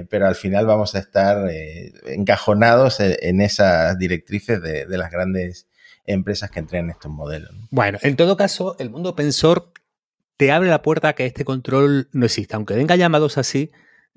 pero 0.08 0.26
al 0.26 0.34
final 0.34 0.64
vamos 0.64 0.94
a 0.94 1.00
estar 1.00 1.46
encajonados 2.06 3.00
en, 3.00 3.42
esas 3.42 3.98
directrices 3.98 4.62
de, 4.62 4.86
las 4.88 5.10
grandes 5.10 5.68
empresas 6.06 6.50
que 6.50 6.60
entrenan 6.60 6.88
estos 6.88 7.12
modelos. 7.12 7.50
Bueno, 7.70 7.98
en 8.00 8.16
todo 8.16 8.38
caso, 8.38 8.76
el 8.78 8.88
mundo 8.88 9.14
pensor 9.14 9.70
te 10.38 10.50
abre 10.50 10.70
la 10.70 10.80
puerta 10.80 11.08
a 11.08 11.12
que 11.12 11.26
este 11.26 11.44
control 11.44 12.08
no 12.12 12.24
exista. 12.24 12.56
Aunque 12.56 12.72
venga 12.72 12.96
llamados 12.96 13.36
así, 13.36 13.72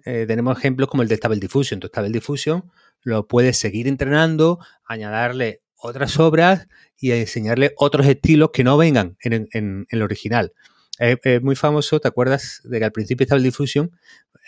tenemos 0.06 0.58
ejemplos 0.58 0.88
como 0.88 1.04
el 1.04 1.10
de 1.10 1.18
Stable 1.18 1.42
Diffusion. 1.42 1.82
Tu 1.82 1.88
Stable 1.88 2.12
Diffusion 2.12 2.72
lo 3.02 3.28
puedes 3.28 3.58
seguir 3.58 3.90
entrenando, 3.90 4.60
añadirle 4.86 5.64
otras 5.78 6.20
obras 6.20 6.68
y 6.98 7.12
a 7.12 7.18
enseñarle 7.18 7.74
otros 7.78 8.06
estilos 8.08 8.50
que 8.52 8.64
no 8.64 8.78
vengan 8.78 9.18
en, 9.22 9.86
el 9.90 10.02
original. 10.02 10.54
Es, 11.00 11.42
muy 11.44 11.56
famoso, 11.56 12.00
¿te 12.00 12.08
acuerdas 12.08 12.62
de 12.64 12.80
que 12.80 12.86
al 12.86 12.92
principio 12.92 13.24
estaba 13.24 13.38
el 13.38 13.44
Diffusion? 13.44 13.92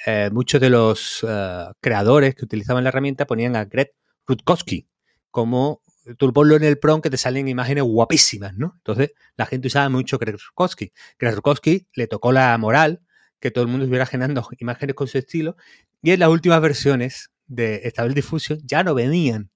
Eh, 0.06 0.30
muchos 0.32 0.60
de 0.60 0.70
los 0.70 1.26
eh, 1.28 1.66
creadores 1.82 2.36
que 2.36 2.46
utilizaban 2.46 2.84
la 2.84 2.90
herramienta 2.90 3.28
ponían 3.28 3.56
a 3.56 3.66
Greg 3.66 3.94
Rutkowski 4.26 4.88
como 5.30 5.82
tú 6.18 6.34
ponlo 6.34 6.56
en 6.56 6.64
el 6.64 6.80
PROM 6.80 7.02
que 7.02 7.10
te 7.10 7.18
salen 7.18 7.48
imágenes 7.48 7.84
guapísimas, 7.84 8.56
¿no? 8.58 8.74
Entonces, 8.78 9.12
la 9.36 9.46
gente 9.46 9.68
usaba 9.68 9.90
mucho 9.90 10.18
Greg 10.18 10.38
Rukowski. 10.38 10.92
Greg 11.18 11.36
Rukowski 11.36 11.88
le 11.94 12.08
tocó 12.08 12.32
la 12.32 12.58
moral 12.58 13.02
que 13.40 13.52
todo 13.52 13.64
el 13.64 13.70
mundo 13.70 13.86
estuviera 13.86 14.06
generando 14.06 14.48
imágenes 14.60 14.96
con 14.96 15.08
su 15.08 15.18
estilo 15.18 15.56
y 16.02 16.12
en 16.12 16.20
las 16.20 16.30
últimas 16.30 16.62
versiones 16.62 17.32
de 17.48 17.82
Stable 17.90 18.14
Diffusion 18.14 18.60
ya 18.64 18.84
no 18.84 18.94
venían 18.94 19.50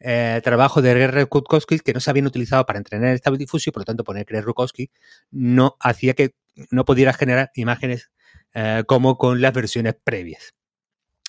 eh, 0.00 0.40
trabajos 0.42 0.82
de 0.82 0.94
Greg 0.94 1.28
Rukowski 1.30 1.80
que 1.80 1.92
no 1.92 2.00
se 2.00 2.10
habían 2.10 2.26
utilizado 2.26 2.66
para 2.66 2.78
entrenar 2.78 3.16
Stable 3.16 3.38
Diffusion 3.38 3.70
y 3.70 3.72
por 3.72 3.80
lo 3.82 3.84
tanto 3.84 4.04
poner 4.04 4.24
Greg 4.24 4.44
Rukowski 4.44 4.90
no 5.30 5.76
hacía 5.80 6.14
que 6.14 6.34
no 6.70 6.84
pudiera 6.84 7.12
generar 7.12 7.50
imágenes 7.54 8.10
eh, 8.54 8.84
como 8.86 9.18
con 9.18 9.40
las 9.40 9.52
versiones 9.52 9.96
previas. 10.02 10.54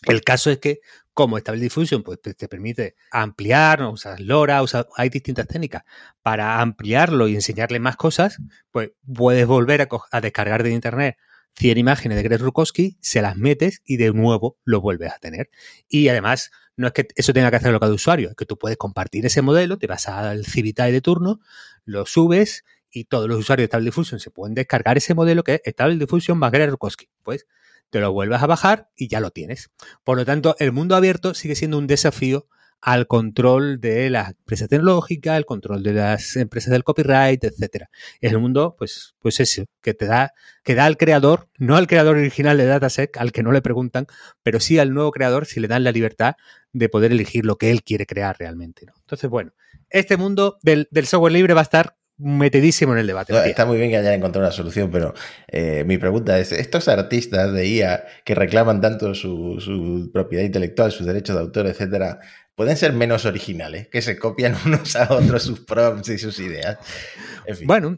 El 0.04 0.22
caso 0.22 0.52
es 0.52 0.60
que, 0.60 0.82
como 1.14 1.38
Stable 1.38 1.62
Diffusion 1.62 2.04
pues, 2.04 2.20
te 2.22 2.48
permite 2.48 2.96
ampliar, 3.12 3.82
usas 3.84 4.20
LoRa, 4.20 4.62
hay 4.96 5.10
distintas 5.10 5.48
técnicas 5.48 5.84
para 6.22 6.60
ampliarlo 6.62 7.28
y 7.28 7.36
enseñarle 7.36 7.80
más 7.80 7.96
cosas, 7.96 8.38
pues 8.72 8.92
puedes 9.12 9.48
volver 9.48 9.88
a, 10.12 10.22
descargar 10.22 10.64
de 10.64 10.72
internet 10.72 11.18
100 11.56 11.78
imágenes 11.78 12.18
de 12.18 12.24
Greg 12.24 12.42
Rukowski, 12.42 12.98
se 13.02 13.22
las 13.22 13.38
metes 13.38 13.82
y 13.86 13.98
de 13.98 14.12
nuevo 14.12 14.58
lo 14.66 14.82
vuelves 14.82 15.14
a 15.14 15.20
tener. 15.20 15.50
Y 15.88 16.10
además, 16.10 16.52
no 16.78 16.88
es 16.88 16.94
que 16.94 17.08
eso 17.16 17.34
tenga 17.34 17.50
que 17.50 17.58
hacerlo 17.58 17.80
cada 17.80 17.94
usuario, 17.94 18.30
es 18.30 18.36
que 18.36 18.46
tú 18.46 18.58
puedes 18.58 18.78
compartir 18.78 19.26
ese 19.26 19.42
modelo, 19.42 19.78
te 19.78 19.88
vas 19.88 20.08
al 20.08 20.46
Civitai 20.46 20.92
de 20.92 21.02
turno, 21.02 21.40
lo 21.86 22.06
subes 22.06 22.64
y 22.90 23.06
todos 23.06 23.28
los 23.28 23.40
usuarios 23.40 23.66
de 23.66 23.68
Stable 23.68 23.86
Diffusion 23.86 24.20
se 24.20 24.32
pueden 24.32 24.56
descargar 24.56 24.98
ese 24.98 25.14
modelo 25.14 25.44
que 25.44 25.62
es 25.64 25.74
Stable 25.74 25.98
Diffusion 25.98 26.38
más 26.38 26.52
Rukowski. 26.52 27.10
Pues 27.24 27.48
te 27.90 28.00
lo 28.00 28.12
vuelves 28.12 28.42
a 28.42 28.48
bajar 28.48 28.90
y 28.96 29.08
ya 29.08 29.20
lo 29.20 29.32
tienes. 29.32 29.72
Por 30.04 30.18
lo 30.18 30.26
tanto, 30.26 30.56
el 30.60 30.72
mundo 30.72 30.96
abierto 30.96 31.34
sigue 31.34 31.56
siendo 31.56 31.78
un 31.78 31.88
desafío 31.88 32.48
al 32.82 33.08
control 33.08 33.80
de 33.80 34.10
las 34.10 34.30
empresas 34.30 34.70
tecnológicas, 34.70 35.38
el 35.38 35.46
control 35.46 35.82
de 35.82 35.94
las 35.94 36.36
empresas 36.36 36.72
del 36.72 36.84
copyright, 36.84 37.44
etcétera. 37.44 37.90
Es 38.22 38.32
el 38.32 38.40
mundo, 38.40 38.76
pues, 38.78 39.16
pues 39.20 39.40
eso, 39.40 39.66
que 39.82 39.94
te 39.94 40.06
da, 40.06 40.34
que 40.64 40.76
da 40.76 40.86
al 40.86 40.98
creador, 40.98 41.48
no 41.58 41.78
al 41.78 41.88
creador 41.88 42.18
original 42.18 42.58
de 42.58 42.66
Datasec, 42.66 43.18
al 43.18 43.32
que 43.32 43.44
no 43.44 43.52
le 43.52 43.62
preguntan, 43.62 44.08
pero 44.44 44.60
sí 44.60 44.78
al 44.78 44.94
nuevo 44.94 45.12
creador 45.12 45.46
si 45.46 45.60
le 45.60 45.68
dan 45.68 45.84
la 45.84 45.92
libertad 45.92 46.36
de 46.74 46.90
poder 46.90 47.12
elegir 47.12 47.46
lo 47.46 47.58
que 47.58 47.72
él 47.72 47.84
quiere 47.84 48.06
crear 48.06 48.36
realmente. 48.38 48.86
¿no? 48.86 48.94
Entonces, 49.00 49.30
bueno, 49.30 49.54
este 49.90 50.18
mundo 50.18 50.58
del, 50.62 50.88
del 50.92 51.08
software 51.08 51.34
libre 51.34 51.54
va 51.54 51.62
a 51.62 51.64
estar 51.64 51.96
metidísimo 52.18 52.94
en 52.94 53.00
el 53.00 53.08
debate. 53.08 53.34
está 53.50 53.66
muy 53.66 53.78
bien 53.78 53.90
que 53.90 53.98
hayan 53.98 54.14
encontrado 54.14 54.48
una 54.48 54.56
solución, 54.56 54.90
pero 54.90 55.14
eh, 55.48 55.84
mi 55.86 55.98
pregunta 55.98 56.40
es, 56.40 56.52
estos 56.52 56.88
artistas 56.88 57.52
de 57.52 57.68
IA 57.68 58.06
que 58.24 58.36
reclaman 58.36 58.80
tanto 58.80 59.14
su, 59.16 59.60
su, 59.60 60.10
propiedad 60.14 60.44
intelectual, 60.44 60.92
sus 60.92 61.06
derechos 61.06 61.36
de 61.36 61.42
autor, 61.42 61.68
etcétera, 61.68 62.20
pueden 62.56 62.78
ser 62.78 62.94
menos 62.94 63.26
originales, 63.26 63.88
que 63.90 64.02
se 64.02 64.18
copian 64.18 64.56
unos 64.66 64.96
a 64.96 65.14
otros 65.14 65.44
sus 65.44 65.60
prompts 65.60 66.10
y 66.10 66.18
sus 66.18 66.40
ideas. 66.40 66.78
Bueno, 67.66 67.98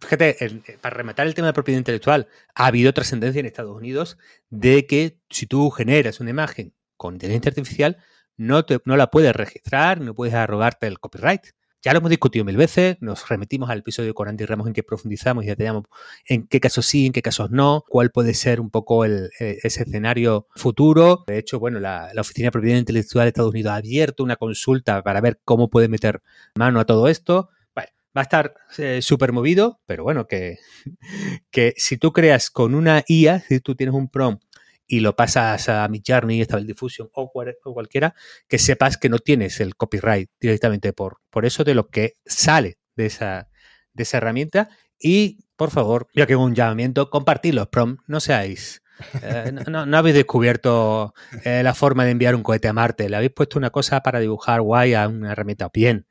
fíjate, 0.00 0.36
para 0.80 0.96
rematar 0.96 1.26
el 1.26 1.34
tema 1.34 1.48
de 1.48 1.52
propiedad 1.52 1.78
intelectual, 1.78 2.26
ha 2.54 2.66
habido 2.66 2.92
trascendencia 2.92 3.40
en 3.40 3.46
Estados 3.46 3.76
Unidos 3.76 4.18
de 4.50 4.86
que 4.86 5.18
si 5.30 5.46
tú 5.46 5.70
generas 5.70 6.20
una 6.20 6.30
imagen 6.30 6.74
con 6.96 7.14
inteligencia 7.14 7.50
artificial, 7.50 7.98
no, 8.36 8.64
te, 8.64 8.80
no 8.84 8.96
la 8.96 9.10
puedes 9.10 9.34
registrar, 9.36 10.00
no 10.00 10.14
puedes 10.14 10.34
arrogarte 10.34 10.86
el 10.86 10.98
copyright. 10.98 11.48
Ya 11.84 11.92
lo 11.92 11.98
hemos 11.98 12.10
discutido 12.10 12.44
mil 12.44 12.56
veces, 12.56 12.96
nos 13.00 13.28
remitimos 13.28 13.68
al 13.68 13.80
episodio 13.80 14.14
con 14.14 14.28
Andy 14.28 14.44
Ramos 14.44 14.68
en 14.68 14.72
que 14.72 14.84
profundizamos 14.84 15.42
y 15.42 15.48
detallamos 15.48 15.86
en 16.26 16.46
qué 16.46 16.60
casos 16.60 16.86
sí, 16.86 17.06
en 17.06 17.12
qué 17.12 17.22
casos 17.22 17.50
no, 17.50 17.84
cuál 17.88 18.12
puede 18.12 18.34
ser 18.34 18.60
un 18.60 18.70
poco 18.70 19.04
el, 19.04 19.30
eh, 19.40 19.58
ese 19.64 19.82
escenario 19.82 20.46
futuro. 20.54 21.24
De 21.26 21.38
hecho, 21.38 21.58
bueno, 21.58 21.80
la, 21.80 22.12
Oficina 22.16 22.46
de 22.46 22.52
Propiedad 22.52 22.78
Intelectual 22.78 23.24
de 23.24 23.28
Estados 23.30 23.50
Unidos 23.50 23.72
ha 23.72 23.76
abierto 23.76 24.22
una 24.22 24.36
consulta 24.36 25.02
para 25.02 25.20
ver 25.20 25.40
cómo 25.44 25.70
puede 25.70 25.88
meter 25.88 26.22
mano 26.54 26.78
a 26.78 26.84
todo 26.84 27.08
esto. 27.08 27.50
Va 27.76 28.20
a 28.20 28.24
estar 28.24 28.54
eh, 28.76 29.00
súper 29.00 29.32
movido, 29.32 29.80
pero 29.86 30.04
bueno, 30.04 30.28
que, 30.28 30.58
que 31.50 31.74
si 31.78 31.96
tú 31.96 32.12
creas 32.12 32.50
con 32.50 32.76
una 32.76 33.02
IA, 33.08 33.40
si 33.40 33.58
tú 33.58 33.74
tienes 33.74 33.94
un 33.94 34.08
prompt 34.08 34.44
y 34.92 35.00
lo 35.00 35.16
pasas 35.16 35.70
a 35.70 35.88
Midjourney, 35.88 36.42
Stable 36.42 36.66
Diffusion 36.66 37.08
o, 37.14 37.32
o, 37.32 37.72
cualquiera, 37.72 38.14
que 38.46 38.58
sepas 38.58 38.98
que 38.98 39.08
no 39.08 39.20
tienes 39.20 39.58
el 39.60 39.74
copyright 39.74 40.28
directamente 40.38 40.92
por, 40.92 41.22
por 41.30 41.46
eso 41.46 41.64
de 41.64 41.74
lo 41.74 41.88
que 41.88 42.18
sale 42.26 42.76
de 42.94 43.06
esa, 43.06 43.48
de 43.94 44.02
esa 44.02 44.18
herramienta. 44.18 44.68
Y, 44.98 45.46
por 45.56 45.70
favor, 45.70 46.08
ya 46.14 46.26
que 46.26 46.34
hago 46.34 46.44
un 46.44 46.54
llamamiento, 46.54 47.08
compartid 47.08 47.54
los 47.54 47.68
no 48.06 48.20
seáis... 48.20 48.82
Eh, 49.22 49.50
no, 49.66 49.86
no, 49.86 49.96
habéis 49.96 50.14
descubierto 50.14 51.14
eh, 51.42 51.62
la 51.64 51.72
forma 51.72 52.04
de 52.04 52.10
enviar 52.10 52.34
un 52.36 52.42
cohete 52.42 52.68
a 52.68 52.74
Marte. 52.74 53.08
Le 53.08 53.16
habéis 53.16 53.32
puesto 53.32 53.58
una 53.58 53.70
cosa 53.70 54.02
para 54.02 54.20
dibujar 54.20 54.60
guay 54.60 54.92
a 54.92 55.08
una 55.08 55.32
herramienta. 55.32 55.70
Bien, 55.72 56.06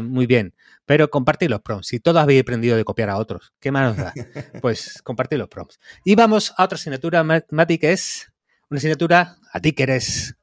muy 0.00 0.26
bien. 0.26 0.54
Pero 0.92 1.08
compartid 1.08 1.48
los 1.48 1.62
prompts. 1.62 1.86
Si 1.86 2.00
todos 2.00 2.18
habéis 2.18 2.42
aprendido 2.42 2.76
de 2.76 2.84
copiar 2.84 3.08
a 3.08 3.16
otros, 3.16 3.54
¿qué 3.58 3.72
más 3.72 3.96
da? 3.96 4.12
Pues 4.60 5.00
compartid 5.02 5.38
los 5.38 5.48
prompts. 5.48 5.80
Y 6.04 6.16
vamos 6.16 6.52
a 6.58 6.64
otra 6.64 6.76
asignatura, 6.76 7.24
Mati, 7.24 7.78
que 7.78 7.92
es 7.92 8.30
una 8.68 8.76
asignatura 8.76 9.38
a 9.50 9.60
ti 9.60 9.72
que 9.72 9.84
eres 9.84 10.36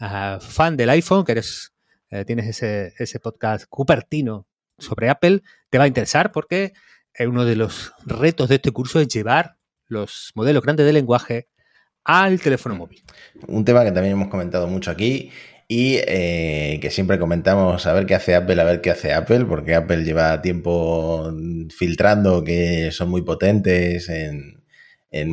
ah, 0.00 0.40
fan 0.40 0.76
del 0.76 0.90
iPhone, 0.90 1.24
que 1.24 1.30
eres, 1.30 1.72
eh, 2.10 2.24
tienes 2.24 2.48
ese, 2.48 2.94
ese 2.98 3.20
podcast 3.20 3.66
Cupertino 3.68 4.48
sobre 4.76 5.08
Apple, 5.08 5.44
te 5.70 5.78
va 5.78 5.84
a 5.84 5.86
interesar 5.86 6.32
porque 6.32 6.72
uno 7.20 7.44
de 7.44 7.54
los 7.54 7.92
retos 8.04 8.48
de 8.48 8.56
este 8.56 8.72
curso 8.72 8.98
es 8.98 9.06
llevar 9.06 9.56
los 9.86 10.32
modelos 10.34 10.64
grandes 10.64 10.84
de 10.84 10.94
lenguaje 10.94 11.48
al 12.02 12.40
teléfono 12.40 12.74
móvil. 12.74 13.04
Un 13.46 13.64
tema 13.64 13.84
que 13.84 13.92
también 13.92 14.14
hemos 14.14 14.26
comentado 14.26 14.66
mucho 14.66 14.90
aquí 14.90 15.30
y 15.68 15.96
eh, 16.06 16.78
que 16.80 16.90
siempre 16.90 17.18
comentamos 17.18 17.86
a 17.86 17.92
ver 17.92 18.06
qué 18.06 18.14
hace 18.14 18.34
Apple, 18.34 18.60
a 18.60 18.64
ver 18.64 18.80
qué 18.80 18.90
hace 18.90 19.12
Apple, 19.12 19.44
porque 19.46 19.74
Apple 19.74 20.04
lleva 20.04 20.42
tiempo 20.42 21.32
filtrando 21.76 22.44
que 22.44 22.90
son 22.92 23.10
muy 23.10 23.22
potentes 23.22 24.08
en, 24.08 24.60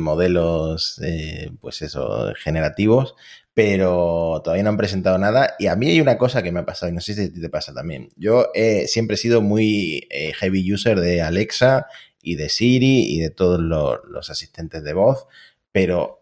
modelos, 0.00 1.00
eh, 1.02 1.50
pues 1.60 1.82
eso, 1.82 2.32
generativos, 2.36 3.14
pero 3.54 4.40
todavía 4.44 4.62
no 4.64 4.70
han 4.70 4.76
presentado 4.76 5.18
nada. 5.18 5.54
Y 5.58 5.66
a 5.68 5.76
mí 5.76 5.88
hay 5.88 6.00
una 6.00 6.18
cosa 6.18 6.42
que 6.42 6.52
me 6.52 6.60
ha 6.60 6.66
pasado, 6.66 6.90
y 6.90 6.94
no 6.94 7.00
sé 7.00 7.14
si 7.14 7.40
te 7.40 7.48
pasa 7.48 7.72
también. 7.74 8.10
Yo 8.16 8.50
siempre 8.86 9.14
he 9.14 9.18
sido 9.18 9.42
muy 9.42 10.06
eh, 10.10 10.32
heavy 10.34 10.72
user 10.72 11.00
de 11.00 11.22
Alexa 11.22 11.86
y 12.22 12.36
de 12.36 12.48
Siri 12.48 13.14
y 13.14 13.20
de 13.20 13.30
todos 13.30 13.60
los 13.60 14.30
asistentes 14.30 14.84
de 14.84 14.92
voz, 14.92 15.26
pero 15.72 16.19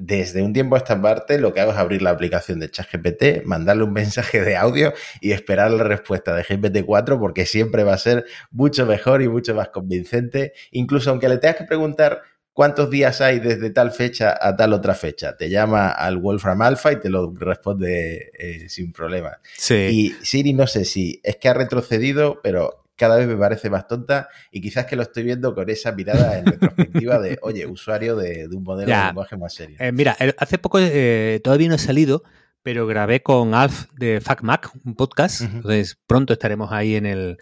desde 0.00 0.42
un 0.42 0.54
tiempo 0.54 0.76
a 0.76 0.78
esta 0.78 1.00
parte 1.00 1.38
lo 1.38 1.52
que 1.52 1.60
hago 1.60 1.72
es 1.72 1.76
abrir 1.76 2.00
la 2.00 2.10
aplicación 2.10 2.58
de 2.58 2.70
ChatGPT, 2.70 3.44
mandarle 3.44 3.84
un 3.84 3.92
mensaje 3.92 4.40
de 4.40 4.56
audio 4.56 4.94
y 5.20 5.32
esperar 5.32 5.70
la 5.70 5.84
respuesta 5.84 6.34
de 6.34 6.42
GPT-4 6.42 7.18
porque 7.18 7.44
siempre 7.44 7.84
va 7.84 7.92
a 7.92 7.98
ser 7.98 8.24
mucho 8.50 8.86
mejor 8.86 9.20
y 9.20 9.28
mucho 9.28 9.54
más 9.54 9.68
convincente. 9.68 10.54
Incluso 10.70 11.10
aunque 11.10 11.28
le 11.28 11.36
tengas 11.36 11.56
que 11.56 11.64
preguntar 11.64 12.22
cuántos 12.54 12.88
días 12.88 13.20
hay 13.20 13.40
desde 13.40 13.68
tal 13.68 13.92
fecha 13.92 14.36
a 14.40 14.56
tal 14.56 14.72
otra 14.72 14.94
fecha, 14.94 15.36
te 15.36 15.50
llama 15.50 15.90
al 15.90 16.16
Wolfram 16.16 16.62
Alpha 16.62 16.92
y 16.92 16.96
te 16.98 17.10
lo 17.10 17.34
responde 17.34 18.32
eh, 18.38 18.70
sin 18.70 18.92
problema. 18.92 19.38
Sí. 19.54 19.74
Y 19.74 20.24
Siri 20.24 20.54
no 20.54 20.66
sé 20.66 20.86
si 20.86 21.20
es 21.22 21.36
que 21.36 21.50
ha 21.50 21.54
retrocedido, 21.54 22.40
pero 22.42 22.79
cada 23.00 23.16
vez 23.16 23.26
me 23.26 23.36
parece 23.36 23.70
más 23.70 23.88
tonta 23.88 24.28
y 24.50 24.60
quizás 24.60 24.84
que 24.84 24.94
lo 24.94 25.00
estoy 25.00 25.22
viendo 25.22 25.54
con 25.54 25.70
esa 25.70 25.90
mirada 25.92 26.38
en 26.38 26.44
retrospectiva 26.44 27.18
de, 27.18 27.38
oye, 27.42 27.64
usuario 27.66 28.14
de, 28.14 28.46
un 28.52 28.62
modelo 28.62 28.94
de 28.94 29.04
lenguaje 29.06 29.38
más 29.38 29.54
serio. 29.54 29.78
Eh, 29.80 29.90
mira, 29.90 30.18
hace 30.36 30.58
poco 30.58 30.78
eh, 30.78 31.40
todavía 31.42 31.70
no 31.70 31.76
he 31.76 31.78
salido, 31.78 32.24
pero 32.62 32.86
grabé 32.86 33.22
con 33.22 33.54
Alf 33.54 33.86
de 33.94 34.20
FacMac 34.20 34.72
un 34.84 34.96
podcast, 34.96 35.40
entonces 35.40 35.98
pronto 36.06 36.34
estaremos 36.34 36.72
ahí 36.72 36.94
en 36.94 37.06
el, 37.06 37.38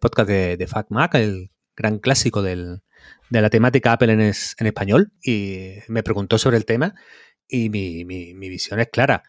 podcast 0.00 0.30
de, 0.30 0.56
de 0.56 0.66
FacMac, 0.66 1.16
el 1.16 1.50
gran 1.76 1.98
clásico 1.98 2.40
de 2.40 2.80
la 3.28 3.50
temática 3.50 3.92
Apple 3.92 4.14
en, 4.14 4.20
en, 4.22 4.66
español, 4.66 5.12
y 5.22 5.74
me 5.88 6.02
preguntó 6.04 6.38
sobre 6.38 6.56
el 6.56 6.64
tema 6.64 6.94
y 7.46 7.68
mi, 7.68 8.06
mi 8.06 8.48
visión 8.48 8.80
es 8.80 8.88
clara. 8.88 9.24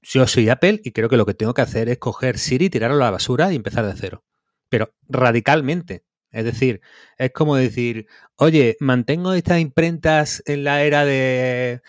Yo 0.00 0.26
soy 0.26 0.48
Apple 0.48 0.80
y 0.82 0.92
creo 0.92 1.10
que 1.10 1.18
lo 1.18 1.26
que 1.26 1.34
tengo 1.34 1.52
que 1.52 1.60
hacer 1.60 1.90
es 1.90 1.98
coger 1.98 2.38
Siri, 2.38 2.70
tirarlo 2.70 2.96
a 2.96 3.06
la 3.06 3.10
basura 3.10 3.52
y 3.52 3.56
empezar 3.56 3.84
de 3.84 3.92
cero 3.94 4.24
pero 4.68 4.94
radicalmente. 5.08 6.04
Es 6.30 6.44
decir, 6.44 6.80
es 7.18 7.30
como 7.32 7.56
decir, 7.56 8.06
oye, 8.36 8.76
mantengo 8.80 9.32
estas 9.32 9.60
imprentas 9.60 10.42
en 10.46 10.64
la 10.64 10.82
era 10.82 11.04
de, 11.04 11.80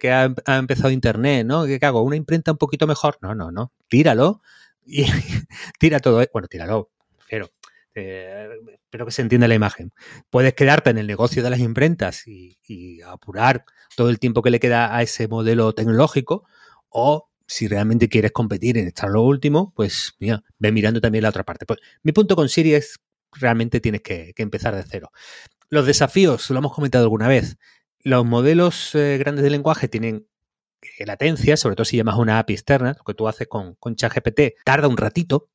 que 0.00 0.12
ha, 0.12 0.32
empezado 0.46 0.90
Internet, 0.90 1.46
¿no? 1.46 1.66
¿Qué 1.66 1.78
hago? 1.82 2.02
¿Una 2.02 2.16
imprenta 2.16 2.52
un 2.52 2.58
poquito 2.58 2.86
mejor? 2.86 3.18
No, 3.22 3.34
no, 3.34 3.50
no. 3.50 3.72
Tíralo 3.88 4.40
y 4.86 5.04
tira 5.80 6.00
todo. 6.00 6.24
Bueno, 6.32 6.48
tíralo, 6.48 6.90
pero 7.28 7.50
eh, 7.94 8.48
espero 8.72 9.06
que 9.06 9.12
se 9.12 9.22
entienda 9.22 9.48
la 9.48 9.54
imagen. 9.54 9.92
Puedes 10.30 10.54
quedarte 10.54 10.90
en 10.90 10.98
el 10.98 11.06
negocio 11.06 11.42
de 11.42 11.50
las 11.50 11.60
imprentas 11.60 12.26
y, 12.28 12.58
y 12.66 13.02
apurar 13.02 13.64
todo 13.96 14.10
el 14.10 14.20
tiempo 14.20 14.42
que 14.42 14.50
le 14.50 14.60
queda 14.60 14.96
a 14.96 15.02
ese 15.02 15.26
modelo 15.26 15.72
tecnológico 15.74 16.46
o 16.88 17.28
si 17.48 17.66
realmente 17.66 18.08
quieres 18.08 18.30
competir 18.30 18.78
en 18.78 18.86
estar 18.86 19.10
lo 19.10 19.22
último, 19.22 19.72
pues 19.74 20.14
mira, 20.20 20.44
ve 20.58 20.70
mirando 20.70 21.00
también 21.00 21.22
la 21.22 21.30
otra 21.30 21.44
parte. 21.44 21.66
Pues, 21.66 21.80
mi 22.02 22.12
punto 22.12 22.36
con 22.36 22.48
Siri 22.48 22.74
es 22.74 23.00
realmente 23.32 23.80
tienes 23.80 24.02
que, 24.02 24.34
empezar 24.36 24.76
de 24.76 24.84
cero. 24.88 25.10
Los 25.70 25.86
desafíos, 25.86 26.48
lo 26.50 26.58
hemos 26.58 26.72
comentado 26.74 27.04
alguna 27.04 27.26
vez. 27.26 27.56
Los 28.00 28.24
modelos 28.24 28.94
eh, 28.94 29.16
grandes 29.18 29.42
de 29.42 29.50
lenguaje 29.50 29.88
tienen 29.88 30.28
eh, 30.98 31.06
latencia, 31.06 31.56
sobre 31.56 31.74
todo 31.74 31.86
si 31.86 31.96
llamas 31.96 32.18
una 32.18 32.38
API 32.38 32.52
externa, 32.52 32.94
lo 32.96 33.04
que 33.04 33.14
tú 33.14 33.26
haces 33.26 33.48
con, 33.48 33.74
con 33.76 33.96
ChatGPT, 33.96 34.62
tarda 34.64 34.86
un 34.86 34.96
ratito 34.96 35.48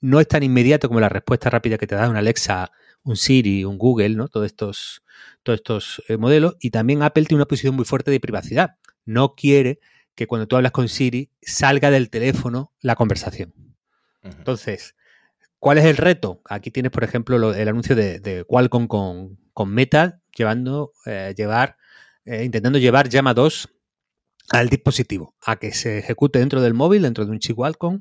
no 0.00 0.20
es 0.20 0.28
tan 0.28 0.42
inmediato 0.42 0.88
como 0.88 1.00
la 1.00 1.08
respuesta 1.08 1.50
rápida 1.50 1.78
que 1.78 1.86
te 1.86 1.94
da 1.94 2.08
un 2.08 2.16
Alexa, 2.16 2.70
un 3.02 3.16
Siri, 3.16 3.64
un 3.64 3.78
Google, 3.78 4.10
¿no? 4.10 4.28
Todos 4.28 4.46
estos, 4.46 5.02
todos 5.42 5.58
estos 5.58 6.02
eh, 6.08 6.16
modelos. 6.16 6.56
Y 6.60 6.70
también 6.70 7.02
Apple 7.02 7.24
tiene 7.24 7.38
una 7.38 7.48
posición 7.48 7.74
muy 7.74 7.84
fuerte 7.84 8.10
de 8.10 8.20
privacidad. 8.20 8.76
No 9.04 9.34
quiere 9.34 9.80
que 10.18 10.26
cuando 10.26 10.48
tú 10.48 10.56
hablas 10.56 10.72
con 10.72 10.88
Siri 10.88 11.30
salga 11.40 11.92
del 11.92 12.10
teléfono 12.10 12.72
la 12.80 12.96
conversación. 12.96 13.54
Entonces, 14.24 14.96
¿cuál 15.60 15.78
es 15.78 15.84
el 15.84 15.96
reto? 15.96 16.42
Aquí 16.44 16.72
tienes, 16.72 16.90
por 16.90 17.04
ejemplo, 17.04 17.54
el 17.54 17.68
anuncio 17.68 17.94
de, 17.94 18.44
Qualcomm 18.48 18.88
con, 18.88 19.38
con, 19.52 19.70
Meta 19.70 20.20
llevando, 20.36 20.92
eh, 21.06 21.34
llevar, 21.36 21.76
eh, 22.24 22.42
intentando 22.42 22.80
llevar 22.80 23.08
Llama 23.08 23.32
2 23.32 23.68
al 24.50 24.68
dispositivo, 24.68 25.36
a 25.40 25.54
que 25.54 25.72
se 25.72 25.98
ejecute 25.98 26.40
dentro 26.40 26.60
del 26.62 26.74
móvil, 26.74 27.02
dentro 27.02 27.24
de 27.24 27.30
un 27.30 27.38
chip 27.38 27.54
Qualcomm, 27.54 28.00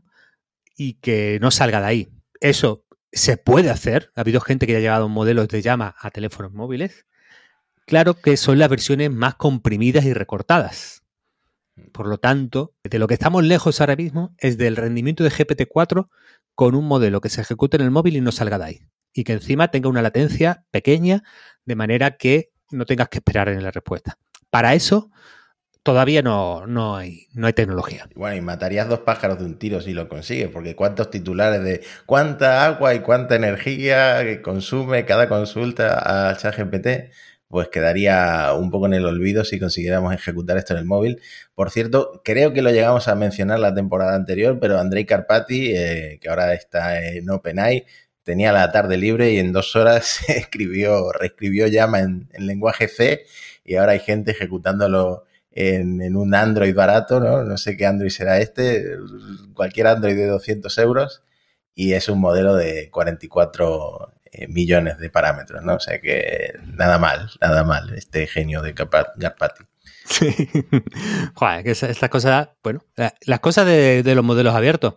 y 0.75 0.93
que 0.93 1.37
no 1.39 1.51
salga 1.51 1.81
de 1.81 1.85
ahí. 1.85 2.09
Eso 2.41 2.83
se 3.11 3.37
puede 3.37 3.69
hacer. 3.69 4.11
Ha 4.15 4.21
habido 4.21 4.41
gente 4.41 4.65
que 4.65 4.75
ha 4.75 4.79
llevado 4.79 5.07
modelos 5.07 5.49
de 5.49 5.61
llama 5.61 5.95
a 5.99 6.09
teléfonos 6.09 6.51
móviles. 6.51 7.05
Claro 7.85 8.15
que 8.15 8.37
son 8.37 8.57
las 8.57 8.69
versiones 8.69 9.11
más 9.11 9.35
comprimidas 9.35 10.03
y 10.05 10.15
recortadas. 10.15 11.03
Por 11.91 12.07
lo 12.07 12.17
tanto, 12.17 12.73
de 12.83 12.99
lo 12.99 13.07
que 13.07 13.13
estamos 13.13 13.43
lejos 13.43 13.79
ahora 13.81 13.95
mismo 13.95 14.33
es 14.37 14.57
del 14.57 14.75
rendimiento 14.75 15.23
de 15.23 15.31
GPT-4 15.31 16.09
con 16.55 16.75
un 16.75 16.87
modelo 16.87 17.21
que 17.21 17.29
se 17.29 17.41
ejecute 17.41 17.77
en 17.77 17.83
el 17.83 17.91
móvil 17.91 18.17
y 18.17 18.21
no 18.21 18.31
salga 18.31 18.57
de 18.57 18.65
ahí. 18.65 18.79
Y 19.13 19.23
que 19.23 19.33
encima 19.33 19.69
tenga 19.69 19.89
una 19.89 20.01
latencia 20.01 20.65
pequeña, 20.71 21.23
de 21.65 21.75
manera 21.75 22.17
que 22.17 22.51
no 22.71 22.85
tengas 22.85 23.09
que 23.09 23.19
esperar 23.19 23.49
en 23.49 23.63
la 23.63 23.71
respuesta. 23.71 24.17
Para 24.49 24.73
eso, 24.73 25.09
todavía 25.83 26.21
no, 26.21 26.67
no, 26.67 26.97
hay, 26.97 27.27
no 27.33 27.47
hay 27.47 27.53
tecnología. 27.53 28.09
Bueno, 28.15 28.35
y 28.35 28.41
matarías 28.41 28.89
dos 28.89 28.99
pájaros 28.99 29.39
de 29.39 29.45
un 29.45 29.57
tiro 29.57 29.79
si 29.79 29.93
lo 29.93 30.09
consigues, 30.09 30.49
porque 30.49 30.75
cuántos 30.75 31.09
titulares 31.09 31.63
de 31.63 31.81
cuánta 32.05 32.65
agua 32.65 32.93
y 32.93 32.99
cuánta 32.99 33.35
energía 33.35 34.21
que 34.23 34.41
consume 34.41 35.05
cada 35.05 35.29
consulta 35.29 36.29
a 36.29 36.35
ChatGPT, 36.35 36.87
pues 37.47 37.69
quedaría 37.69 38.53
un 38.53 38.71
poco 38.71 38.87
en 38.87 38.93
el 38.93 39.05
olvido 39.05 39.45
si 39.45 39.59
consiguiéramos 39.59 40.13
ejecutar 40.13 40.57
esto 40.57 40.73
en 40.73 40.79
el 40.79 40.85
móvil. 40.85 41.21
Por 41.55 41.71
cierto, 41.71 42.21
creo 42.23 42.53
que 42.53 42.61
lo 42.61 42.71
llegamos 42.71 43.07
a 43.07 43.15
mencionar 43.15 43.59
la 43.59 43.73
temporada 43.73 44.15
anterior, 44.15 44.59
pero 44.59 44.79
Andrei 44.79 45.05
Carpati, 45.05 45.71
eh, 45.75 46.19
que 46.21 46.29
ahora 46.29 46.53
está 46.53 47.01
en 47.01 47.29
OpenAI, 47.29 47.85
tenía 48.23 48.51
la 48.51 48.71
tarde 48.71 48.97
libre 48.97 49.31
y 49.31 49.39
en 49.39 49.53
dos 49.53 49.75
horas 49.75 50.19
escribió, 50.29 51.11
reescribió 51.13 51.67
Llama 51.67 51.99
en, 52.01 52.29
en 52.33 52.47
lenguaje 52.47 52.87
C 52.87 53.25
y 53.63 53.75
ahora 53.75 53.93
hay 53.93 53.99
gente 53.99 54.31
ejecutándolo 54.31 55.25
en, 55.57 56.15
un 56.15 56.35
Android 56.35 56.75
barato, 56.75 57.19
¿no? 57.19 57.43
No 57.43 57.57
sé 57.57 57.75
qué 57.77 57.85
Android 57.85 58.11
será 58.11 58.39
este, 58.39 58.85
cualquier 59.53 59.87
Android 59.87 60.15
de 60.15 60.27
200 60.27 60.77
euros 60.77 61.23
y 61.73 61.93
es 61.93 62.09
un 62.09 62.19
modelo 62.19 62.55
de 62.55 62.89
44 62.91 64.13
eh, 64.31 64.47
millones 64.47 64.97
de 64.97 65.09
parámetros, 65.09 65.63
¿no? 65.63 65.75
O 65.75 65.79
sea 65.79 65.99
que 65.99 66.53
nada 66.65 66.97
mal, 66.97 67.29
nada 67.41 67.63
mal 67.63 67.93
este 67.93 68.27
genio 68.27 68.61
de 68.61 68.73
Garpati. 68.73 69.63
Sí. 70.05 70.29
Joder, 71.33 71.63
que 71.63 71.71
estas 71.71 72.09
cosas, 72.09 72.49
bueno, 72.63 72.83
las 73.25 73.39
cosas 73.39 73.65
de, 73.65 74.03
los 74.15 74.23
modelos 74.23 74.55
abiertos 74.55 74.95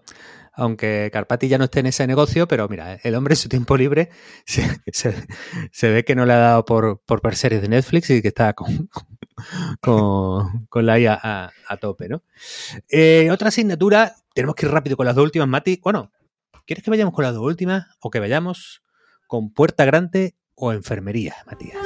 aunque 0.53 1.09
Carpati 1.13 1.49
ya 1.49 1.57
no 1.57 1.65
esté 1.65 1.81
en 1.81 1.87
ese 1.87 2.07
negocio, 2.07 2.47
pero 2.47 2.69
mira, 2.69 2.99
el 3.03 3.15
hombre 3.15 3.33
en 3.33 3.37
su 3.37 3.49
tiempo 3.49 3.79
libre 3.79 4.11
se, 4.45 5.91
ve 5.91 6.05
que 6.05 6.15
no 6.15 6.27
le 6.27 6.35
ha 6.35 6.39
dado 6.39 6.65
por, 6.67 7.01
por 7.07 7.23
ver 7.23 7.37
series 7.37 7.63
de 7.63 7.69
Netflix 7.69 8.11
y 8.11 8.21
que 8.21 8.29
está 8.29 8.53
con, 8.53 8.91
con, 10.69 10.87
la 10.87 10.99
IA 10.99 11.19
a, 11.23 11.77
tope, 11.79 12.09
¿no? 12.09 12.25
Eh, 12.89 13.31
otra 13.31 13.49
asignatura, 13.49 14.15
tenemos 14.35 14.55
que 14.55 14.67
ir 14.67 14.73
rápido 14.73 14.97
con 14.97 15.07
las 15.07 15.15
dos 15.15 15.25
últimas, 15.25 15.49
Mati. 15.49 15.81
Bueno, 15.83 16.13
¿quieres 16.67 16.85
que 16.85 16.91
vayamos 16.91 17.15
con 17.15 17.25
las 17.25 17.35
dos 17.35 17.45
últimas 17.45 17.87
o 18.01 18.11
que 18.11 18.21
vayamos 18.21 18.83
con 19.31 19.53
puerta 19.55 19.85
grande 19.85 20.35
o 20.57 20.73
enfermería, 20.73 21.37
Matías? 21.47 21.79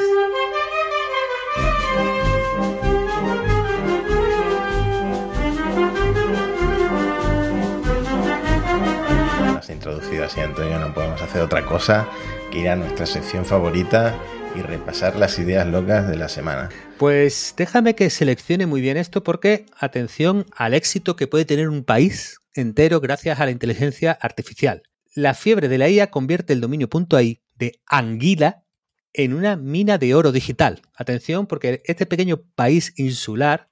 Has 9.59 9.69
introducido 9.69 10.25
así, 10.25 10.41
Antonio, 10.41 10.79
no 10.79 10.95
podemos 10.95 11.21
hacer 11.21 11.43
otra 11.43 11.67
cosa 11.67 12.09
que 12.51 12.61
ir 12.61 12.69
a 12.71 12.77
nuestra 12.77 13.05
sección 13.05 13.45
favorita 13.45 14.19
y 14.57 14.63
repasar 14.63 15.17
las 15.17 15.39
ideas 15.39 15.67
locas 15.67 16.09
de 16.09 16.17
la 16.17 16.31
semana. 16.31 16.71
Pues 16.97 17.53
déjame 17.59 17.95
que 17.95 18.09
seleccione 18.09 18.65
muy 18.65 18.81
bien 18.81 18.97
esto 18.97 19.23
porque 19.23 19.67
atención 19.79 20.47
al 20.57 20.73
éxito 20.73 21.15
que 21.15 21.27
puede 21.27 21.45
tener 21.45 21.69
un 21.69 21.85
país 21.85 22.41
entero 22.55 23.01
gracias 23.01 23.39
a 23.39 23.45
la 23.45 23.51
inteligencia 23.51 24.13
artificial. 24.13 24.83
La 25.15 25.35
fiebre 25.35 25.69
de 25.69 25.79
la 25.79 25.89
IA 25.89 26.11
convierte 26.11 26.53
el 26.53 26.61
dominio 26.61 26.89
.ai 27.13 27.43
de 27.55 27.81
Anguila 27.87 28.65
en 29.13 29.33
una 29.33 29.57
mina 29.57 29.97
de 29.99 30.15
oro 30.15 30.33
digital. 30.33 30.83
Atención 30.95 31.47
porque 31.47 31.83
este 31.85 32.05
pequeño 32.07 32.43
país 32.55 32.93
insular 32.97 33.71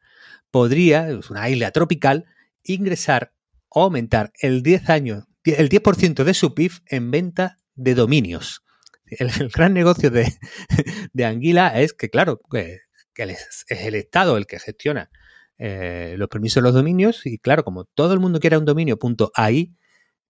podría, 0.50 1.10
es 1.10 1.30
una 1.30 1.48
isla 1.50 1.70
tropical, 1.72 2.26
ingresar 2.62 3.34
o 3.68 3.82
aumentar 3.82 4.32
el 4.40 4.62
10 4.62 4.90
años, 4.90 5.24
el 5.44 5.68
10% 5.68 6.24
de 6.24 6.34
su 6.34 6.54
PIB 6.54 6.72
en 6.86 7.10
venta 7.10 7.58
de 7.74 7.94
dominios 7.94 8.62
el, 9.18 9.48
gran 9.50 9.74
negocio 9.74 10.10
de, 11.12 11.24
Anguila 11.24 11.80
es 11.80 11.92
que, 11.92 12.10
claro, 12.10 12.40
que, 12.50 12.80
es, 13.16 13.64
el 13.68 13.94
Estado 13.94 14.36
el 14.36 14.46
que 14.46 14.58
gestiona 14.58 15.10
eh, 15.58 16.14
los 16.18 16.28
permisos 16.28 16.62
de 16.62 16.68
los 16.68 16.74
dominios 16.74 17.26
y, 17.26 17.38
claro, 17.38 17.64
como 17.64 17.84
todo 17.84 18.14
el 18.14 18.20
mundo 18.20 18.40
quiere 18.40 18.58
un 18.58 18.64
dominio 18.64 18.98
punto 18.98 19.30
ahí, 19.34 19.74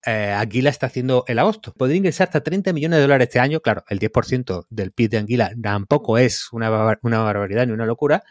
eh, 0.04 0.32
Anguila 0.36 0.70
está 0.70 0.86
haciendo 0.86 1.24
el 1.28 1.38
agosto. 1.38 1.72
Podría 1.72 1.96
ingresar 1.96 2.28
hasta 2.28 2.42
30 2.42 2.72
millones 2.72 2.98
de 2.98 3.02
dólares 3.02 3.28
este 3.28 3.38
año. 3.38 3.60
Claro, 3.60 3.84
el 3.88 4.00
10% 4.00 4.66
del 4.68 4.92
PIB 4.92 5.10
de 5.10 5.18
Anguila 5.18 5.52
tampoco 5.60 6.18
es 6.18 6.48
una, 6.52 6.68
barbaridad 6.70 7.66
ni 7.66 7.72
una 7.72 7.86
locura. 7.86 8.22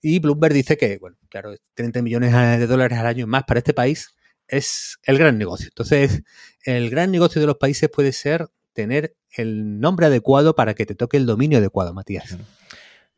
Y 0.00 0.20
Bloomberg 0.20 0.54
dice 0.54 0.76
que, 0.76 0.98
bueno, 0.98 1.16
claro, 1.28 1.54
30 1.74 2.02
millones 2.02 2.32
de 2.32 2.66
dólares 2.66 2.98
al 2.98 3.06
año 3.06 3.26
más 3.26 3.44
para 3.44 3.58
este 3.58 3.74
país 3.74 4.14
es 4.46 4.98
el 5.04 5.18
gran 5.18 5.38
negocio. 5.38 5.66
Entonces, 5.66 6.22
el 6.64 6.88
gran 6.90 7.10
negocio 7.10 7.40
de 7.40 7.46
los 7.46 7.56
países 7.56 7.90
puede 7.90 8.12
ser 8.12 8.48
tener 8.72 9.16
el 9.36 9.80
nombre 9.80 10.06
adecuado 10.06 10.54
para 10.54 10.74
que 10.74 10.86
te 10.86 10.94
toque 10.94 11.16
el 11.16 11.26
dominio 11.26 11.58
adecuado, 11.58 11.92
Matías. 11.92 12.38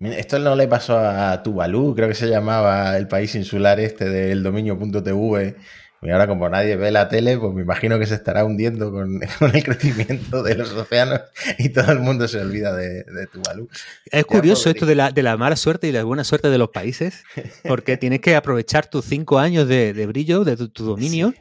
Esto 0.00 0.38
no 0.38 0.56
le 0.56 0.66
pasó 0.66 0.98
a 0.98 1.42
Tuvalu, 1.42 1.94
creo 1.94 2.08
que 2.08 2.14
se 2.14 2.26
llamaba 2.26 2.96
el 2.96 3.06
país 3.06 3.34
insular 3.34 3.78
este 3.78 4.08
del 4.08 4.42
dominio.tv. 4.42 5.56
Y 6.02 6.10
ahora 6.10 6.26
como 6.26 6.48
nadie 6.48 6.76
ve 6.76 6.90
la 6.90 7.08
tele, 7.08 7.36
pues 7.36 7.52
me 7.52 7.60
imagino 7.60 7.98
que 7.98 8.06
se 8.06 8.14
estará 8.14 8.44
hundiendo 8.44 8.90
con, 8.90 9.20
el 9.54 9.64
crecimiento 9.64 10.42
de 10.42 10.54
los 10.54 10.72
océanos 10.72 11.20
y 11.58 11.68
todo 11.68 11.92
el 11.92 11.98
mundo 11.98 12.26
se 12.26 12.40
olvida 12.40 12.74
de, 12.74 13.04
Tuvalu. 13.30 13.68
Es 14.06 14.24
curioso 14.24 14.70
esto 14.70 14.86
de 14.86 14.94
la, 14.94 15.10
de 15.10 15.22
la, 15.22 15.36
mala 15.36 15.56
suerte 15.56 15.88
y 15.88 15.92
la 15.92 16.02
buena 16.04 16.24
suerte 16.24 16.48
de 16.48 16.56
los 16.56 16.70
países, 16.70 17.22
porque 17.64 17.98
tienes 17.98 18.20
que 18.20 18.34
aprovechar 18.34 18.86
tus 18.86 19.04
cinco 19.04 19.38
años 19.38 19.68
de, 19.68 19.92
brillo, 20.06 20.44
de 20.44 20.56
tu, 20.56 20.84
dominio, 20.84 21.34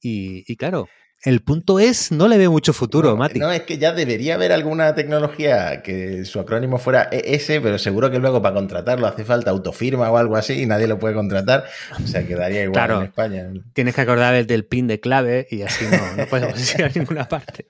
y, 0.00 0.44
y, 0.46 0.56
claro, 0.56 0.88
el 1.24 1.40
punto 1.40 1.80
es, 1.80 2.12
no 2.12 2.28
le 2.28 2.36
veo 2.36 2.50
mucho 2.50 2.74
futuro, 2.74 3.10
no, 3.10 3.16
Mati. 3.16 3.38
No, 3.38 3.50
es 3.50 3.62
que 3.62 3.78
ya 3.78 3.94
debería 3.94 4.34
haber 4.34 4.52
alguna 4.52 4.94
tecnología 4.94 5.82
que 5.82 6.26
su 6.26 6.38
acrónimo 6.38 6.76
fuera 6.76 7.08
ES, 7.10 7.46
pero 7.62 7.78
seguro 7.78 8.10
que 8.10 8.18
luego 8.18 8.42
para 8.42 8.54
contratarlo 8.54 9.06
hace 9.06 9.24
falta 9.24 9.50
autofirma 9.50 10.10
o 10.10 10.18
algo 10.18 10.36
así 10.36 10.60
y 10.60 10.66
nadie 10.66 10.86
lo 10.86 10.98
puede 10.98 11.14
contratar. 11.14 11.64
O 12.02 12.06
sea, 12.06 12.26
quedaría 12.26 12.64
igual 12.64 12.90
en 12.90 13.02
España. 13.04 13.50
Tienes 13.72 13.94
que 13.94 14.02
acordar 14.02 14.44
del 14.44 14.66
pin 14.66 14.86
de 14.86 15.00
clave 15.00 15.46
y 15.50 15.62
así 15.62 15.86
no, 15.90 16.14
no 16.14 16.26
podemos 16.26 16.74
ir 16.74 16.84
a 16.84 16.90
ninguna 16.90 17.26
parte. 17.26 17.68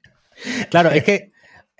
Claro, 0.68 0.90
es 0.90 1.04
que, 1.04 1.30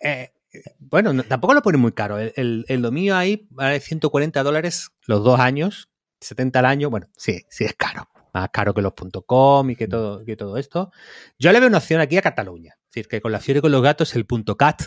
eh, 0.01 0.31
bueno, 0.79 1.25
tampoco 1.25 1.55
lo 1.55 1.63
pone 1.63 1.79
muy 1.79 1.91
caro. 1.91 2.21
El, 2.21 2.65
el, 2.69 2.83
dominio 2.83 3.17
ahí 3.17 3.49
vale 3.51 3.81
140 3.81 4.45
dólares 4.45 4.91
los 5.07 5.25
dos 5.25 5.41
años, 5.41 5.89
70 6.21 6.61
al 6.61 6.67
año. 6.67 6.89
Bueno, 6.89 7.09
sí, 7.17 7.43
sí 7.49 7.65
es 7.65 7.75
caro 7.75 8.09
más 8.35 8.51
caro 8.51 8.75
que 8.75 8.83
los 8.83 8.93
.com 9.27 9.71
y 9.71 9.77
que 9.77 9.89
todo, 9.89 10.25
que 10.25 10.37
todo 10.37 10.59
esto. 10.59 10.91
Yo 11.39 11.53
le 11.53 11.61
veo 11.61 11.69
una 11.69 11.79
opción 11.79 12.01
aquí 12.01 12.19
a 12.19 12.23
Cataluña. 12.23 12.75
Es 12.79 12.95
decir, 12.95 13.09
que 13.09 13.21
con 13.21 13.33
la 13.33 13.41
fiebre 13.41 13.63
con 13.63 13.73
los 13.73 13.83
gatos, 13.83 14.15
el 14.17 14.27
.cat, 14.59 14.83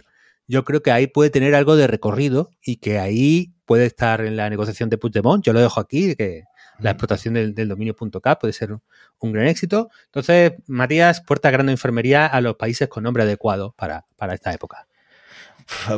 yo 0.47 0.63
creo 0.63 0.81
que 0.83 0.91
ahí 0.91 1.07
puede 1.07 1.29
tener 1.29 1.55
algo 1.55 1.75
de 1.75 1.87
recorrido 1.87 2.51
y 2.61 2.77
que 2.77 2.99
ahí 2.99 3.53
puede 3.65 3.85
estar 3.85 4.21
en 4.21 4.37
la 4.37 4.49
negociación 4.49 4.89
de 4.89 4.97
Puigdemont. 4.97 5.43
Yo 5.43 5.53
lo 5.53 5.59
dejo 5.59 5.79
aquí, 5.79 6.15
que 6.15 6.43
la 6.79 6.91
explotación 6.91 7.33
del, 7.33 7.67
dominio 7.67 7.95
.cat 8.21 8.39
puede 8.39 8.53
ser 8.53 8.71
un, 8.71 9.33
gran 9.33 9.47
éxito. 9.47 9.89
Entonces, 10.05 10.53
Matías, 10.67 11.21
puerta 11.21 11.49
grande 11.49 11.71
enfermería 11.71 12.25
a 12.25 12.41
los 12.41 12.55
países 12.55 12.87
con 12.87 13.03
nombre 13.03 13.23
adecuado 13.23 13.73
para, 13.77 14.05
esta 14.33 14.53
época 14.53 14.87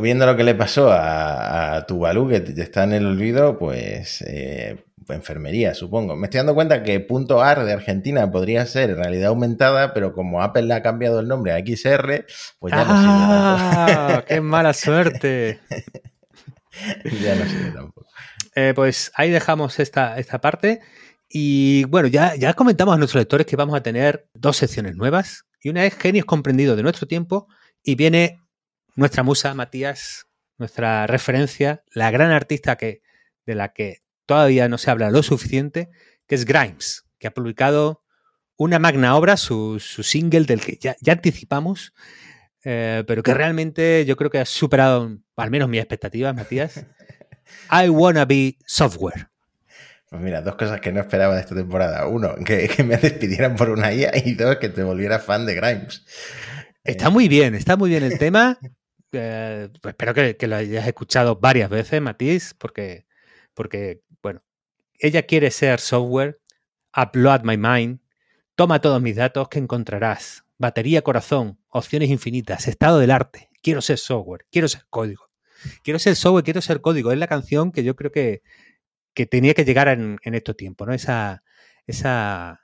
viendo 0.01 0.25
lo 0.25 0.35
que 0.35 0.43
le 0.43 0.55
pasó 0.55 0.89
a, 0.91 1.85
Tuvalu, 1.87 2.27
que 2.27 2.43
está 2.57 2.85
en 2.85 2.93
el 2.93 3.05
olvido, 3.05 3.59
pues 3.59 4.23
eh, 4.25 4.83
enfermería, 5.15 5.73
supongo. 5.73 6.15
Me 6.15 6.27
estoy 6.27 6.39
dando 6.39 6.55
cuenta 6.55 6.83
que 6.83 6.99
punto 6.99 7.41
.ar 7.41 7.63
de 7.65 7.73
Argentina 7.73 8.29
podría 8.31 8.65
ser 8.65 8.95
realidad 8.95 9.29
aumentada, 9.29 9.93
pero 9.93 10.13
como 10.13 10.41
Apple 10.41 10.63
le 10.63 10.73
ha 10.73 10.81
cambiado 10.81 11.19
el 11.19 11.27
nombre 11.27 11.53
a 11.53 11.59
XR, 11.59 12.25
pues 12.59 12.73
ya 12.73 12.85
no 12.85 12.97
sirve. 12.97 13.13
¡Ah! 13.13 14.23
¡Qué 14.27 14.41
mala 14.41 14.73
suerte! 14.73 15.59
ya 17.21 17.35
no 17.35 17.45
sirve 17.45 17.71
tampoco. 17.71 18.07
Eh, 18.55 18.73
pues 18.75 19.11
ahí 19.15 19.29
dejamos 19.29 19.79
esta, 19.79 20.17
esta 20.17 20.41
parte. 20.41 20.81
Y 21.29 21.83
bueno, 21.85 22.07
ya, 22.07 22.35
ya 22.35 22.53
comentamos 22.53 22.95
a 22.95 22.97
nuestros 22.97 23.21
lectores 23.21 23.45
que 23.45 23.55
vamos 23.55 23.75
a 23.75 23.83
tener 23.83 24.27
dos 24.33 24.57
secciones 24.57 24.95
nuevas, 24.95 25.45
Y 25.61 25.69
una 25.69 25.85
es 25.85 25.95
Genios 25.95 26.25
comprendidos 26.25 26.75
de 26.75 26.83
nuestro 26.83 27.07
tiempo 27.07 27.47
y 27.83 27.95
viene 27.95 28.41
nuestra 28.95 29.23
musa, 29.23 29.53
Matías, 29.53 30.25
nuestra 30.57 31.07
referencia, 31.07 31.83
la 31.93 32.11
gran 32.11 32.31
artista 32.31 32.75
que, 32.75 33.01
de 33.45 33.55
la 33.55 33.73
que 33.73 33.99
todavía 34.29 34.69
no 34.69 34.77
se 34.77 34.91
habla 34.91 35.09
lo 35.09 35.23
suficiente, 35.23 35.89
que 36.27 36.35
es 36.35 36.45
Grimes, 36.45 37.03
que 37.17 37.25
ha 37.25 37.31
publicado 37.31 38.03
una 38.57 38.77
magna 38.77 39.15
obra, 39.15 39.37
su, 39.37 39.79
single 39.79 40.43
del 40.43 40.61
que 40.61 40.77
ya, 40.79 40.95
anticipamos, 41.11 41.95
eh, 42.63 43.03
pero 43.07 43.23
que 43.23 43.33
realmente 43.33 44.05
yo 44.05 44.15
creo 44.17 44.29
que 44.29 44.37
ha 44.37 44.45
superado 44.45 45.17
al 45.35 45.49
menos 45.49 45.67
mis 45.67 45.79
expectativas, 45.79 46.35
Matías. 46.35 46.85
I 47.71 47.89
Wanna 47.89 48.25
Be 48.25 48.57
Software. 48.67 49.29
Pues 50.11 50.21
mira, 50.21 50.43
dos 50.43 50.53
cosas 50.57 50.79
que 50.79 50.91
no 50.91 50.99
esperaba 50.99 51.33
de 51.33 51.41
esta 51.41 51.55
temporada. 51.55 52.05
Uno, 52.05 52.35
que, 52.45 52.69
me 52.83 52.97
despidieran 52.97 53.55
por 53.55 53.71
una 53.71 53.91
IA 53.91 54.11
y 54.23 54.35
dos, 54.35 54.57
que 54.57 54.69
te 54.69 54.83
volviera 54.83 55.17
fan 55.17 55.47
de 55.47 55.55
Grimes. 55.55 56.05
Está 56.83 57.07
eh, 57.07 57.11
muy 57.11 57.27
bien, 57.27 57.55
está 57.55 57.75
muy 57.77 57.89
bien 57.89 58.03
el 58.03 58.19
tema. 58.19 58.59
Eh, 59.11 59.69
pues 59.81 59.93
espero 59.93 60.13
que, 60.13 60.47
lo 60.47 60.55
hayas 60.55 60.87
escuchado 60.87 61.37
varias 61.37 61.71
veces, 61.71 61.99
Matías, 61.99 62.53
porque, 62.53 63.07
porque, 63.55 64.03
ella 64.99 65.23
quiere 65.23 65.51
ser 65.51 65.79
software, 65.79 66.39
upload 66.95 67.41
my 67.43 67.57
mind, 67.57 67.99
toma 68.55 68.81
todos 68.81 69.01
mis 69.01 69.15
datos 69.15 69.47
que 69.47 69.59
encontrarás, 69.59 70.43
batería 70.57 71.01
corazón, 71.01 71.59
opciones 71.69 72.09
infinitas, 72.09 72.67
estado 72.67 72.99
del 72.99 73.11
arte, 73.11 73.49
quiero 73.61 73.81
ser 73.81 73.97
software, 73.97 74.45
quiero 74.51 74.67
ser 74.67 74.83
código, 74.89 75.29
quiero 75.83 75.99
ser 75.99 76.15
software, 76.15 76.43
quiero 76.43 76.61
ser 76.61 76.81
código. 76.81 77.11
Es 77.11 77.17
la 77.17 77.27
canción 77.27 77.71
que 77.71 77.83
yo 77.83 77.95
creo 77.95 78.11
que, 78.11 78.43
que 79.13 79.25
tenía 79.25 79.53
que 79.53 79.65
llegar 79.65 79.87
en, 79.87 80.19
estos 80.21 80.57
tiempos, 80.57 80.87
¿no? 80.87 80.93
Esa, 80.93 81.43
esa, 81.87 82.59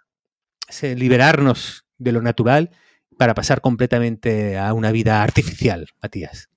ese 0.67 0.95
liberarnos 0.95 1.85
de 1.97 2.11
lo 2.11 2.21
natural 2.21 2.71
para 3.17 3.33
pasar 3.33 3.61
completamente 3.61 4.57
a 4.57 4.73
una 4.73 4.91
vida 4.91 5.23
artificial, 5.23 5.87
Matías. 6.01 6.49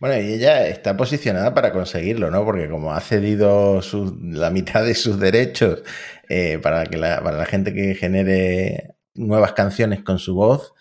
Bueno, 0.00 0.20
y 0.20 0.34
ella 0.34 0.66
está 0.68 0.96
posicionada 0.96 1.54
para 1.54 1.72
conseguirlo, 1.72 2.30
¿no? 2.30 2.44
Porque 2.44 2.68
como 2.68 2.92
ha 2.92 3.00
cedido 3.00 3.80
la 4.20 4.50
mitad 4.50 4.84
de 4.84 4.94
sus 4.94 5.18
derechos 5.18 5.82
eh, 6.28 6.58
para, 6.62 6.86
que 6.86 6.96
la, 6.96 7.22
para 7.22 7.38
la 7.38 7.46
gente 7.46 7.72
que 7.74 7.94
genere 7.94 8.94
nuevas 9.14 9.52
canciones 9.52 10.02
con 10.02 10.18
su 10.18 10.34
voz, 10.34 10.74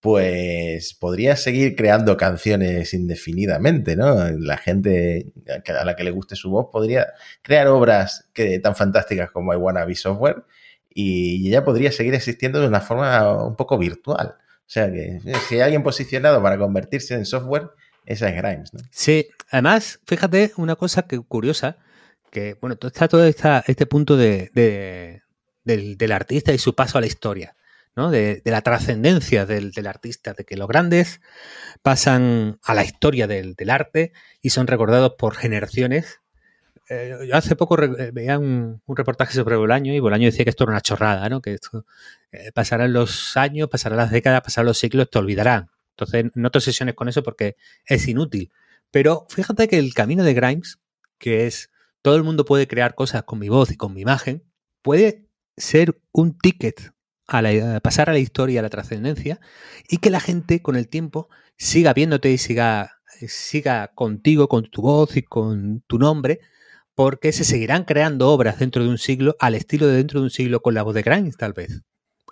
pues 0.00 0.94
podría 0.94 1.36
seguir 1.36 1.76
creando 1.76 2.16
canciones 2.16 2.94
indefinidamente, 2.94 3.96
¿no? 3.96 4.30
La 4.30 4.56
gente 4.56 5.32
a 5.68 5.84
la 5.84 5.94
que 5.94 6.04
le 6.04 6.10
guste 6.10 6.36
su 6.36 6.50
voz 6.50 6.68
podría 6.72 7.08
crear 7.42 7.68
obras 7.68 8.28
que, 8.32 8.58
tan 8.58 8.74
fantásticas 8.74 9.30
como 9.30 9.52
I 9.52 9.56
Wanna 9.56 9.84
Be 9.84 9.94
Software 9.94 10.44
y 10.88 11.48
ella 11.48 11.64
podría 11.64 11.92
seguir 11.92 12.14
existiendo 12.14 12.60
de 12.60 12.68
una 12.68 12.80
forma 12.80 13.44
un 13.44 13.56
poco 13.56 13.78
virtual. 13.78 14.36
O 14.38 14.72
sea 14.72 14.90
que 14.90 15.20
eh, 15.24 15.32
si 15.48 15.56
hay 15.56 15.62
alguien 15.62 15.82
posicionado 15.82 16.42
para 16.42 16.58
convertirse 16.58 17.14
en 17.14 17.26
software, 17.26 17.70
esa 18.06 18.28
es 18.28 18.36
Grimes, 18.36 18.74
¿no? 18.74 18.80
Sí, 18.90 19.28
además, 19.50 20.00
fíjate 20.06 20.52
una 20.56 20.76
cosa 20.76 21.02
que 21.02 21.20
curiosa, 21.20 21.76
que 22.30 22.56
bueno, 22.60 22.76
está 22.80 23.08
todo 23.08 23.24
este 23.24 23.86
punto 23.86 24.16
de, 24.16 24.50
del, 25.64 26.12
artista 26.12 26.52
y 26.52 26.58
su 26.58 26.74
paso 26.74 26.98
a 26.98 27.00
la 27.00 27.06
historia, 27.06 27.56
¿no? 27.96 28.10
De, 28.10 28.42
la 28.44 28.62
trascendencia 28.62 29.46
del, 29.46 29.72
artista, 29.86 30.32
de 30.32 30.44
que 30.44 30.56
los 30.56 30.68
grandes 30.68 31.20
pasan 31.82 32.58
a 32.62 32.74
la 32.74 32.84
historia 32.84 33.26
del, 33.26 33.56
arte 33.68 34.12
y 34.40 34.50
son 34.50 34.66
recordados 34.66 35.14
por 35.18 35.34
generaciones. 35.34 36.20
Eh, 36.88 37.26
yo 37.28 37.36
hace 37.36 37.54
poco 37.54 37.76
veía 38.12 38.38
un, 38.38 38.82
reportaje 38.88 39.34
sobre 39.34 39.56
Bolaño 39.56 39.92
y 39.92 40.00
Bolaño 40.00 40.26
decía 40.26 40.44
que 40.44 40.50
esto 40.50 40.64
era 40.64 40.72
una 40.72 40.80
chorrada, 40.80 41.28
¿no? 41.28 41.40
Que 41.40 41.54
esto 41.54 41.86
eh, 42.32 42.50
pasarán 42.52 42.92
los 42.92 43.36
años, 43.36 43.68
pasarán 43.68 43.98
las 43.98 44.10
décadas, 44.10 44.40
pasarán 44.40 44.66
los 44.66 44.78
siglos, 44.78 45.08
te 45.10 45.18
olvidarán. 45.18 45.70
Entonces, 46.00 46.32
no 46.34 46.50
te 46.50 46.58
obsesiones 46.58 46.94
con 46.94 47.08
eso 47.08 47.22
porque 47.22 47.56
es 47.86 48.06
inútil. 48.08 48.50
Pero 48.90 49.26
fíjate 49.28 49.68
que 49.68 49.78
el 49.78 49.94
camino 49.94 50.24
de 50.24 50.34
Grimes, 50.34 50.78
que 51.18 51.46
es 51.46 51.70
todo 52.02 52.16
el 52.16 52.24
mundo 52.24 52.44
puede 52.44 52.66
crear 52.66 52.94
cosas 52.94 53.24
con 53.24 53.38
mi 53.38 53.48
voz 53.48 53.70
y 53.70 53.76
con 53.76 53.94
mi 53.94 54.00
imagen, 54.00 54.44
puede 54.82 55.28
ser 55.56 56.00
un 56.12 56.36
ticket 56.38 56.92
a, 57.26 57.80
pasar 57.80 58.10
a 58.10 58.12
la 58.12 58.18
historia, 58.18 58.60
a 58.60 58.62
la 58.62 58.70
trascendencia, 58.70 59.40
y 59.88 59.98
que 59.98 60.10
la 60.10 60.20
gente 60.20 60.62
con 60.62 60.76
el 60.76 60.88
tiempo 60.88 61.28
siga 61.56 61.92
viéndote 61.92 62.30
y 62.30 62.38
siga, 62.38 63.00
siga 63.28 63.88
contigo, 63.94 64.48
con 64.48 64.64
tu 64.68 64.82
voz 64.82 65.16
y 65.16 65.22
con 65.22 65.82
tu 65.86 65.98
nombre, 65.98 66.40
porque 66.94 67.32
se 67.32 67.44
seguirán 67.44 67.84
creando 67.84 68.28
obras 68.28 68.58
dentro 68.58 68.82
de 68.82 68.90
un 68.90 68.98
siglo 68.98 69.36
al 69.38 69.54
estilo 69.54 69.86
de 69.86 69.96
dentro 69.96 70.20
de 70.20 70.24
un 70.24 70.30
siglo 70.30 70.60
con 70.60 70.74
la 70.74 70.82
voz 70.82 70.94
de 70.94 71.02
Grimes, 71.02 71.36
tal 71.36 71.52
vez. 71.52 71.82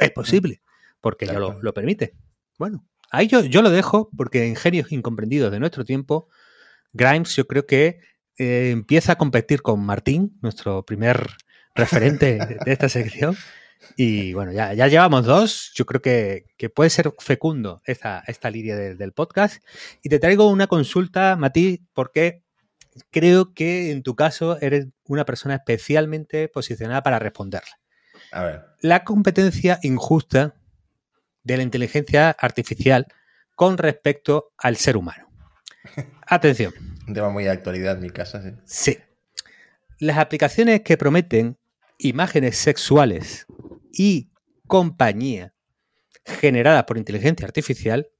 Es 0.00 0.10
posible, 0.10 0.62
porque 1.00 1.26
ya 1.26 1.38
lo, 1.38 1.74
permite. 1.74 2.14
Bueno, 2.58 2.84
ahí 3.10 3.26
yo, 3.26 3.42
yo 3.42 3.62
lo 3.62 3.70
dejo 3.70 4.10
porque 4.16 4.46
en 4.46 4.56
genios 4.56 4.92
incomprendidos 4.92 5.50
de 5.50 5.60
nuestro 5.60 5.84
tiempo, 5.84 6.28
Grimes 6.92 7.34
yo 7.36 7.46
creo 7.46 7.66
que 7.66 8.00
eh, 8.38 8.70
empieza 8.70 9.12
a 9.12 9.18
competir 9.18 9.62
con 9.62 9.80
Martín, 9.84 10.38
nuestro 10.42 10.84
primer 10.84 11.26
referente 11.74 12.38
de 12.64 12.72
esta 12.72 12.88
sección. 12.88 13.36
Y 13.96 14.32
bueno, 14.32 14.52
ya, 14.52 14.74
ya 14.74 14.86
llevamos 14.88 15.24
dos. 15.24 15.72
Yo 15.74 15.86
creo 15.86 16.02
que, 16.02 16.46
puede 16.74 16.90
ser 16.90 17.12
fecundo 17.18 17.82
esta, 17.84 18.22
esta 18.26 18.50
línea 18.50 18.76
del 18.76 19.12
podcast. 19.12 19.62
Y 20.02 20.08
te 20.08 20.18
traigo 20.18 20.48
una 20.48 20.66
consulta, 20.66 21.36
Mati, 21.36 21.84
porque 21.94 22.42
creo 23.10 23.54
que 23.54 23.90
en 23.90 24.02
tu 24.02 24.14
caso 24.14 24.58
eres 24.60 24.88
una 25.04 25.24
persona 25.24 25.56
especialmente 25.56 26.48
posicionada 26.48 27.02
para 27.02 27.18
responderla. 27.18 27.78
A 28.32 28.42
ver. 28.42 28.64
La 28.80 29.04
competencia 29.04 29.78
injusta 29.82 30.57
de 31.48 31.56
la 31.56 31.62
inteligencia 31.62 32.30
artificial 32.30 33.06
con 33.56 33.78
respecto 33.78 34.52
al 34.58 34.76
ser 34.76 34.96
humano. 34.96 35.28
Atención. 36.26 36.74
Un 37.08 37.14
tema 37.14 37.30
muy 37.30 37.44
de 37.44 37.50
actualidad 37.50 37.96
en 37.96 38.02
mi 38.02 38.10
casa, 38.10 38.42
sí. 38.42 38.50
Sí. 38.66 38.98
Las 39.98 40.18
aplicaciones 40.18 40.82
que 40.82 40.98
prometen 40.98 41.58
imágenes 41.98 42.56
sexuales 42.58 43.46
y 43.90 44.30
compañía 44.66 45.54
generadas 46.24 46.84
por 46.84 46.98
inteligencia 46.98 47.46
artificial 47.46 48.10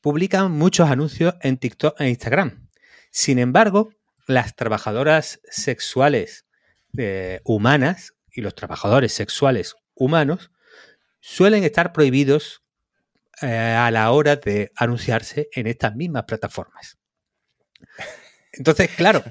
publican 0.00 0.50
muchos 0.50 0.90
anuncios 0.90 1.34
en 1.40 1.56
TikTok 1.56 2.00
e 2.00 2.08
Instagram. 2.08 2.68
Sin 3.12 3.38
embargo, 3.38 3.90
las 4.26 4.56
trabajadoras 4.56 5.40
sexuales 5.48 6.46
eh, 6.96 7.40
humanas 7.44 8.14
y 8.32 8.40
los 8.40 8.56
trabajadores 8.56 9.12
sexuales 9.12 9.76
humanos 9.94 10.50
suelen 11.20 11.64
estar 11.64 11.92
prohibidos 11.92 12.62
eh, 13.42 13.46
a 13.46 13.90
la 13.90 14.10
hora 14.10 14.36
de 14.36 14.72
anunciarse 14.76 15.48
en 15.52 15.66
estas 15.66 15.94
mismas 15.94 16.24
plataformas. 16.24 16.98
Entonces, 18.52 18.90
claro, 18.96 19.22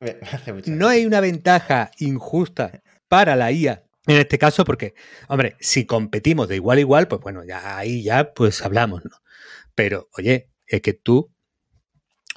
no 0.66 0.88
hay 0.88 1.06
una 1.06 1.20
ventaja 1.20 1.90
injusta 1.98 2.82
para 3.08 3.36
la 3.36 3.52
IA 3.52 3.88
en 4.08 4.16
este 4.16 4.38
caso, 4.38 4.64
porque, 4.64 4.94
hombre, 5.28 5.56
si 5.60 5.84
competimos 5.84 6.48
de 6.48 6.56
igual 6.56 6.78
a 6.78 6.80
igual, 6.80 7.08
pues 7.08 7.20
bueno, 7.20 7.44
ya 7.44 7.76
ahí 7.76 8.02
ya 8.02 8.32
pues 8.32 8.62
hablamos, 8.62 9.04
¿no? 9.04 9.10
Pero, 9.74 10.08
oye, 10.16 10.48
es 10.66 10.80
que 10.80 10.94
tú 10.94 11.30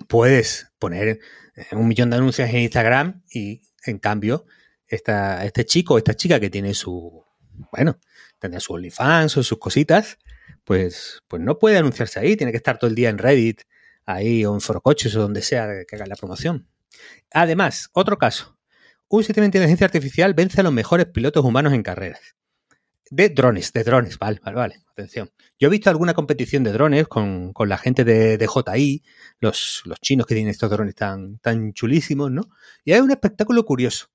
puedes 0.09 0.67
poner 0.79 1.19
eh, 1.55 1.65
un 1.71 1.87
millón 1.87 2.09
de 2.09 2.17
anuncios 2.17 2.49
en 2.49 2.57
Instagram 2.57 3.23
y, 3.31 3.61
en 3.85 3.99
cambio, 3.99 4.45
esta, 4.85 5.45
este 5.45 5.63
chico 5.65 5.93
o 5.93 5.97
esta 5.97 6.13
chica 6.13 6.41
que 6.41 6.49
tiene 6.49 6.73
su, 6.73 7.23
bueno, 7.71 7.97
tendrá 8.41 8.59
su 8.59 8.73
OnlyFans 8.73 9.37
o 9.37 9.43
sus 9.43 9.59
cositas, 9.59 10.17
pues, 10.65 11.21
pues 11.27 11.41
no 11.41 11.59
puede 11.59 11.77
anunciarse 11.77 12.19
ahí, 12.19 12.35
tiene 12.35 12.51
que 12.51 12.57
estar 12.57 12.77
todo 12.77 12.89
el 12.89 12.95
día 12.95 13.09
en 13.09 13.19
Reddit, 13.19 13.61
ahí 14.05 14.43
o 14.45 14.53
en 14.53 14.61
Forocoches 14.61 15.15
o 15.15 15.21
donde 15.21 15.41
sea 15.41 15.67
que 15.87 15.95
haga 15.95 16.07
la 16.07 16.15
promoción. 16.15 16.67
Además, 17.31 17.89
otro 17.93 18.17
caso, 18.17 18.57
un 19.07 19.23
sistema 19.23 19.43
de 19.43 19.47
inteligencia 19.47 19.85
artificial 19.85 20.33
vence 20.33 20.59
a 20.59 20.63
los 20.63 20.73
mejores 20.73 21.05
pilotos 21.07 21.45
humanos 21.45 21.73
en 21.73 21.83
carreras. 21.83 22.35
De 23.09 23.29
drones, 23.29 23.73
de 23.73 23.83
drones, 23.83 24.17
vale, 24.17 24.39
vale, 24.43 24.55
vale, 24.55 24.75
atención. 24.89 25.29
Yo 25.59 25.67
he 25.67 25.71
visto 25.71 25.89
alguna 25.89 26.13
competición 26.13 26.63
de 26.63 26.71
drones 26.71 27.07
con, 27.07 27.53
la 27.65 27.77
gente 27.77 28.05
de, 28.05 28.37
de 28.37 28.47
JI, 28.47 29.03
los, 29.39 29.83
los, 29.85 29.99
chinos 29.99 30.25
que 30.25 30.33
tienen 30.33 30.49
estos 30.49 30.69
drones 30.69 30.95
tan, 30.95 31.37
tan 31.39 31.73
chulísimos, 31.73 32.31
¿no? 32.31 32.49
Y 32.85 32.93
hay 32.93 33.01
un 33.01 33.11
espectáculo 33.11 33.65
curioso, 33.65 34.07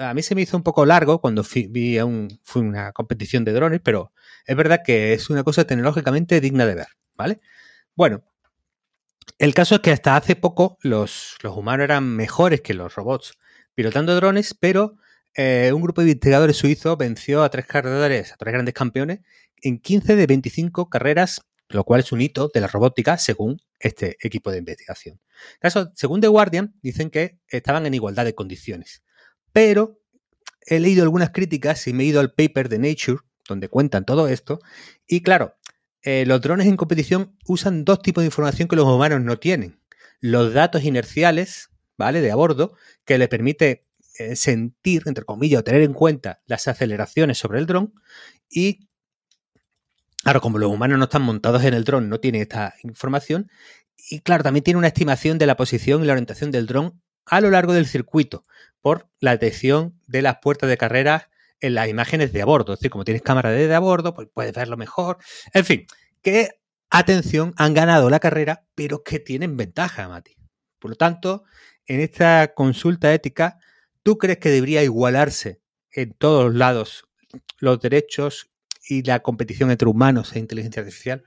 A 0.00 0.14
mí 0.14 0.22
se 0.22 0.34
me 0.34 0.42
hizo 0.42 0.56
un 0.56 0.62
poco 0.62 0.84
largo 0.84 1.20
cuando 1.20 1.44
vi 1.68 1.98
a 1.98 2.04
un, 2.04 2.40
fui 2.42 2.62
una 2.62 2.92
competición 2.92 3.44
de 3.44 3.52
drones, 3.52 3.80
pero 3.82 4.12
es 4.46 4.56
verdad 4.56 4.80
que 4.84 5.12
es 5.12 5.30
una 5.30 5.44
cosa 5.44 5.64
tecnológicamente 5.64 6.40
digna 6.40 6.66
de 6.66 6.74
ver, 6.74 6.88
¿vale? 7.14 7.40
Bueno, 7.94 8.24
el 9.38 9.54
caso 9.54 9.76
es 9.76 9.80
que 9.82 9.90
hasta 9.90 10.16
hace 10.16 10.34
poco 10.34 10.78
los, 10.80 11.36
humanos 11.44 11.84
eran 11.84 12.04
mejores 12.16 12.62
que 12.62 12.74
los 12.74 12.94
robots 12.94 13.34
pilotando 13.74 14.14
drones, 14.16 14.54
pero 14.54 14.96
eh, 15.34 15.70
un 15.74 15.82
grupo 15.82 16.00
de 16.00 16.08
investigadores 16.08 16.56
suizos 16.56 16.96
venció 16.96 17.42
a 17.42 17.50
tres 17.50 17.66
cargadores, 17.66 18.32
a 18.32 18.36
tres 18.36 18.52
grandes 18.52 18.74
campeones, 18.74 19.20
en 19.60 19.78
15 19.78 20.16
de 20.16 20.26
25 20.26 20.88
carreras, 20.88 21.42
lo 21.68 21.84
cual 21.84 22.00
es 22.00 22.12
un 22.12 22.20
hito 22.22 22.50
de 22.52 22.60
la 22.60 22.66
robótica 22.68 23.18
según 23.18 23.60
este 23.78 24.16
equipo 24.20 24.50
de 24.50 24.58
investigación. 24.58 25.20
Según 25.94 26.20
The 26.20 26.28
Guardian, 26.28 26.74
dicen 26.82 27.10
que 27.10 27.38
estaban 27.48 27.84
en 27.86 27.94
igualdad 27.94 28.24
de 28.24 28.34
condiciones. 28.34 29.02
Pero 29.56 30.02
he 30.66 30.78
leído 30.80 31.02
algunas 31.02 31.30
críticas 31.30 31.86
y 31.86 31.94
me 31.94 32.02
he 32.02 32.06
ido 32.08 32.20
al 32.20 32.34
paper 32.34 32.68
de 32.68 32.78
Nature 32.78 33.22
donde 33.48 33.70
cuentan 33.70 34.04
todo 34.04 34.28
esto. 34.28 34.60
Y 35.06 35.22
claro, 35.22 35.56
eh, 36.02 36.26
los 36.26 36.42
drones 36.42 36.66
en 36.66 36.76
competición 36.76 37.38
usan 37.46 37.86
dos 37.86 38.02
tipos 38.02 38.20
de 38.20 38.26
información 38.26 38.68
que 38.68 38.76
los 38.76 38.84
humanos 38.84 39.22
no 39.22 39.38
tienen. 39.38 39.80
Los 40.20 40.52
datos 40.52 40.84
inerciales, 40.84 41.70
¿vale? 41.96 42.20
De 42.20 42.30
a 42.30 42.34
bordo, 42.34 42.74
que 43.06 43.16
le 43.16 43.28
permite 43.28 43.86
eh, 44.18 44.36
sentir, 44.36 45.04
entre 45.06 45.24
comillas, 45.24 45.60
o 45.60 45.64
tener 45.64 45.80
en 45.80 45.94
cuenta 45.94 46.42
las 46.44 46.68
aceleraciones 46.68 47.38
sobre 47.38 47.58
el 47.58 47.64
dron. 47.64 47.94
Y, 48.50 48.90
claro, 50.22 50.42
como 50.42 50.58
los 50.58 50.70
humanos 50.70 50.98
no 50.98 51.04
están 51.04 51.22
montados 51.22 51.64
en 51.64 51.72
el 51.72 51.84
dron, 51.84 52.10
no 52.10 52.20
tienen 52.20 52.42
esta 52.42 52.74
información. 52.82 53.50
Y 54.10 54.20
claro, 54.20 54.44
también 54.44 54.64
tiene 54.64 54.76
una 54.76 54.88
estimación 54.88 55.38
de 55.38 55.46
la 55.46 55.56
posición 55.56 56.02
y 56.02 56.06
la 56.06 56.12
orientación 56.12 56.50
del 56.50 56.66
dron 56.66 57.00
a 57.26 57.40
lo 57.40 57.50
largo 57.50 57.72
del 57.72 57.86
circuito 57.86 58.44
por 58.80 59.08
la 59.20 59.32
detección 59.32 60.00
de 60.06 60.22
las 60.22 60.38
puertas 60.40 60.68
de 60.68 60.76
carrera 60.76 61.28
en 61.60 61.74
las 61.74 61.88
imágenes 61.88 62.32
de 62.32 62.42
a 62.42 62.44
bordo. 62.44 62.74
Es 62.74 62.78
decir, 62.78 62.90
como 62.90 63.04
tienes 63.04 63.22
cámara 63.22 63.50
de 63.50 63.74
a 63.74 63.78
bordo, 63.78 64.14
pues 64.14 64.28
puedes 64.32 64.52
verlo 64.52 64.76
mejor. 64.76 65.18
En 65.52 65.64
fin, 65.64 65.86
que, 66.22 66.50
atención, 66.90 67.52
han 67.56 67.74
ganado 67.74 68.10
la 68.10 68.20
carrera, 68.20 68.64
pero 68.74 69.02
que 69.02 69.18
tienen 69.18 69.56
ventaja, 69.56 70.08
Mati. 70.08 70.36
Por 70.78 70.90
lo 70.90 70.96
tanto, 70.96 71.44
en 71.86 72.00
esta 72.00 72.52
consulta 72.54 73.12
ética, 73.12 73.58
¿tú 74.02 74.18
crees 74.18 74.38
que 74.38 74.50
debería 74.50 74.82
igualarse 74.82 75.60
en 75.92 76.12
todos 76.12 76.54
lados 76.54 77.08
los 77.58 77.80
derechos 77.80 78.50
y 78.88 79.02
la 79.02 79.20
competición 79.20 79.70
entre 79.70 79.88
humanos 79.88 80.34
e 80.34 80.38
inteligencia 80.38 80.82
artificial? 80.82 81.24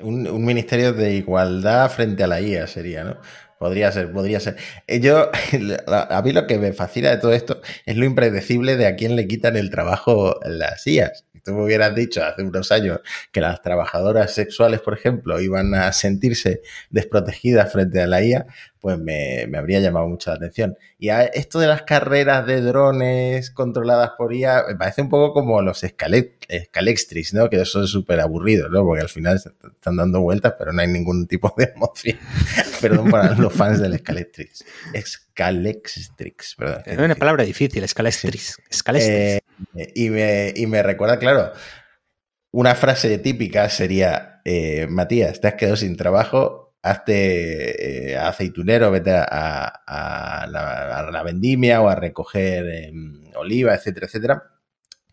Un, 0.00 0.26
un, 0.28 0.44
ministerio 0.44 0.92
de 0.92 1.14
igualdad 1.14 1.90
frente 1.90 2.22
a 2.22 2.26
la 2.26 2.42
IA 2.42 2.66
sería, 2.66 3.04
¿no? 3.04 3.18
Podría 3.58 3.90
ser, 3.90 4.12
podría 4.12 4.40
ser. 4.40 4.56
Eh, 4.86 5.00
yo, 5.00 5.30
a 5.88 6.22
mí 6.22 6.32
lo 6.32 6.46
que 6.46 6.58
me 6.58 6.72
fascina 6.72 7.10
de 7.10 7.16
todo 7.18 7.32
esto 7.32 7.60
es 7.86 7.96
lo 7.96 8.04
impredecible 8.04 8.76
de 8.76 8.86
a 8.86 8.96
quién 8.96 9.16
le 9.16 9.26
quitan 9.26 9.56
el 9.56 9.70
trabajo 9.70 10.38
las 10.44 10.86
IAS. 10.86 11.24
Tú 11.46 11.54
me 11.54 11.62
hubieras 11.62 11.94
dicho 11.94 12.24
hace 12.24 12.42
unos 12.42 12.72
años 12.72 12.98
que 13.30 13.40
las 13.40 13.62
trabajadoras 13.62 14.34
sexuales, 14.34 14.80
por 14.80 14.94
ejemplo, 14.94 15.40
iban 15.40 15.74
a 15.76 15.92
sentirse 15.92 16.60
desprotegidas 16.90 17.72
frente 17.72 18.02
a 18.02 18.08
la 18.08 18.20
IA, 18.20 18.46
pues 18.80 18.98
me, 18.98 19.48
habría 19.56 19.78
llamado 19.78 20.08
mucho 20.08 20.30
la 20.30 20.36
atención. 20.36 20.76
Y 20.98 21.10
a 21.10 21.22
esto 21.22 21.60
de 21.60 21.68
las 21.68 21.82
carreras 21.82 22.46
de 22.48 22.62
drones 22.62 23.52
controladas 23.52 24.10
por 24.18 24.34
IA 24.34 24.64
me 24.66 24.74
parece 24.74 25.02
un 25.02 25.08
poco 25.08 25.32
como 25.34 25.62
los 25.62 25.84
Scalextris, 25.86 27.32
¿no? 27.32 27.48
Que 27.48 27.60
eso 27.60 27.84
es 27.84 27.90
súper 27.90 28.18
aburrido, 28.18 28.68
¿no? 28.68 28.84
Porque 28.84 29.02
al 29.02 29.08
final 29.08 29.36
están 29.36 29.96
dando 29.96 30.20
vueltas, 30.22 30.54
pero 30.58 30.72
no 30.72 30.82
hay 30.82 30.88
ningún 30.88 31.28
tipo 31.28 31.54
de 31.56 31.72
emoción. 31.76 32.18
Perdón 32.80 33.08
para 33.08 33.36
los 33.36 33.52
fans 33.52 33.80
del 33.80 33.96
Scalextrix. 33.98 34.64
Scalextrix, 35.04 36.56
perdón. 36.56 36.82
Es 36.86 36.98
una 36.98 37.14
palabra 37.14 37.44
difícil, 37.44 37.86
Scalextrix. 37.86 38.58
Eh, 38.94 39.40
y, 39.94 40.10
me, 40.10 40.52
y 40.54 40.66
me 40.66 40.82
recuerda, 40.82 41.18
claro, 41.18 41.52
una 42.52 42.74
frase 42.74 43.18
típica 43.18 43.68
sería, 43.68 44.40
eh, 44.44 44.86
Matías, 44.88 45.40
te 45.40 45.48
has 45.48 45.54
quedado 45.54 45.76
sin 45.76 45.96
trabajo, 45.96 46.74
hazte 46.82 48.12
eh, 48.12 48.16
aceitunero, 48.16 48.90
vete 48.90 49.12
a, 49.12 50.46
la, 50.48 51.22
vendimia 51.22 51.82
o 51.82 51.88
a 51.88 51.94
recoger 51.94 52.66
em, 52.66 53.30
oliva, 53.36 53.74
etcétera, 53.74 54.06
etcétera. 54.06 54.42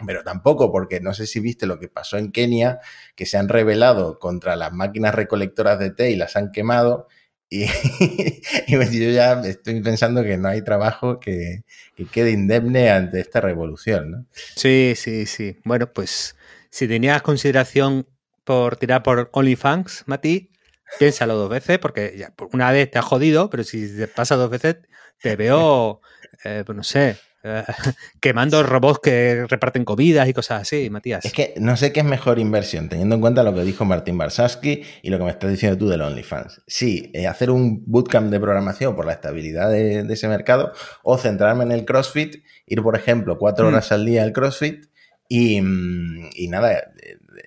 Pero 0.06 0.24
tampoco, 0.24 0.72
porque 0.72 1.00
no 1.00 1.14
sé 1.14 1.28
si 1.28 1.40
viste 1.40 1.66
lo 1.66 1.80
que 1.80 1.88
pasó 1.88 2.18
en 2.18 2.32
Kenia, 2.32 2.80
que 3.16 3.26
se 3.26 3.38
han 3.38 3.50
rebelado 3.50 4.20
contra 4.20 4.56
las 4.56 4.72
máquinas 4.74 5.16
recolectoras 5.16 5.80
de 5.80 5.92
té 5.92 6.12
y 6.12 6.16
las 6.16 6.36
han 6.36 6.52
quemado. 6.52 7.08
Y, 7.54 7.68
yo 8.68 9.12
ya 9.12 9.40
estoy 9.42 9.80
pensando 9.82 10.24
que 10.24 10.38
no 10.38 10.48
hay 10.48 10.64
trabajo 10.64 11.20
que, 11.20 11.64
que 11.96 12.06
quede 12.06 12.32
indemne 12.32 12.90
ante 12.90 13.20
esta 13.20 13.42
revolución. 13.42 14.12
¿no? 14.12 14.26
Sí, 14.56 14.94
sí, 14.96 15.28
sí. 15.28 15.60
Bueno, 15.64 15.94
pues 15.94 16.36
si 16.72 16.88
tenías 16.88 17.22
consideración 17.22 18.08
por 18.44 18.78
tirar 18.78 19.04
por 19.04 19.30
OnlyFans, 19.32 20.04
Mati, 20.08 20.50
piénsalo 20.98 21.36
dos 21.36 21.50
veces, 21.50 21.78
porque 21.78 22.16
ya, 22.18 22.34
una 22.52 22.72
vez 22.72 22.90
te 22.90 22.98
ha 22.98 23.04
jodido, 23.04 23.52
pero 23.52 23.64
si 23.64 23.88
te 23.96 24.08
pasa 24.08 24.36
dos 24.36 24.50
veces, 24.50 24.78
te 25.22 25.36
veo, 25.36 26.02
eh, 26.44 26.64
pues 26.66 26.76
no 26.76 26.84
sé, 26.84 27.18
eh, 27.44 27.64
quemando 28.20 28.64
robots 28.64 29.00
que 29.00 29.46
reparten 29.48 29.86
comidas 29.86 30.28
y 30.28 30.34
cosas 30.34 30.62
así, 30.62 30.90
Matías. 30.90 31.26
Es 31.26 31.34
que 31.34 31.54
no 31.58 31.78
sé 31.78 31.92
qué 31.92 32.00
es 32.00 32.06
mejor 32.06 32.40
inversión, 32.40 32.90
teniendo 32.90 33.16
en 33.16 33.22
cuenta 33.22 33.44
lo 33.44 33.54
que 33.54 33.64
dijo 33.64 33.86
Martín 33.86 34.18
Barsaski 34.18 34.84
y 35.02 35.10
lo 35.10 35.18
que 35.18 35.26
me 35.26 35.32
estás 35.32 35.52
diciendo 35.52 35.78
tú 35.78 35.88
del 35.88 36.02
OnlyFans. 36.02 36.62
Sí, 36.68 37.12
eh, 37.14 37.28
hacer 37.28 37.50
un 37.50 37.84
bootcamp 37.86 38.32
de 38.32 38.40
programación 38.40 38.96
por 38.96 39.06
la 39.06 39.14
estabilidad 39.14 39.70
de, 39.70 40.06
ese 40.10 40.28
mercado 40.28 40.74
o 41.04 41.18
centrarme 41.18 41.64
en 41.64 41.72
el 41.72 41.86
CrossFit, 41.86 42.44
ir, 42.66 42.82
por 42.82 42.96
ejemplo, 42.96 43.38
cuatro 43.38 43.66
mm. 43.66 43.68
horas 43.68 43.92
al 43.92 44.06
día 44.06 44.24
al 44.24 44.34
CrossFit 44.34 44.86
y, 45.28 45.62
mm, 45.62 46.30
y 46.36 46.48
nada, 46.48 46.94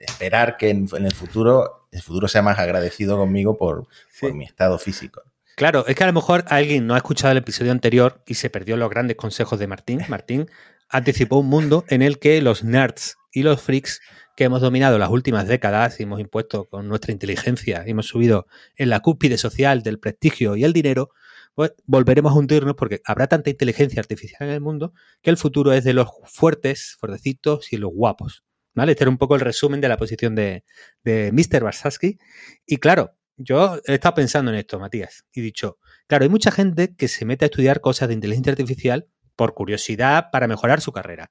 esperar 0.00 0.56
que 0.56 0.70
en, 0.70 0.88
el 0.92 1.14
futuro 1.14 1.88
el 1.92 2.02
futuro 2.02 2.28
sea 2.28 2.42
más 2.42 2.58
agradecido 2.58 3.16
conmigo 3.16 3.56
por, 3.56 3.86
mi 4.34 4.44
estado 4.44 4.78
físico. 4.78 5.22
Claro, 5.56 5.86
es 5.86 5.96
que 5.96 6.04
a 6.04 6.06
lo 6.06 6.12
mejor 6.12 6.44
alguien 6.48 6.86
no 6.86 6.92
ha 6.92 6.98
escuchado 6.98 7.32
el 7.32 7.38
episodio 7.38 7.72
anterior 7.72 8.22
y 8.26 8.34
se 8.34 8.50
perdió 8.50 8.76
los 8.76 8.90
grandes 8.90 9.16
consejos 9.16 9.58
de 9.58 9.66
Martín. 9.66 10.02
Martín 10.06 10.50
anticipó 10.90 11.38
un 11.38 11.46
mundo 11.46 11.86
en 11.88 12.02
el 12.02 12.18
que 12.18 12.42
los 12.42 12.62
nerds 12.62 13.16
y 13.32 13.42
los 13.42 13.62
freaks 13.62 14.02
que 14.36 14.44
hemos 14.44 14.60
dominado 14.60 14.98
las 14.98 15.08
últimas 15.08 15.48
décadas 15.48 15.98
y 15.98 16.02
hemos 16.02 16.20
impuesto 16.20 16.68
con 16.68 16.86
nuestra 16.88 17.10
inteligencia 17.10 17.84
y 17.86 17.92
hemos 17.92 18.06
subido 18.06 18.46
en 18.76 18.90
la 18.90 19.00
cúspide 19.00 19.38
social 19.38 19.82
del 19.82 19.98
prestigio 19.98 20.56
y 20.56 20.64
el 20.64 20.74
dinero, 20.74 21.08
pues 21.54 21.72
volveremos 21.86 22.32
a 22.32 22.34
hundirnos 22.34 22.74
porque 22.74 23.00
habrá 23.06 23.26
tanta 23.26 23.48
inteligencia 23.48 24.00
artificial 24.00 24.50
en 24.50 24.56
el 24.56 24.60
mundo 24.60 24.92
que 25.22 25.30
el 25.30 25.38
futuro 25.38 25.72
es 25.72 25.84
de 25.84 25.94
los 25.94 26.08
fuertes, 26.26 26.98
fuertecitos 27.00 27.72
y 27.72 27.78
los 27.78 27.92
guapos. 27.94 28.44
¿Vale? 28.74 28.92
Este 28.92 29.04
era 29.04 29.10
un 29.10 29.16
poco 29.16 29.36
el 29.36 29.40
resumen 29.40 29.80
de 29.80 29.88
la 29.88 29.96
posición 29.96 30.34
de, 30.34 30.64
de 31.02 31.32
Mr. 31.32 31.64
Barsaski. 31.64 32.18
Y 32.66 32.76
claro, 32.76 33.15
yo 33.36 33.80
he 33.86 33.94
estado 33.94 34.14
pensando 34.16 34.50
en 34.50 34.58
esto, 34.58 34.78
Matías, 34.78 35.24
y 35.32 35.40
he 35.40 35.42
dicho, 35.42 35.78
claro, 36.06 36.24
hay 36.24 36.28
mucha 36.28 36.50
gente 36.50 36.94
que 36.94 37.08
se 37.08 37.24
mete 37.24 37.44
a 37.44 37.46
estudiar 37.46 37.80
cosas 37.80 38.08
de 38.08 38.14
inteligencia 38.14 38.52
artificial 38.52 39.08
por 39.36 39.54
curiosidad 39.54 40.30
para 40.32 40.48
mejorar 40.48 40.80
su 40.80 40.92
carrera. 40.92 41.30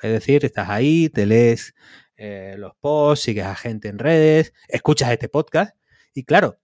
Es 0.00 0.12
decir, 0.12 0.44
estás 0.44 0.68
ahí, 0.68 1.08
te 1.08 1.26
lees 1.26 1.74
eh, 2.16 2.56
los 2.58 2.72
posts, 2.80 3.24
sigues 3.24 3.44
a 3.44 3.54
gente 3.54 3.88
en 3.88 3.98
redes, 3.98 4.52
escuchas 4.68 5.10
este 5.10 5.28
podcast, 5.28 5.76
y 6.14 6.24
claro, 6.24 6.60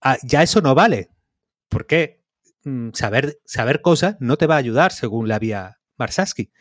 ah, 0.00 0.18
ya 0.22 0.42
eso 0.42 0.60
no 0.60 0.74
vale. 0.74 1.10
¿Por 1.68 1.86
qué? 1.86 2.22
Mm, 2.64 2.90
saber, 2.92 3.40
saber 3.44 3.82
cosas 3.82 4.16
no 4.20 4.36
te 4.36 4.46
va 4.46 4.54
a 4.54 4.58
ayudar 4.58 4.92
según 4.92 5.28
la 5.28 5.38
vía 5.38 5.80
Barsaski. 5.96 6.52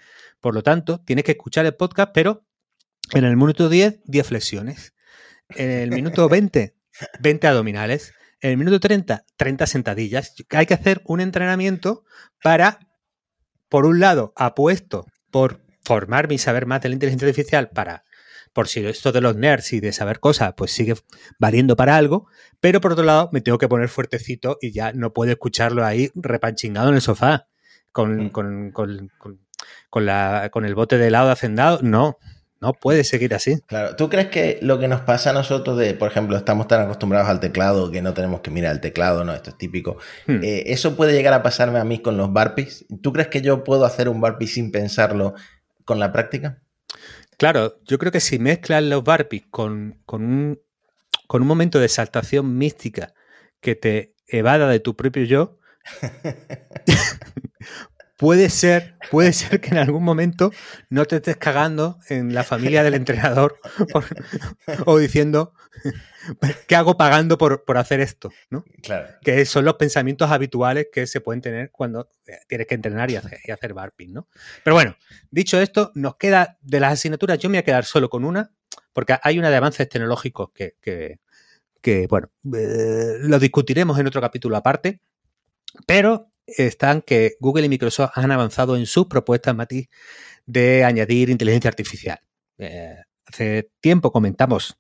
Por 0.42 0.54
lo 0.54 0.64
tanto, 0.64 1.02
tienes 1.02 1.24
que 1.24 1.32
escuchar 1.32 1.66
el 1.66 1.76
podcast, 1.76 2.12
pero 2.14 2.46
en 3.14 3.24
el 3.24 3.38
minuto 3.38 3.70
10, 3.70 4.02
10 4.06 4.28
flexiones. 4.28 4.94
En 5.50 5.70
el 5.70 5.92
minuto 5.92 6.28
20, 6.30 6.73
20 7.20 7.48
abdominales. 7.48 8.14
En 8.42 8.52
el 8.52 8.58
minuto 8.58 8.80
30, 8.80 9.26
30 9.38 9.68
sentadillas. 9.68 10.36
Hay 10.50 10.66
que 10.66 10.74
hacer 10.74 11.02
un 11.06 11.22
entrenamiento 11.22 12.04
para, 12.42 12.80
por 13.70 13.86
un 13.86 14.00
lado, 14.00 14.34
apuesto 14.36 15.06
por 15.32 15.62
formarme 15.84 16.36
y 16.36 16.38
saber 16.38 16.66
más 16.66 16.82
de 16.82 16.90
la 16.90 16.94
inteligencia 16.94 17.28
artificial 17.28 17.70
para, 17.70 18.04
por 18.54 18.68
si 18.68 18.86
esto 18.86 19.12
de 19.12 19.22
los 19.22 19.36
nerds 19.36 19.74
y 19.74 19.80
de 19.80 19.92
saber 19.92 20.20
cosas, 20.20 20.54
pues 20.56 20.72
sigue 20.72 20.96
valiendo 21.40 21.76
para 21.76 21.98
algo, 21.98 22.28
pero 22.60 22.82
por 22.82 22.94
otro 22.94 23.04
lado 23.04 23.30
me 23.34 23.42
tengo 23.42 23.58
que 23.58 23.68
poner 23.68 23.90
fuertecito 23.90 24.58
y 24.62 24.72
ya 24.72 24.94
no 24.94 25.12
puedo 25.12 25.32
escucharlo 25.32 25.86
ahí 25.86 26.12
repanchingado 26.16 26.90
en 26.90 26.96
el 26.96 27.02
sofá 27.02 27.48
con, 27.92 28.26
mm. 28.26 28.30
con, 28.30 28.72
con, 28.72 29.12
con, 29.90 30.06
la, 30.06 30.50
con 30.52 30.66
el 30.66 30.76
bote 30.76 30.98
de 30.98 31.08
helado 31.08 31.32
hacendado. 31.32 31.80
No, 31.82 32.18
no 32.64 32.72
puede 32.72 33.04
seguir 33.04 33.36
así. 33.36 33.60
Claro, 33.68 33.98
¿tú 33.98 34.10
crees 34.10 34.30
que 34.30 34.58
lo 34.62 34.80
que 34.80 34.88
nos 34.88 35.02
pasa 35.02 35.32
a 35.32 35.34
nosotros 35.34 35.78
de, 35.78 35.94
por 35.96 36.10
ejemplo, 36.10 36.38
estamos 36.38 36.66
tan 36.66 36.80
acostumbrados 36.80 37.28
al 37.28 37.42
teclado 37.42 37.92
que 37.92 38.02
no 38.02 38.14
tenemos 38.14 38.40
que 38.40 38.52
mirar 38.52 38.72
el 38.72 38.80
teclado, 38.80 39.26
no, 39.26 39.34
esto 39.34 39.50
es 39.50 39.58
típico. 39.58 39.98
Hmm. 40.28 40.42
Eh, 40.42 40.64
¿Eso 40.68 40.96
puede 40.96 41.12
llegar 41.12 41.34
a 41.34 41.44
pasarme 41.44 41.80
a 41.80 41.84
mí 41.84 42.00
con 42.00 42.16
los 42.16 42.32
barpees? 42.32 42.86
¿Tú 43.02 43.12
crees 43.12 43.28
que 43.28 43.42
yo 43.42 43.66
puedo 43.66 43.84
hacer 43.84 44.08
un 44.08 44.22
barpee 44.22 44.48
sin 44.48 44.72
pensarlo 44.72 45.34
con 45.84 46.00
la 46.00 46.14
práctica? 46.14 46.62
Claro, 47.38 47.82
yo 47.84 48.00
creo 48.00 48.14
que 48.14 48.22
si 48.22 48.40
mezclas 48.40 48.82
los 48.82 49.04
barpees 49.04 49.44
con, 49.52 50.00
con, 50.06 50.24
un, 50.24 50.62
con 51.28 51.42
un 51.42 51.48
momento 51.50 51.80
de 51.80 51.86
exaltación 51.86 52.58
mística 52.58 53.14
que 53.60 53.76
te 53.76 54.16
evada 54.26 54.70
de 54.70 54.80
tu 54.80 54.96
propio 54.96 55.26
yo, 55.26 55.60
puede 58.18 58.50
ser, 58.50 58.96
puede 59.12 59.34
ser 59.34 59.60
que 59.62 59.70
en 59.70 59.78
algún 59.78 60.04
momento 60.04 60.52
no 60.90 61.06
te 61.06 61.18
estés 61.18 61.38
cagando 61.38 62.00
en 62.10 62.34
la 62.34 62.44
familia 62.44 62.84
del 62.84 62.94
entrenador 62.94 63.60
o 64.86 64.98
diciendo, 64.98 65.54
¿qué 66.68 66.76
hago 66.76 66.98
pagando 66.98 67.38
por, 67.38 67.64
hacer 67.76 68.00
esto? 68.00 68.32
¿no? 68.50 68.64
Claro. 68.82 69.08
Que 69.22 69.46
son 69.46 69.66
los 69.66 69.76
pensamientos 69.76 70.32
habituales 70.32 70.88
que 70.92 71.08
se 71.08 71.22
pueden 71.22 71.42
tener 71.42 71.72
cuando 71.72 72.10
eh, 72.28 72.38
tienes 72.48 72.68
que 72.68 72.76
entrenar 72.76 73.10
y 73.12 73.16
hacer, 73.16 73.40
y 73.44 73.52
hacer 73.52 73.74
barping, 73.74 74.14
¿no? 74.14 74.28
Pero 74.64 74.76
bueno, 74.76 74.96
dicho 75.32 75.60
esto, 75.60 75.92
nos 75.96 76.16
queda 76.18 76.58
de 76.62 76.80
las 76.80 76.94
asignaturas, 76.94 77.40
yo 77.40 77.50
me 77.50 77.58
voy 77.58 77.60
a 77.60 77.66
quedar 77.66 77.86
solo 77.86 78.10
con 78.10 78.26
una, 78.26 78.52
porque 78.94 79.18
hay 79.22 79.40
una 79.40 79.50
de 79.50 79.56
avances 79.56 79.90
tecnológicos 79.90 80.52
que, 80.54 80.76
que, 81.82 82.08
bueno, 82.08 82.32
eh, 82.56 83.18
lo 83.20 83.40
discutiremos 83.40 84.00
en 84.00 84.08
otro 84.08 84.22
capítulo 84.22 84.56
aparte, 84.56 85.02
pero 85.86 86.33
están 86.46 87.02
que 87.02 87.36
Google 87.40 87.66
y 87.66 87.70
Microsoft 87.70 88.12
han 88.16 88.32
avanzado 88.32 88.76
en 88.76 88.86
sus 88.86 89.08
propuestas, 89.08 89.56
Mati, 89.56 89.90
de 90.46 90.84
añadir 90.84 91.30
inteligencia 91.30 91.70
artificial. 91.70 92.20
Eh, 92.58 92.98
hace 93.26 93.70
tiempo 93.80 94.12
comentamos 94.12 94.78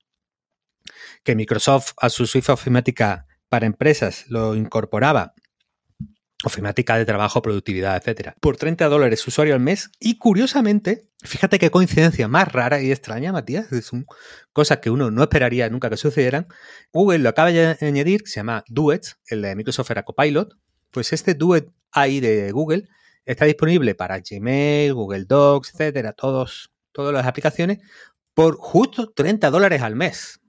que 1.23 1.35
Microsoft 1.35 1.93
a 1.97 2.09
su 2.09 2.27
suite 2.27 2.51
ofimática 2.51 3.25
para 3.49 3.65
empresas 3.65 4.25
lo 4.27 4.55
incorporaba 4.55 5.33
ofimática 6.43 6.97
de 6.97 7.05
trabajo, 7.05 7.41
productividad, 7.41 7.95
etcétera, 7.97 8.35
por 8.39 8.57
30 8.57 8.87
dólares 8.89 9.25
usuario 9.27 9.53
al 9.53 9.59
mes. 9.59 9.89
Y 9.99 10.17
curiosamente, 10.17 11.07
fíjate 11.23 11.57
qué 11.57 11.71
coincidencia 11.71 12.27
más 12.27 12.51
rara 12.51 12.81
y 12.81 12.91
extraña, 12.91 13.31
Matías, 13.31 13.71
es 13.71 13.91
cosas 14.51 14.79
que 14.79 14.89
uno 14.89 15.09
no 15.09 15.23
esperaría 15.23 15.69
nunca 15.69 15.89
que 15.89 15.97
sucedieran. 15.97 16.47
Google 16.91 17.19
lo 17.19 17.29
acaba 17.29 17.51
de 17.51 17.77
añadir, 17.79 18.23
se 18.25 18.41
llama 18.41 18.63
Duet, 18.67 19.15
el 19.27 19.41
de 19.41 19.55
Microsoft 19.55 19.91
era 19.91 20.03
Copilot. 20.03 20.53
Pues 20.93 21.11
este 21.11 21.33
Duet 21.33 21.69
AI 21.91 22.19
de 22.19 22.51
Google 22.51 22.87
está 23.25 23.45
disponible 23.45 23.95
para 23.95 24.19
Gmail, 24.19 24.93
Google 24.93 25.25
Docs, 25.25 25.71
etcétera, 25.73 26.13
todos, 26.13 26.71
todas 26.91 27.13
las 27.13 27.25
aplicaciones, 27.25 27.79
por 28.33 28.57
justo 28.57 29.11
30 29.11 29.49
dólares 29.49 29.81
al 29.81 29.95
mes. 29.95 30.39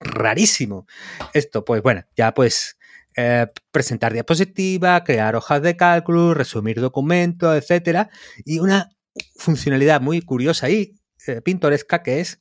Rarísimo. 0.00 0.86
Esto, 1.34 1.64
pues 1.64 1.82
bueno, 1.82 2.04
ya 2.16 2.32
pues 2.34 2.78
eh, 3.16 3.48
presentar 3.72 4.12
diapositivas, 4.12 5.02
crear 5.04 5.34
hojas 5.34 5.60
de 5.60 5.76
cálculo, 5.76 6.34
resumir 6.34 6.80
documentos, 6.80 7.56
etcétera. 7.56 8.10
Y 8.44 8.60
una 8.60 8.90
funcionalidad 9.34 10.00
muy 10.00 10.22
curiosa 10.22 10.70
y 10.70 10.94
eh, 11.26 11.40
pintoresca 11.40 12.02
que 12.04 12.20
es, 12.20 12.40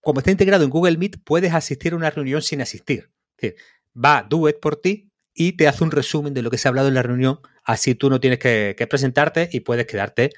como 0.00 0.20
está 0.20 0.30
integrado 0.30 0.64
en 0.64 0.70
Google 0.70 0.96
Meet, 0.96 1.22
puedes 1.22 1.52
asistir 1.52 1.92
a 1.92 1.96
una 1.96 2.10
reunión 2.10 2.40
sin 2.40 2.62
asistir. 2.62 3.10
Es 3.36 3.42
decir, 3.42 3.56
va 3.94 4.22
Duet 4.22 4.58
por 4.58 4.76
ti 4.76 5.07
y 5.38 5.52
te 5.52 5.68
hace 5.68 5.84
un 5.84 5.92
resumen 5.92 6.34
de 6.34 6.42
lo 6.42 6.50
que 6.50 6.58
se 6.58 6.66
ha 6.66 6.70
hablado 6.70 6.88
en 6.88 6.94
la 6.94 7.02
reunión. 7.02 7.38
Así 7.62 7.94
tú 7.94 8.10
no 8.10 8.18
tienes 8.18 8.40
que, 8.40 8.74
presentarte 8.90 9.48
y 9.52 9.60
puedes 9.60 9.86
quedarte 9.86 10.30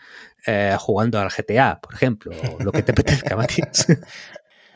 eh, 0.46 0.76
jugando 0.78 1.18
al 1.18 1.30
GTA, 1.30 1.80
por 1.80 1.94
ejemplo, 1.94 2.32
o 2.32 2.62
lo 2.62 2.70
que 2.70 2.82
te 2.82 2.92
apetezca, 2.92 3.34
Matías. 3.34 3.86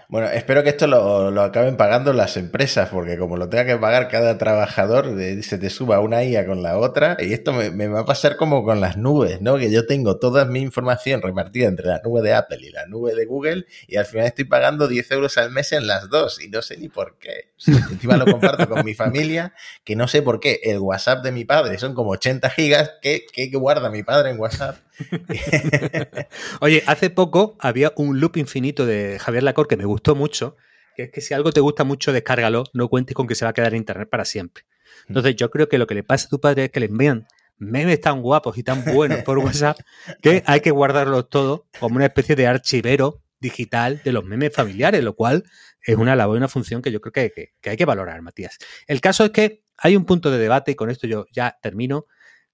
Bueno, 0.09 0.29
espero 0.29 0.63
que 0.63 0.71
esto 0.71 0.87
lo, 0.87 1.41
acaben 1.41 1.77
pagando 1.77 2.13
las 2.13 2.37
empresas, 2.37 2.91
porque 2.91 3.17
como 3.17 3.37
lo 3.37 3.49
tenga 3.49 3.65
que 3.65 3.77
pagar 3.77 4.09
cada 4.09 4.37
trabajador, 4.39 5.07
se 5.43 5.59
te 5.59 5.71
suba 5.71 6.01
una 6.01 6.23
IA 6.23 6.47
con 6.47 6.63
la 6.63 6.79
otra, 6.79 7.17
y 7.19 7.33
esto 7.33 7.53
me, 7.53 7.89
va 7.89 8.01
a 8.01 8.05
pasar 8.05 8.37
como 8.37 8.65
con 8.65 8.81
las 8.81 8.97
nubes, 8.97 9.41
¿no? 9.41 9.57
Que 9.57 9.71
yo 9.71 9.87
tengo 9.87 10.19
toda 10.19 10.45
mi 10.45 10.61
información 10.61 11.23
repartida 11.23 11.69
entre 11.69 11.87
la 11.87 12.01
nube 12.05 12.21
de 12.23 12.35
Apple 12.35 12.59
y 12.61 12.71
la 12.71 12.87
nube 12.87 13.15
de 13.15 13.25
Google, 13.25 13.67
y 13.87 13.97
al 13.97 14.05
final 14.05 14.27
estoy 14.27 14.45
pagando 14.45 14.89
10 14.89 15.11
euros 15.13 15.39
al 15.39 15.51
mes 15.51 15.73
en 15.73 15.87
las 15.87 16.09
dos, 16.11 16.41
y 16.41 16.49
no 16.49 16.61
sé 16.61 16.77
ni 16.77 16.89
por 16.89 17.19
qué. 17.19 17.53
encima 17.91 18.17
lo 18.17 18.27
comparto 18.27 18.69
con 18.69 18.85
mi 18.85 18.95
familia, 18.95 19.55
que 19.85 19.97
no 19.97 20.07
sé 20.07 20.23
por 20.23 20.39
qué. 20.41 20.61
El 20.65 20.81
WhatsApp 20.81 21.25
de 21.25 21.33
mi 21.33 21.45
padre 21.45 21.79
son 21.79 21.95
como 21.95 22.11
80 22.11 22.51
gigas, 22.51 22.93
que, 23.01 23.25
que 23.33 23.49
guarda 23.49 23.89
mi 23.89 24.03
padre 24.03 24.31
en 24.31 24.39
WhatsApp. 24.39 24.77
Oye, 26.61 26.83
hace 26.87 27.11
poco 27.11 27.57
había 27.61 27.93
un 27.97 28.21
loop 28.21 28.37
infinito 28.37 28.87
de 28.87 29.19
Javier 29.19 29.43
Lacor 29.43 29.69
que 29.69 29.77
me 29.77 29.85
gustó 29.85 30.15
mucho, 30.15 30.57
que 30.97 31.05
es 31.05 31.11
que 31.11 31.21
si 31.21 31.35
algo 31.35 31.53
te 31.53 31.61
gusta 31.61 31.85
mucho, 31.85 32.13
descárgalo, 32.13 32.65
no 32.73 32.89
cuentes 32.89 33.15
con 33.15 33.27
que 33.27 33.35
se 33.35 33.45
va 33.45 33.51
a 33.51 33.55
quedar 33.55 33.73
en 33.73 33.79
internet 33.79 34.09
para 34.09 34.25
siempre. 34.25 34.65
Entonces 35.09 35.37
yo 35.37 35.51
creo 35.51 35.69
que 35.69 35.79
lo 35.79 35.87
que 35.87 35.95
le 35.95 36.03
pasa 36.03 36.27
a 36.27 36.31
tu 36.31 36.41
padre 36.41 36.65
es 36.65 36.71
que 36.71 36.81
le 36.81 36.87
envían 36.87 37.27
memes 37.57 38.01
tan 38.01 38.23
guapos 38.23 38.59
y 38.59 38.63
tan 38.63 38.85
buenos 38.85 39.23
por 39.23 39.39
WhatsApp 39.39 39.79
que 40.23 40.43
hay 40.47 40.61
que 40.61 40.71
guardarlos 40.71 41.29
todos 41.29 41.63
como 41.79 41.97
una 41.97 42.07
especie 42.07 42.37
de 42.37 42.47
archivero 42.47 43.23
digital 43.41 44.01
de 44.05 44.13
los 44.13 44.25
memes 44.25 44.53
familiares, 44.55 45.05
lo 45.05 45.15
cual 45.15 45.45
es 45.83 45.97
una 45.97 46.17
labor 46.17 46.37
y 46.37 46.39
una 46.39 46.49
función 46.49 46.81
que 46.81 46.91
yo 46.91 47.01
creo 47.01 47.13
que, 47.13 47.53
que 47.61 47.71
hay 47.71 47.77
que 47.77 47.85
valorar, 47.85 48.23
Matías. 48.23 48.59
El 48.87 49.01
caso 49.01 49.25
es 49.25 49.31
que 49.31 49.63
hay 49.77 49.97
un 49.97 50.05
punto 50.05 50.31
de 50.31 50.39
debate, 50.39 50.73
y 50.73 50.75
con 50.75 50.91
esto 50.91 51.07
yo 51.07 51.27
ya 51.31 51.59
termino, 51.61 52.07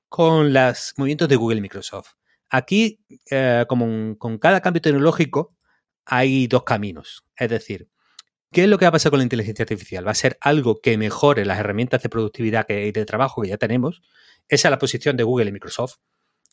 con 0.08 0.52
los 0.52 0.94
movimientos 0.96 1.28
de 1.28 1.36
Google 1.36 1.58
y 1.58 1.60
Microsoft. 1.60 2.14
Aquí, 2.50 3.00
eh, 3.30 3.64
como 3.68 4.18
con 4.18 4.38
cada 4.38 4.60
cambio 4.60 4.82
tecnológico, 4.82 5.56
hay 6.04 6.48
dos 6.48 6.64
caminos. 6.64 7.24
Es 7.36 7.48
decir, 7.48 7.88
¿qué 8.50 8.64
es 8.64 8.68
lo 8.68 8.78
que 8.78 8.84
va 8.84 8.88
a 8.88 8.92
pasar 8.92 9.10
con 9.10 9.18
la 9.18 9.24
inteligencia 9.24 9.62
artificial? 9.62 10.06
¿Va 10.06 10.10
a 10.10 10.16
ser 10.16 10.36
algo 10.40 10.80
que 10.80 10.98
mejore 10.98 11.44
las 11.44 11.60
herramientas 11.60 12.02
de 12.02 12.08
productividad 12.08 12.68
y 12.68 12.90
de 12.90 13.04
trabajo 13.06 13.42
que 13.42 13.48
ya 13.48 13.56
tenemos? 13.56 14.02
Esa 14.48 14.68
es 14.68 14.70
la 14.70 14.78
posición 14.78 15.16
de 15.16 15.22
Google 15.22 15.50
y 15.50 15.52
Microsoft. 15.52 15.98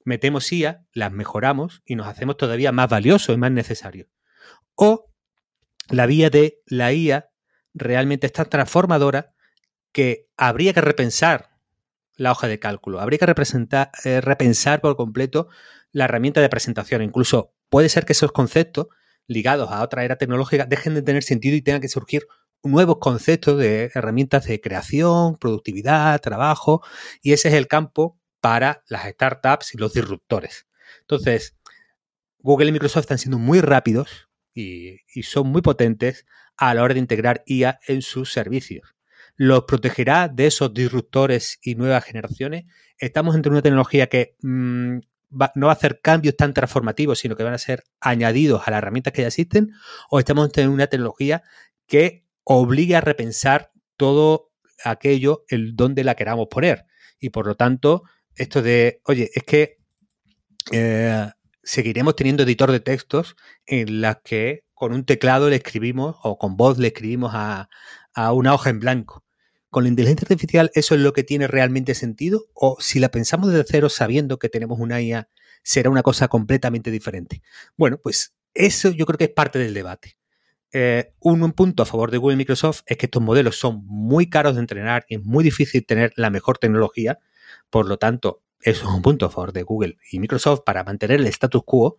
Metemos 0.06 0.52
IA, 0.52 0.86
las 0.93 1.12
mejoramos 1.12 1.82
y 1.84 1.95
nos 1.95 2.08
hacemos 2.08 2.38
todavía 2.38 2.72
más 2.72 2.89
valiosos 2.89 3.36
y 3.36 3.39
más 3.39 3.52
necesarios. 3.52 4.08
O 4.76 5.12
la 5.89 6.06
vía 6.06 6.30
de 6.30 6.62
la 6.68 6.93
IA 6.93 7.30
realmente 7.74 8.28
está 8.28 8.45
transformadora 8.45 9.34
que 9.91 10.28
habría 10.38 10.74
que 10.74 10.82
repensar 10.82 11.58
la 12.16 12.32
hoja 12.32 12.48
de 12.48 12.60
cálculo, 12.60 13.00
habría 13.00 13.20
que 13.20 13.26
representar, 13.26 13.91
eh, 14.04 14.22
repensar 14.22 14.82
por 14.82 14.95
completo 14.95 15.50
la 15.91 16.05
herramienta 16.05 16.41
de 16.41 16.49
presentación. 16.49 17.01
Incluso 17.01 17.53
puede 17.69 17.89
ser 17.89 18.05
que 18.05 18.13
esos 18.13 18.31
conceptos 18.31 18.88
ligados 19.27 19.69
a 19.71 19.83
otra 19.83 20.03
era 20.05 20.17
tecnológica 20.17 20.65
dejen 20.65 20.93
de 20.93 21.01
tener 21.01 21.23
sentido 21.23 21.55
y 21.55 21.61
tengan 21.61 21.81
que 21.81 21.89
surgir 21.89 22.27
nuevos 22.63 22.97
conceptos 22.99 23.57
de 23.57 23.91
herramientas 23.93 24.45
de 24.45 24.59
creación, 24.59 25.38
productividad, 25.38 26.19
trabajo, 26.21 26.81
y 27.21 27.33
ese 27.33 27.49
es 27.49 27.53
el 27.53 27.67
campo 27.67 28.19
para 28.41 28.83
las 28.88 29.05
startups 29.05 29.73
y 29.73 29.77
los 29.77 29.93
disruptores. 29.93 30.67
Entonces, 31.01 31.55
Google 32.39 32.69
y 32.69 32.71
Microsoft 32.71 33.01
están 33.01 33.17
siendo 33.17 33.38
muy 33.38 33.61
rápidos 33.61 34.29
y, 34.53 34.99
son 35.23 35.47
muy 35.47 35.61
potentes 35.61 36.25
a 36.55 36.73
la 36.73 36.83
hora 36.83 36.93
de 36.93 36.99
integrar 36.99 37.43
IA 37.45 37.79
en 37.88 38.01
sus 38.01 38.31
servicios. 38.31 38.95
¿Los 39.35 39.65
protegerá 39.65 40.27
de 40.29 40.47
esos 40.47 40.73
disruptores 40.73 41.59
y 41.61 41.75
nuevas 41.75 42.03
generaciones? 42.03 42.65
Estamos 42.97 43.35
entre 43.35 43.51
una 43.51 43.61
tecnología 43.61 44.07
que 44.07 44.35
mm, 45.30 45.43
no 45.55 45.67
va 45.67 45.73
a 45.73 45.75
hacer 45.75 45.99
cambios 46.01 46.36
tan 46.36 46.53
transformativos, 46.53 47.19
sino 47.19 47.36
que 47.36 47.43
van 47.43 47.53
a 47.53 47.57
ser 47.57 47.84
añadidos 47.99 48.67
a 48.67 48.71
las 48.71 48.80
herramientas 48.80 49.13
que 49.13 49.21
ya 49.21 49.28
existen, 49.28 49.71
o 50.09 50.19
estamos 50.19 50.49
en 50.57 50.69
una 50.69 50.88
tecnología 50.88 51.43
que 51.88 52.25
obligue 52.43 52.95
a 52.95 53.01
repensar 53.01 53.71
todo 53.97 54.51
aquello 54.84 55.43
el 55.49 55.75
donde 55.75 56.03
la 56.03 56.15
queramos 56.15 56.47
poner. 56.49 56.86
Y 57.19 57.30
por 57.30 57.47
lo 57.47 57.55
tanto, 57.55 58.03
esto 58.36 58.61
de, 58.61 59.01
oye, 59.05 59.30
es 59.34 59.43
que 59.43 59.78
eh, 60.71 61.30
seguiremos 61.63 62.15
teniendo 62.15 62.43
editor 62.43 62.71
de 62.71 62.80
textos 62.80 63.36
en 63.65 64.01
las 64.01 64.17
que 64.23 64.63
con 64.73 64.93
un 64.93 65.05
teclado 65.05 65.49
le 65.49 65.55
escribimos 65.57 66.17
o 66.23 66.38
con 66.38 66.55
voz 66.55 66.78
le 66.78 66.88
escribimos 66.88 67.32
a 67.34 67.69
una 68.34 68.53
hoja 68.53 68.69
en 68.69 68.80
blanco 68.80 69.26
con 69.70 69.84
la 69.84 69.89
inteligencia 69.89 70.26
artificial 70.26 70.72
eso 70.74 70.95
es 70.95 71.01
lo 71.01 71.13
que 71.13 71.24
tiene 71.24 71.47
realmente 71.47 71.93
sentido 71.95 72.45
o 72.53 72.78
si 72.80 72.99
la 72.99 73.09
pensamos 73.09 73.51
desde 73.51 73.65
cero 73.68 73.89
sabiendo 73.89 74.39
que 74.39 74.49
tenemos 74.49 74.80
una 74.80 75.01
IA 75.01 75.30
será 75.63 75.89
una 75.89 76.03
cosa 76.03 76.30
completamente 76.30 76.91
diferente. 76.91 77.41
Bueno, 77.76 77.99
pues 78.01 78.34
eso 78.53 78.91
yo 78.91 79.05
creo 79.05 79.18
que 79.18 79.26
es 79.26 79.32
parte 79.32 79.59
del 79.59 79.74
debate. 79.74 80.18
Eh, 80.72 81.13
un, 81.20 81.51
punto 81.53 81.84
a 81.84 81.86
favor 81.86 82.11
de 82.11 82.18
Google 82.18 82.36
y 82.36 82.38
Microsoft 82.38 82.82
es 82.86 82.97
que 82.97 83.05
estos 83.05 83.22
modelos 83.22 83.57
son 83.57 83.86
muy 83.86 84.30
caros 84.30 84.55
de 84.55 84.61
entrenar 84.61 85.05
y 85.07 85.15
es 85.15 85.24
muy 85.24 85.43
difícil 85.43 85.86
tener 85.86 86.13
la 86.15 86.30
mejor 86.30 86.57
tecnología. 86.57 87.20
Por 87.70 87.88
lo 87.88 87.97
tanto, 87.97 88.43
eso 88.61 88.88
es 88.88 88.93
un 88.93 89.01
punto 89.01 89.26
a 89.26 89.30
favor 89.30 89.53
de 89.53 89.63
Google 89.63 89.97
y 90.11 90.20
Microsoft 90.20 90.61
para 90.65 90.84
mantener 90.84 91.20
el 91.20 91.28
status 91.28 91.63
quo. 91.65 91.97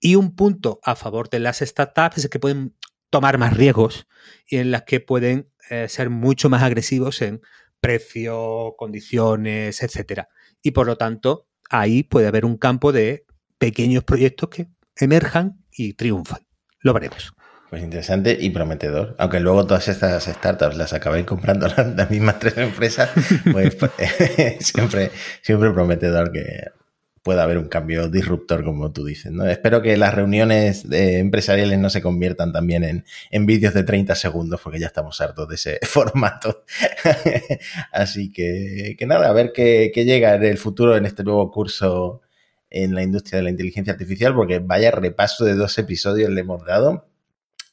Y 0.00 0.14
un 0.14 0.34
punto 0.36 0.78
a 0.82 0.94
favor 0.94 1.28
de 1.28 1.40
las 1.40 1.58
startups 1.58 2.18
es 2.18 2.28
que 2.28 2.38
pueden 2.38 2.76
tomar 3.10 3.38
más 3.38 3.56
riesgos 3.56 4.06
y 4.46 4.58
en 4.58 4.70
las 4.70 4.82
que 4.82 5.00
pueden 5.00 5.50
eh, 5.70 5.88
ser 5.88 6.10
mucho 6.10 6.48
más 6.48 6.62
agresivos 6.62 7.22
en 7.22 7.40
precio, 7.80 8.74
condiciones, 8.76 9.82
etcétera. 9.82 10.28
Y 10.62 10.72
por 10.72 10.86
lo 10.86 10.96
tanto, 10.96 11.46
ahí 11.70 12.02
puede 12.02 12.26
haber 12.26 12.44
un 12.44 12.56
campo 12.56 12.92
de 12.92 13.26
pequeños 13.58 14.04
proyectos 14.04 14.48
que 14.48 14.68
emerjan 14.96 15.64
y 15.70 15.94
triunfan. 15.94 16.40
Lo 16.80 16.92
veremos. 16.92 17.32
Pues 17.70 17.82
interesante 17.82 18.36
y 18.40 18.50
prometedor. 18.50 19.14
Aunque 19.18 19.40
luego 19.40 19.66
todas 19.66 19.88
estas 19.88 20.24
startups 20.24 20.76
las 20.76 20.92
acabéis 20.94 21.26
comprando 21.26 21.68
las, 21.96 22.10
mismas 22.10 22.38
tres 22.38 22.56
empresas, 22.56 23.10
pues, 23.52 23.74
pues 23.74 23.92
siempre, 24.60 25.10
siempre 25.42 25.70
prometedor 25.70 26.32
que 26.32 26.77
pueda 27.28 27.42
haber 27.42 27.58
un 27.58 27.68
cambio 27.68 28.08
disruptor, 28.08 28.64
como 28.64 28.90
tú 28.90 29.04
dices. 29.04 29.30
¿no? 29.30 29.46
Espero 29.46 29.82
que 29.82 29.98
las 29.98 30.14
reuniones 30.14 30.86
empresariales 30.90 31.78
no 31.78 31.90
se 31.90 32.00
conviertan 32.00 32.54
también 32.54 32.84
en, 32.84 33.04
en 33.30 33.44
vídeos 33.44 33.74
de 33.74 33.82
30 33.82 34.14
segundos, 34.14 34.62
porque 34.62 34.80
ya 34.80 34.86
estamos 34.86 35.20
hartos 35.20 35.46
de 35.46 35.56
ese 35.56 35.78
formato. 35.86 36.64
Así 37.92 38.32
que, 38.32 38.96
que, 38.98 39.04
nada, 39.04 39.28
a 39.28 39.34
ver 39.34 39.52
qué 39.54 39.92
llega 40.06 40.36
en 40.36 40.44
el 40.44 40.56
futuro 40.56 40.96
en 40.96 41.04
este 41.04 41.22
nuevo 41.22 41.50
curso 41.50 42.22
en 42.70 42.94
la 42.94 43.02
industria 43.02 43.40
de 43.40 43.42
la 43.42 43.50
inteligencia 43.50 43.92
artificial, 43.92 44.34
porque 44.34 44.60
vaya 44.60 44.90
repaso 44.90 45.44
de 45.44 45.52
dos 45.52 45.76
episodios 45.76 46.30
le 46.30 46.40
hemos 46.40 46.64
dado. 46.64 47.10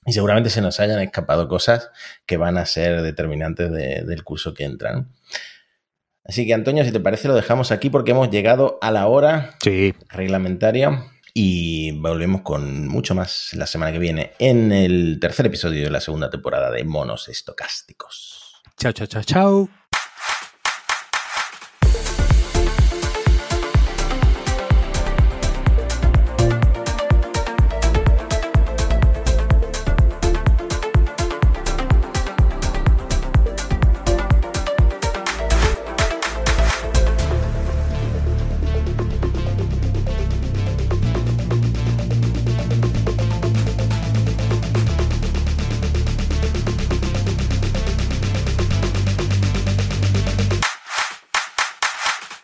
Y 0.05 0.11
seguramente 0.11 0.49
se 0.49 0.59
nos 0.59 0.81
hayan 0.81 0.99
escapado 0.99 1.47
cosas 1.47 1.91
que 2.25 2.35
van 2.35 2.57
a 2.57 2.65
ser 2.65 3.01
determinantes 3.03 3.71
del 3.71 4.23
curso 4.25 4.53
que 4.53 4.65
entran. 4.65 5.13
Así 6.25 6.45
que, 6.45 6.53
Antonio, 6.53 6.83
si 6.83 6.91
te 6.91 6.99
parece, 6.99 7.27
lo 7.27 7.35
dejamos 7.35 7.71
aquí 7.71 7.89
porque 7.89 8.11
hemos 8.11 8.29
llegado 8.29 8.79
a 8.81 8.91
la 8.91 9.07
hora 9.07 9.55
reglamentaria 10.09 11.11
y 11.33 11.91
volvemos 11.91 12.41
con 12.41 12.87
mucho 12.87 13.13
más 13.13 13.51
la 13.53 13.67
semana 13.67 13.91
que 13.91 13.99
viene 13.99 14.31
en 14.39 14.71
el 14.71 15.19
tercer 15.19 15.45
episodio 15.45 15.83
de 15.83 15.91
la 15.91 15.99
segunda 15.99 16.29
temporada 16.29 16.71
de 16.71 16.83
Monos 16.83 17.27
Estocásticos. 17.29 18.61
Chao, 18.77 18.91
chao, 18.91 19.07
chao, 19.07 19.23
chao. 19.23 19.84